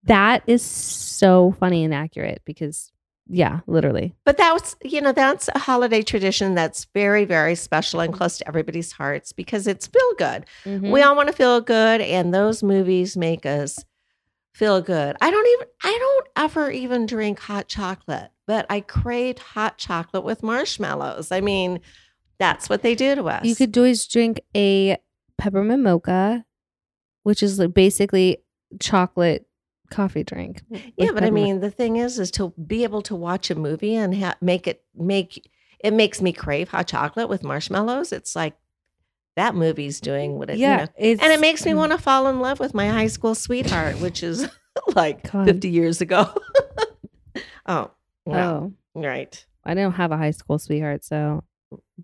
that 0.05 0.43
is 0.47 0.61
so 0.63 1.55
funny 1.59 1.83
and 1.83 1.93
accurate 1.93 2.41
because, 2.45 2.91
yeah, 3.27 3.59
literally. 3.67 4.15
but 4.25 4.35
that's 4.35 4.75
you 4.83 4.99
know 4.99 5.11
that's 5.11 5.47
a 5.53 5.59
holiday 5.59 6.01
tradition 6.01 6.53
that's 6.55 6.85
very 6.93 7.23
very 7.23 7.53
special 7.55 7.99
and 8.01 8.11
close 8.13 8.39
to 8.39 8.47
everybody's 8.47 8.91
hearts 8.91 9.31
because 9.31 9.67
it's 9.67 9.85
feel 9.87 10.13
good. 10.17 10.45
Mm-hmm. 10.65 10.91
We 10.91 11.01
all 11.03 11.15
want 11.15 11.27
to 11.27 11.33
feel 11.33 11.61
good, 11.61 12.01
and 12.01 12.33
those 12.33 12.63
movies 12.63 13.15
make 13.15 13.45
us 13.45 13.85
feel 14.53 14.81
good. 14.81 15.15
I 15.21 15.31
don't 15.31 15.47
even 15.47 15.67
I 15.83 15.97
don't 15.99 16.27
ever 16.35 16.71
even 16.71 17.05
drink 17.05 17.39
hot 17.39 17.67
chocolate, 17.67 18.31
but 18.47 18.65
I 18.69 18.81
craved 18.81 19.39
hot 19.39 19.77
chocolate 19.77 20.23
with 20.23 20.43
marshmallows. 20.43 21.31
I 21.31 21.41
mean, 21.41 21.79
that's 22.39 22.69
what 22.69 22.81
they 22.81 22.95
do 22.95 23.15
to 23.15 23.23
us. 23.25 23.45
You 23.45 23.55
could 23.55 23.77
always 23.77 24.07
drink 24.07 24.41
a 24.55 24.97
peppermint 25.37 25.83
mocha, 25.83 26.45
which 27.23 27.43
is 27.43 27.59
basically 27.67 28.37
chocolate 28.79 29.45
coffee 29.89 30.23
drink. 30.23 30.63
Mm, 30.71 30.93
yeah, 30.97 31.11
but 31.13 31.23
I 31.23 31.31
mean, 31.31 31.59
the 31.59 31.71
thing 31.71 31.97
is, 31.97 32.17
is 32.17 32.31
to 32.31 32.53
be 32.65 32.83
able 32.83 33.01
to 33.03 33.15
watch 33.15 33.51
a 33.51 33.55
movie 33.55 33.95
and 33.95 34.15
ha- 34.15 34.37
make 34.41 34.67
it 34.67 34.83
make 34.95 35.49
it 35.83 35.93
makes 35.93 36.21
me 36.21 36.31
crave 36.33 36.69
hot 36.69 36.87
chocolate 36.87 37.29
with 37.29 37.43
marshmallows. 37.43 38.11
It's 38.11 38.35
like 38.35 38.55
that 39.41 39.56
movie's 39.56 39.99
doing 39.99 40.38
what 40.38 40.49
it, 40.51 40.58
you 40.58 40.62
yeah, 40.67 40.77
know. 40.77 40.88
it's, 40.97 41.21
and 41.21 41.34
it 41.34 41.39
makes 41.39 41.65
me 41.65 41.73
want 41.73 41.91
to 41.91 41.97
fall 41.97 42.27
in 42.27 42.39
love 42.39 42.60
with 42.60 42.73
my 42.75 42.88
high 42.88 43.08
school 43.08 43.34
sweetheart, 43.36 43.99
which 43.99 44.21
is 44.23 44.47
like 44.95 45.32
God. 45.32 45.45
fifty 45.47 45.69
years 45.69 45.99
ago. 46.01 46.27
oh, 47.65 47.91
Oh, 48.27 48.32
well, 48.32 48.73
right. 48.93 49.45
I 49.65 49.73
don't 49.73 49.93
have 49.93 50.12
a 50.12 50.17
high 50.17 50.32
school 50.32 50.60
sweetheart, 50.60 51.04
so 51.04 51.43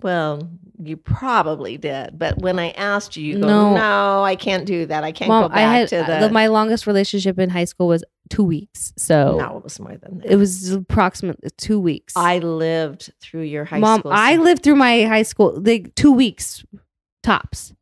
Well, 0.01 0.49
you 0.81 0.97
probably 0.97 1.77
did, 1.77 2.17
but 2.17 2.39
when 2.39 2.57
I 2.59 2.71
asked 2.71 3.15
you, 3.17 3.23
you 3.23 3.39
go, 3.39 3.47
No. 3.47 3.75
"No, 3.75 4.23
I 4.23 4.35
can't 4.35 4.65
do 4.65 4.87
that. 4.87 5.03
I 5.03 5.11
can't 5.11 5.29
Mom, 5.29 5.43
go 5.43 5.49
back 5.49 5.57
I 5.57 5.73
had 5.77 5.87
to 5.89 5.97
uh, 6.11 6.27
the." 6.27 6.33
my 6.33 6.47
longest 6.47 6.87
relationship 6.87 7.37
in 7.39 7.49
high 7.51 7.65
school 7.65 7.87
was 7.87 8.03
two 8.29 8.43
weeks. 8.43 8.93
So 8.97 9.37
no, 9.37 9.57
it 9.57 9.63
was 9.63 9.79
more 9.79 9.95
than 9.97 10.19
that. 10.19 10.31
it 10.31 10.35
was 10.37 10.71
approximately 10.71 11.49
two 11.57 11.79
weeks. 11.79 12.13
I 12.15 12.39
lived 12.39 13.11
through 13.21 13.43
your 13.43 13.65
high 13.65 13.79
Mom, 13.79 13.99
school. 13.99 14.11
Mom, 14.11 14.19
I 14.19 14.37
lived 14.37 14.63
through 14.63 14.75
my 14.75 15.03
high 15.03 15.23
school 15.23 15.53
like 15.61 15.93
two 15.95 16.11
weeks 16.11 16.65
tops, 17.27 17.73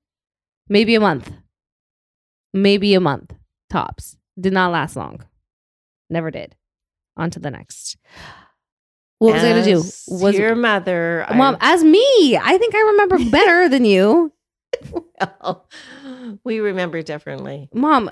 maybe 0.67 0.95
a 0.95 0.99
month, 0.99 1.31
maybe 2.51 2.95
a 2.95 2.99
month 2.99 3.31
tops. 3.69 4.17
Did 4.39 4.53
not 4.53 4.71
last 4.71 4.95
long. 4.95 5.23
Never 6.09 6.31
did. 6.31 6.55
On 7.15 7.29
to 7.29 7.39
the 7.39 7.51
next. 7.51 7.95
What 9.19 9.35
was 9.35 9.43
I 9.43 9.49
gonna 9.51 9.63
do? 9.63 9.83
Was 10.07 10.35
your 10.35 10.55
mother, 10.55 11.25
I- 11.29 11.35
mom 11.37 11.57
as 11.61 11.83
me? 11.83 12.37
I 12.41 12.57
think 12.57 12.73
I 12.73 12.79
remember 12.79 13.29
better 13.29 13.69
than 13.69 13.85
you, 13.85 14.33
well, 15.21 15.69
we 16.43 16.59
remember 16.59 17.01
differently. 17.03 17.69
mom. 17.71 18.09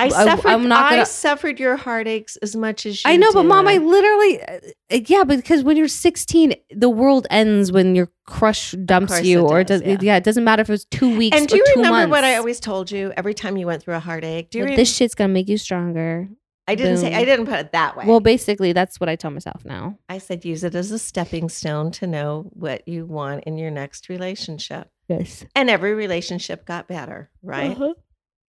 I 0.00 0.04
I- 0.06 0.08
suffered. 0.08 0.48
I'm 0.48 0.68
not 0.68 0.90
gonna- 0.90 1.06
suffered 1.06 1.60
your 1.60 1.76
heartaches 1.76 2.36
as 2.42 2.56
much 2.56 2.86
as 2.86 3.04
you. 3.04 3.10
I 3.10 3.16
know, 3.16 3.32
but 3.32 3.44
mom, 3.44 3.68
I 3.68 3.78
literally, 3.78 4.42
uh, 4.42 4.58
yeah, 5.06 5.24
because 5.24 5.62
when 5.62 5.76
you're 5.76 5.88
16, 5.88 6.54
the 6.70 6.88
world 6.88 7.26
ends 7.30 7.70
when 7.72 7.94
your 7.94 8.08
crush 8.26 8.72
dumps 8.84 9.22
you, 9.22 9.40
it 9.40 9.50
or 9.50 9.60
it 9.60 9.66
does, 9.66 9.80
does, 9.82 9.88
yeah. 9.90 9.98
yeah. 10.00 10.16
it 10.16 10.24
doesn't 10.24 10.44
matter 10.44 10.62
if 10.62 10.68
it 10.68 10.72
was 10.72 10.84
two 10.86 11.16
weeks 11.16 11.36
And 11.36 11.46
do 11.48 11.54
or 11.54 11.58
you 11.58 11.64
two 11.66 11.72
remember 11.76 11.98
months. 11.98 12.10
what 12.10 12.24
I 12.24 12.36
always 12.36 12.60
told 12.60 12.90
you 12.90 13.12
every 13.16 13.34
time 13.34 13.56
you 13.56 13.66
went 13.66 13.82
through 13.82 13.94
a 13.96 14.00
heartache? 14.00 14.50
Do 14.50 14.58
you 14.58 14.64
But 14.64 14.70
re- 14.70 14.76
this 14.76 14.94
shit's 14.94 15.14
gonna 15.14 15.32
make 15.32 15.48
you 15.48 15.58
stronger. 15.58 16.28
I 16.68 16.76
didn't 16.76 16.98
say 16.98 17.12
I 17.12 17.24
didn't 17.24 17.46
put 17.46 17.58
it 17.58 17.72
that 17.72 17.96
way. 17.96 18.04
Well, 18.06 18.20
basically, 18.20 18.72
that's 18.72 19.00
what 19.00 19.08
I 19.08 19.16
tell 19.16 19.32
myself 19.32 19.64
now. 19.64 19.98
I 20.08 20.18
said 20.18 20.44
use 20.44 20.62
it 20.62 20.76
as 20.76 20.92
a 20.92 21.00
stepping 21.00 21.48
stone 21.48 21.90
to 21.92 22.06
know 22.06 22.48
what 22.52 22.86
you 22.86 23.06
want 23.06 23.42
in 23.44 23.58
your 23.58 23.72
next 23.72 24.08
relationship. 24.08 24.88
Yes. 25.08 25.44
And 25.56 25.68
every 25.68 25.94
relationship 25.94 26.64
got 26.66 26.86
better, 26.86 27.28
right? 27.42 27.72
Uh-huh. 27.72 27.94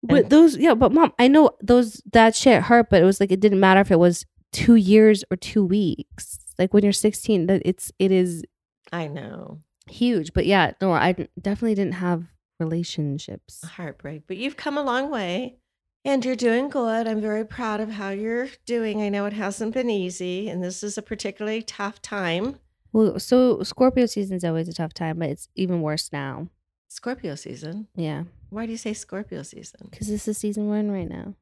But 0.04 0.30
those, 0.30 0.58
yeah, 0.58 0.74
but 0.74 0.91
mom, 0.91 1.14
I 1.20 1.28
know 1.28 1.52
those 1.62 2.02
that 2.12 2.36
shit 2.36 2.64
hurt, 2.64 2.89
but 2.89 3.02
it 3.02 3.06
was 3.06 3.20
like 3.20 3.32
it 3.32 3.39
didn't 3.39 3.60
matter 3.60 3.82
if 3.82 3.91
it 3.91 3.99
was 3.99 4.26
two 4.52 4.76
years 4.76 5.24
or 5.30 5.38
two 5.38 5.64
weeks. 5.64 6.39
Like 6.58 6.74
when 6.74 6.84
you're 6.84 6.91
16, 6.91 7.47
that 7.47 7.62
it's 7.66 7.91
it 7.99 8.12
is 8.12 8.43
I 8.91 9.08
know. 9.08 9.62
huge. 9.89 10.34
But 10.34 10.45
yeah, 10.45 10.72
no, 10.82 10.91
I 10.91 11.14
definitely 11.39 11.76
didn't 11.76 11.93
have 11.95 12.26
relationships. 12.60 13.64
Heartbreak. 13.64 14.24
But 14.28 14.38
you've 14.38 14.58
come 14.58 14.78
a 14.78 14.84
long 14.84 15.10
way 15.12 15.58
and 16.04 16.24
you're 16.26 16.36
doing 16.36 16.70
good. 16.70 17.08
I'm 17.08 17.22
very 17.22 17.45
proud 17.45 17.80
of 17.80 17.91
how 17.91 18.10
you're 18.10 18.49
doing. 18.66 19.02
I 19.02 19.10
know 19.10 19.26
it 19.26 19.34
hasn't 19.34 19.74
been 19.74 19.89
easy 19.89 20.49
and 20.49 20.64
this 20.64 20.84
is 20.84 20.97
a 20.97 21.02
particularly 21.02 21.62
tough 21.62 22.02
time. 22.02 22.58
Well, 22.93 23.20
so 23.20 23.64
Scorpio 23.64 24.06
season's 24.06 24.43
always 24.43 24.68
a 24.68 24.74
tough 24.74 24.93
time, 24.93 25.20
but 25.20 25.30
it's 25.30 25.47
even 25.56 25.82
worse 25.82 26.10
now. 26.12 26.47
Scorpio 26.92 27.36
season. 27.36 27.88
Yeah, 27.96 28.24
Why 28.50 28.66
do 28.66 28.74
you 28.74 28.78
say 28.78 28.92
Scorpio 28.94 29.44
season? 29.44 29.88
because 29.89 30.10
this 30.10 30.28
is 30.28 30.38
season 30.38 30.68
we're 30.68 30.84
right 30.84 31.08
now. 31.08 31.36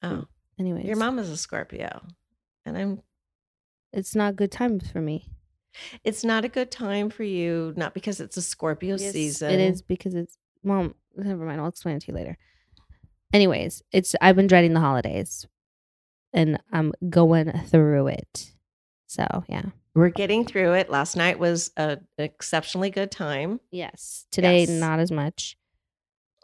Oh, 0.00 0.26
Anyways, 0.60 0.84
your 0.84 0.96
mom 0.96 1.18
is 1.18 1.28
a 1.28 1.36
Scorpio. 1.36 2.02
And 2.64 2.78
I'm 2.78 3.02
it's 3.92 4.14
not 4.14 4.36
good 4.36 4.52
times 4.52 4.88
for 4.92 5.00
me. 5.00 5.26
it's 6.04 6.22
not 6.22 6.44
a 6.44 6.48
good 6.48 6.70
time 6.70 7.10
for 7.10 7.24
you, 7.24 7.72
not 7.76 7.94
because 7.94 8.20
it's 8.20 8.36
a 8.36 8.42
Scorpio 8.42 8.96
Yes, 8.96 9.10
season. 9.12 9.50
It 9.50 9.58
is 9.58 9.82
because 9.82 10.14
it's 10.14 10.38
mom. 10.62 10.94
Never 11.16 11.44
mind. 11.44 11.60
I'll 11.60 11.66
explain 11.66 11.96
it 11.96 12.02
to 12.02 12.12
you 12.12 12.14
later. 12.14 12.38
Anyways, 13.32 13.82
it's 13.90 14.14
I've 14.20 14.36
been 14.36 14.46
dreading 14.46 14.72
the 14.72 14.80
holidays, 14.80 15.46
and 16.32 16.60
I'm 16.70 16.92
going 17.10 17.50
through 17.66 18.06
it. 18.06 18.52
So 19.12 19.44
yeah. 19.48 19.62
We're 19.94 20.08
getting 20.08 20.46
through 20.46 20.72
it. 20.72 20.88
Last 20.88 21.16
night 21.16 21.38
was 21.38 21.70
an 21.76 22.06
exceptionally 22.16 22.88
good 22.88 23.10
time, 23.10 23.60
Yes. 23.70 24.24
Today, 24.30 24.60
Yes. 24.60 24.70
not 24.70 25.00
as 25.00 25.10
much. 25.12 25.56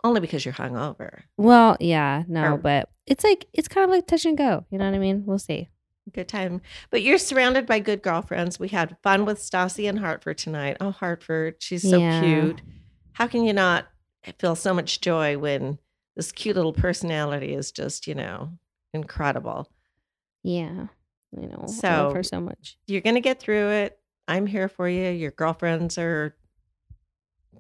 only 0.05 0.21
because 0.21 0.45
you're 0.45 0.55
hungover. 0.55 1.23
Well, 1.39 1.77
yeah, 1.81 2.23
no, 2.29 2.53
Or- 2.53 2.59
but 2.59 2.89
it's 3.07 3.25
like 3.25 3.47
it's 3.55 3.67
kind 3.69 3.85
of 3.85 3.91
like 3.91 4.07
touch 4.07 4.25
and 4.27 4.37
go. 4.39 4.65
You 4.71 4.79
know 4.79 4.85
what 4.85 4.95
I 4.95 4.99
mean? 4.99 5.25
We'll 5.27 5.39
see. 5.39 5.69
Good 6.13 6.29
time. 6.29 6.61
But 6.91 7.03
you're 7.03 7.19
surrounded 7.19 7.67
by 7.67 7.81
good 7.81 8.01
girlfriends. 8.03 8.61
We 8.61 8.69
had 8.69 8.97
fun 9.03 9.25
with 9.25 9.39
Stassi 9.39 9.89
and 9.89 9.99
Hartford 9.99 10.39
tonight. 10.39 10.77
Oh, 10.81 10.91
Hartford. 10.91 11.57
She's 11.61 11.83
so 11.89 11.99
Yeah. 11.99 12.21
cute. 12.23 12.61
How 13.13 13.27
can 13.27 13.45
you 13.45 13.53
not 13.53 13.89
feel 14.39 14.55
so 14.55 14.73
much 14.73 15.01
joy 15.01 15.37
when 15.39 15.79
this 16.17 16.33
cute 16.33 16.55
little 16.57 16.73
personality 16.73 17.53
is 17.55 17.73
just, 17.73 18.07
you 18.07 18.15
know, 18.15 18.53
incredible? 18.95 19.69
Yeah, 20.43 20.87
I 21.37 21.41
know. 21.47 21.55
I 21.59 21.61
love 21.63 21.71
So- 21.71 22.13
her 22.15 22.23
so 22.23 22.41
much. 22.41 22.79
You're 22.87 23.01
going 23.03 23.15
to 23.17 23.21
get 23.21 23.39
through 23.41 23.69
it. 23.71 23.99
I'm 24.27 24.47
here 24.47 24.69
for 24.69 24.89
you. 24.89 25.11
Your 25.11 25.31
girlfriends 25.31 25.97
are 25.99 26.35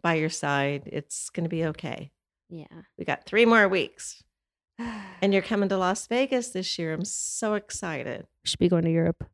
by 0.03 0.15
your 0.15 0.31
side. 0.31 0.83
It's 0.87 1.31
going 1.31 1.45
to 1.45 1.51
be 1.51 1.65
okay. 1.67 2.11
Yeah. 2.51 2.67
We 2.99 3.05
got 3.05 3.25
three 3.25 3.45
more 3.47 3.69
weeks. 3.69 4.23
And 4.79 5.33
you're 5.33 5.43
coming 5.53 5.69
to 5.71 5.77
Las 5.79 6.07
Vegas 6.07 6.51
this 6.51 6.79
year. 6.79 6.93
I'm 6.93 7.05
so 7.05 7.55
excited. 7.55 8.27
should 8.45 8.59
be 8.59 8.69
going 8.69 8.85
to 8.85 8.91
Europe. 8.91 9.25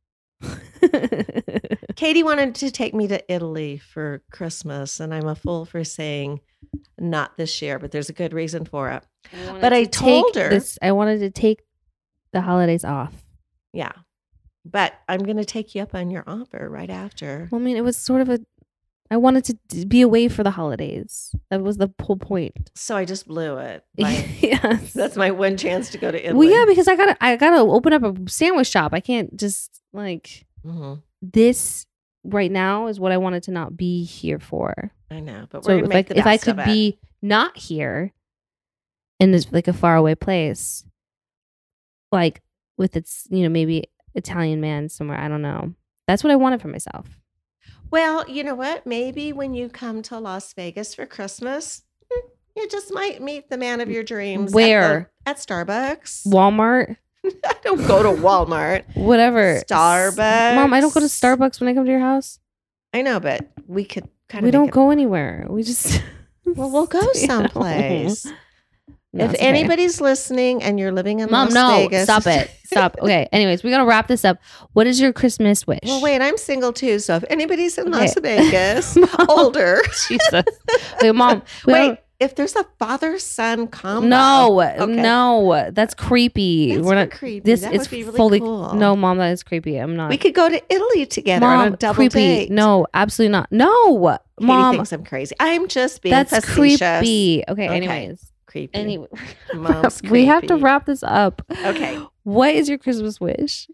Katie 1.96 2.22
wanted 2.22 2.54
to 2.56 2.70
take 2.70 2.94
me 2.94 3.06
to 3.08 3.32
Italy 3.32 3.78
for 3.78 4.22
Christmas, 4.32 5.00
and 5.00 5.14
I'm 5.14 5.26
a 5.28 5.34
fool 5.34 5.64
for 5.64 5.84
saying 5.84 6.40
not 6.98 7.36
this 7.36 7.62
year, 7.62 7.78
but 7.78 7.92
there's 7.92 8.08
a 8.08 8.12
good 8.14 8.32
reason 8.32 8.64
for 8.64 8.90
it. 8.90 9.04
But 9.60 9.72
I 9.72 9.84
to 9.84 9.90
told 9.90 10.34
her- 10.36 10.50
this. 10.50 10.78
I 10.82 10.92
wanted 10.92 11.20
to 11.20 11.30
take 11.30 11.62
the 12.32 12.40
holidays 12.40 12.84
off. 12.84 13.12
Yeah. 13.72 13.92
But 14.64 14.94
I'm 15.08 15.22
going 15.22 15.36
to 15.36 15.44
take 15.44 15.74
you 15.74 15.82
up 15.82 15.94
on 15.94 16.10
your 16.10 16.24
offer 16.26 16.68
right 16.70 16.88
after. 16.90 17.48
Well, 17.50 17.60
I 17.60 17.64
mean, 17.64 17.76
it 17.76 17.84
was 17.84 17.96
sort 17.96 18.20
of 18.22 18.28
a. 18.30 18.40
I 19.10 19.18
wanted 19.18 19.44
to 19.44 19.58
d- 19.68 19.84
be 19.84 20.00
away 20.00 20.28
for 20.28 20.42
the 20.42 20.50
holidays. 20.52 21.34
That 21.50 21.62
was 21.62 21.76
the 21.76 21.92
whole 22.00 22.16
point. 22.16 22.70
So 22.74 22.96
I 22.96 23.04
just 23.04 23.28
blew 23.28 23.58
it. 23.58 23.84
by- 23.98 24.26
yes. 24.40 24.94
that's 24.94 25.16
my 25.16 25.30
one 25.30 25.58
chance 25.58 25.90
to 25.90 25.98
go 25.98 26.10
to 26.10 26.18
Italy. 26.18 26.48
well, 26.48 26.58
yeah, 26.58 26.64
because 26.66 26.88
I 26.88 26.96
gotta, 26.96 27.16
I 27.22 27.36
gotta 27.36 27.58
open 27.60 27.92
up 27.92 28.02
a 28.02 28.14
sandwich 28.30 28.68
shop. 28.68 28.94
I 28.94 29.00
can't 29.00 29.36
just 29.36 29.82
like 29.92 30.46
Mhm. 30.66 31.02
this 31.20 31.84
right 32.24 32.50
now 32.50 32.86
is 32.86 32.98
what 32.98 33.12
I 33.12 33.18
wanted 33.18 33.42
to 33.44 33.50
not 33.50 33.76
be 33.76 34.02
here 34.04 34.38
for. 34.38 34.90
I 35.10 35.20
know, 35.20 35.46
but 35.50 35.64
So 35.66 35.72
if 35.76 35.90
I, 35.94 36.04
if 36.08 36.26
I 36.26 36.38
could 36.38 36.56
be 36.64 36.98
not 37.20 37.58
here 37.58 38.12
in 39.20 39.30
this 39.32 39.52
like 39.52 39.68
a 39.68 39.74
faraway 39.74 40.14
place, 40.14 40.84
like 42.10 42.40
with 42.78 42.96
its 42.96 43.26
you 43.30 43.42
know 43.42 43.48
maybe 43.50 43.84
Italian 44.14 44.60
man 44.60 44.88
somewhere, 44.88 45.18
I 45.18 45.28
don't 45.28 45.42
know. 45.42 45.74
That's 46.06 46.22
what 46.22 46.30
I 46.30 46.36
wanted 46.36 46.60
for 46.62 46.68
myself. 46.68 47.06
Well, 47.90 48.28
you 48.28 48.42
know 48.44 48.54
what? 48.54 48.86
Maybe 48.86 49.32
when 49.32 49.54
you 49.54 49.68
come 49.68 50.02
to 50.02 50.18
Las 50.18 50.52
Vegas 50.54 50.94
for 50.94 51.06
Christmas, 51.06 51.82
mm, 52.12 52.20
you 52.56 52.68
just 52.68 52.92
might 52.92 53.22
meet 53.22 53.48
the 53.50 53.56
man 53.58 53.80
of 53.80 53.88
your 53.90 54.02
dreams. 54.02 54.50
at 54.50 54.50
the- 54.50 54.56
Where? 54.56 55.10
At, 55.26 55.36
Starbucks. 55.36 56.26
Walmart, 56.26 56.96
I 57.24 57.54
don't 57.62 57.86
go 57.86 58.02
to 58.02 58.20
Walmart. 58.20 58.84
whatever. 58.96 59.62
Starbucks. 59.66 60.54
Mom, 60.56 60.72
I 60.74 60.80
don't 60.80 60.92
go 60.92 61.00
to 61.00 61.06
Starbucks 61.06 61.60
when 61.60 61.68
I 61.68 61.74
come 61.74 61.84
to 61.84 61.90
your 61.90 62.00
house. 62.00 62.38
I 62.92 63.02
know, 63.02 63.18
but 63.20 63.48
we 63.66 63.84
could 63.84 64.08
kind 64.28 64.44
of. 64.44 64.46
we 64.46 64.50
don't 64.50 64.70
go 64.70 64.90
anywhere. 64.90 65.46
We 65.48 65.62
just 65.62 66.02
Well, 66.44 66.70
we'll 66.70 66.86
go 66.98 67.00
someplace. 67.14 68.26
No, 69.14 69.24
if 69.26 69.30
okay. 69.34 69.38
anybody's 69.46 70.00
listening 70.00 70.62
and 70.62 70.78
you're 70.78 70.90
living 70.92 71.20
in 71.20 71.30
Mom, 71.30 71.48
Las 71.48 71.54
no, 71.54 71.76
Vegas, 71.76 72.04
stop 72.04 72.26
it, 72.26 72.50
stop. 72.64 72.96
Okay. 73.02 73.28
Anyways, 73.32 73.62
we 73.62 73.70
gotta 73.70 73.84
wrap 73.84 74.08
this 74.08 74.24
up. 74.24 74.38
What 74.72 74.86
is 74.86 75.00
your 75.00 75.12
Christmas 75.12 75.66
wish? 75.66 75.78
Well, 75.84 76.02
wait, 76.02 76.20
I'm 76.20 76.36
single 76.36 76.72
too. 76.72 76.98
So 76.98 77.16
if 77.16 77.24
anybody's 77.30 77.78
in 77.78 77.88
Okay. 77.88 77.98
Las 78.00 78.14
Vegas, 78.20 78.96
Mom. 78.96 79.08
older, 79.28 79.80
Jesus. 80.08 80.44
Okay, 80.96 81.12
mom. 81.12 81.42
we 81.66 81.72
wait, 81.74 81.98
if 82.20 82.34
there's 82.36 82.56
a 82.56 82.64
father 82.78 83.18
son 83.18 83.66
combo, 83.68 84.06
no, 84.08 84.60
Okay. 84.62 84.86
no, 84.86 85.70
that's 85.72 85.94
creepy. 85.94 86.74
That's 86.74 86.84
We're 86.86 86.94
not 86.94 87.10
creepy. 87.10 87.40
This 87.40 87.60
That 87.62 87.74
is 87.74 87.90
really 87.92 88.10
fully 88.16 88.40
cool. 88.40 88.72
no, 88.74 88.96
mom. 88.96 89.18
That 89.18 89.30
is 89.32 89.42
creepy. 89.42 89.76
I'm 89.76 89.94
not. 89.96 90.10
we 90.10 90.16
could 90.16 90.34
go 90.34 90.48
to 90.48 90.60
Italy 90.72 91.06
together 91.06 91.46
mom, 91.46 91.58
on 91.60 91.74
a 91.74 91.76
double 91.76 91.94
creepy. 91.96 92.14
date. 92.18 92.50
No, 92.50 92.86
absolutely 92.94 93.32
not. 93.32 93.50
No, 93.52 94.18
Katie 94.38 94.46
mom. 94.46 94.74
thinks 94.74 94.92
I'm 94.92 95.04
crazy. 95.04 95.34
I'm 95.38 95.68
just 95.68 96.02
being 96.02 96.12
That's 96.12 96.30
facetious. 96.34 96.78
creepy. 96.80 97.44
Okay, 97.48 97.66
Okay. 97.66 97.76
Anyways, 97.76 98.30
Creepy. 98.54 98.74
anyway, 98.78 99.08
Mom's 99.54 100.00
we 100.04 100.26
have 100.26 100.46
to 100.46 100.54
wrap 100.54 100.86
this 100.86 101.02
up. 101.02 101.42
Okay. 101.64 101.98
What 102.22 102.54
is 102.54 102.70
your 102.70 102.78
Christmas 102.78 103.20
wish? 103.20 103.68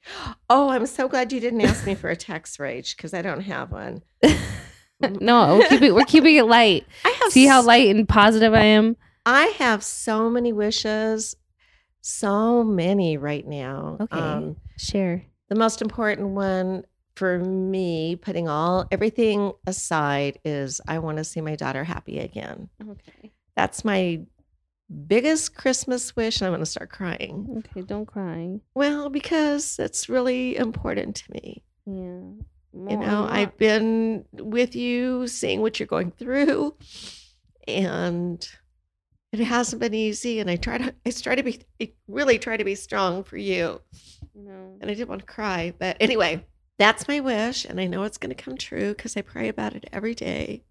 Oh, 0.49 0.71
I'm 0.71 0.87
so 0.87 1.07
glad 1.07 1.33
you 1.33 1.39
didn't 1.39 1.61
ask 1.61 1.87
me 1.87 1.95
for 1.95 2.09
a 2.11 2.17
tax 2.17 2.59
rage 2.59 2.97
because 2.97 3.15
I 3.15 3.23
don't 3.23 3.43
have 3.43 3.71
one. 3.71 4.03
no, 5.21 5.59
we're 5.59 5.69
keeping 5.69 5.95
we're 5.95 6.05
keeping 6.05 6.35
it 6.37 6.47
light. 6.47 6.85
I 7.05 7.11
have 7.23 7.31
See 7.31 7.47
how 7.47 7.63
light 7.63 7.95
and 7.95 8.09
positive 8.09 8.53
I 8.55 8.65
am. 8.65 8.97
I 9.27 9.45
have 9.59 9.85
so 9.85 10.29
many 10.31 10.53
wishes, 10.53 11.37
so 12.01 12.65
many 12.65 13.17
right 13.19 13.47
now. 13.47 13.99
Um, 14.11 14.19
Okay. 14.19 14.57
Share. 14.79 15.25
the 15.49 15.55
most 15.57 15.81
important 15.83 16.31
one 16.31 16.85
for 17.15 17.39
me, 17.39 18.17
putting 18.17 18.49
all 18.49 18.87
everything 18.91 19.53
aside, 19.67 20.39
is 20.45 20.81
I 20.89 20.99
want 21.01 21.19
to 21.19 21.25
see 21.25 21.41
my 21.41 21.55
daughter 21.55 21.85
happy 21.85 22.19
again. 22.19 22.69
Okay. 22.83 23.31
That's 23.55 23.85
my 23.85 24.23
biggest 25.07 25.55
Christmas 25.55 26.17
wish, 26.17 26.41
and 26.41 26.47
I'm 26.47 26.53
going 26.53 26.61
to 26.61 26.67
start 26.67 26.91
crying. 26.91 27.63
Okay. 27.77 27.83
Don't 27.83 28.07
cry. 28.07 28.61
Well, 28.75 29.09
because 29.09 29.79
it's 29.79 30.09
really 30.09 30.57
important 30.57 31.17
to 31.17 31.33
me. 31.33 31.63
Yeah. 31.87 32.43
You 32.73 32.97
know, 32.97 33.27
I've 33.29 33.57
been 33.59 34.25
with 34.33 34.77
you, 34.77 35.27
seeing 35.27 35.61
what 35.61 35.81
you're 35.81 35.87
going 35.87 36.13
through, 36.13 36.77
and 37.67 38.49
it 39.33 39.41
hasn't 39.41 39.81
been 39.81 39.95
easy. 39.95 40.39
And 40.39 40.49
I 40.49 40.57
try 40.57 40.79
to, 40.79 40.95
I 41.05 41.11
try 41.11 41.35
to 41.35 41.43
be, 41.43 41.61
I 41.81 41.93
really 42.07 42.39
try 42.39 42.57
to 42.57 42.65
be 42.65 42.77
strong 42.77 43.25
for 43.25 43.37
you. 43.37 43.81
No. 44.35 44.79
And 44.81 44.91
I 44.91 44.95
didn't 44.95 45.09
want 45.09 45.21
to 45.21 45.27
cry, 45.27 45.75
but 45.79 45.97
anyway, 45.99 46.45
that's 46.79 47.09
my 47.09 47.21
wish, 47.21 47.65
and 47.65 47.81
I 47.81 47.87
know 47.87 48.05
it's 48.05 48.19
going 48.19 48.35
to 48.35 48.43
come 48.43 48.57
true 48.57 48.95
because 48.95 49.17
I 49.17 49.23
pray 49.23 49.49
about 49.49 49.75
it 49.75 49.91
every 49.93 50.15
day. 50.15 50.63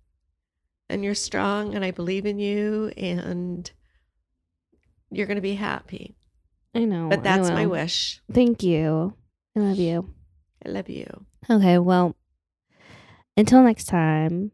And 0.90 1.04
you're 1.04 1.16
strong, 1.16 1.76
and 1.76 1.86
I 1.86 1.92
believe 1.92 2.26
in 2.26 2.40
you, 2.40 2.92
and 2.98 3.70
you're 5.12 5.28
going 5.28 5.36
to 5.36 5.42
be 5.42 5.56
happy. 5.56 6.16
I 6.76 6.86
know. 6.86 7.10
But 7.10 7.24
that's 7.24 7.50
my 7.50 7.66
wish. 7.66 8.22
Thank 8.32 8.64
you. 8.64 9.14
I 9.56 9.60
love 9.60 9.78
you. 9.78 10.14
I 10.66 10.70
love 10.70 10.90
you. 10.90 11.26
Okay. 11.50 11.78
Well, 11.80 12.16
until 13.36 13.64
next 13.64 13.86
time. 13.86 14.52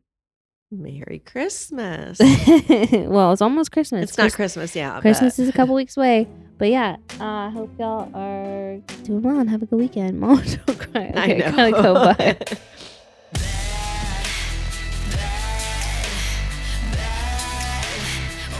Merry 0.71 1.19
Christmas. 1.19 2.19
well, 2.91 3.31
it's 3.33 3.41
almost 3.41 3.71
Christmas. 3.71 4.09
it's 4.09 4.17
not 4.17 4.33
Christmas, 4.33 4.75
yeah. 4.75 4.99
Christmas 4.99 5.39
is 5.39 5.47
a 5.47 5.51
couple 5.51 5.75
weeks 5.75 5.95
away. 5.95 6.27
But 6.57 6.69
yeah, 6.69 6.97
uh, 7.19 7.23
I 7.23 7.49
hope 7.49 7.71
y'all 7.77 8.09
are 8.15 8.77
doing 9.03 9.21
well 9.21 9.39
and 9.39 9.49
have 9.49 9.61
a 9.61 9.65
good 9.65 9.79
weekend. 9.79 10.19
Mom, 10.19 10.41
don't 10.65 10.79
cry. 10.79 11.11
I 11.15 11.27
know. 11.33 11.71
go. 11.71 11.93
Bye. 11.93 12.37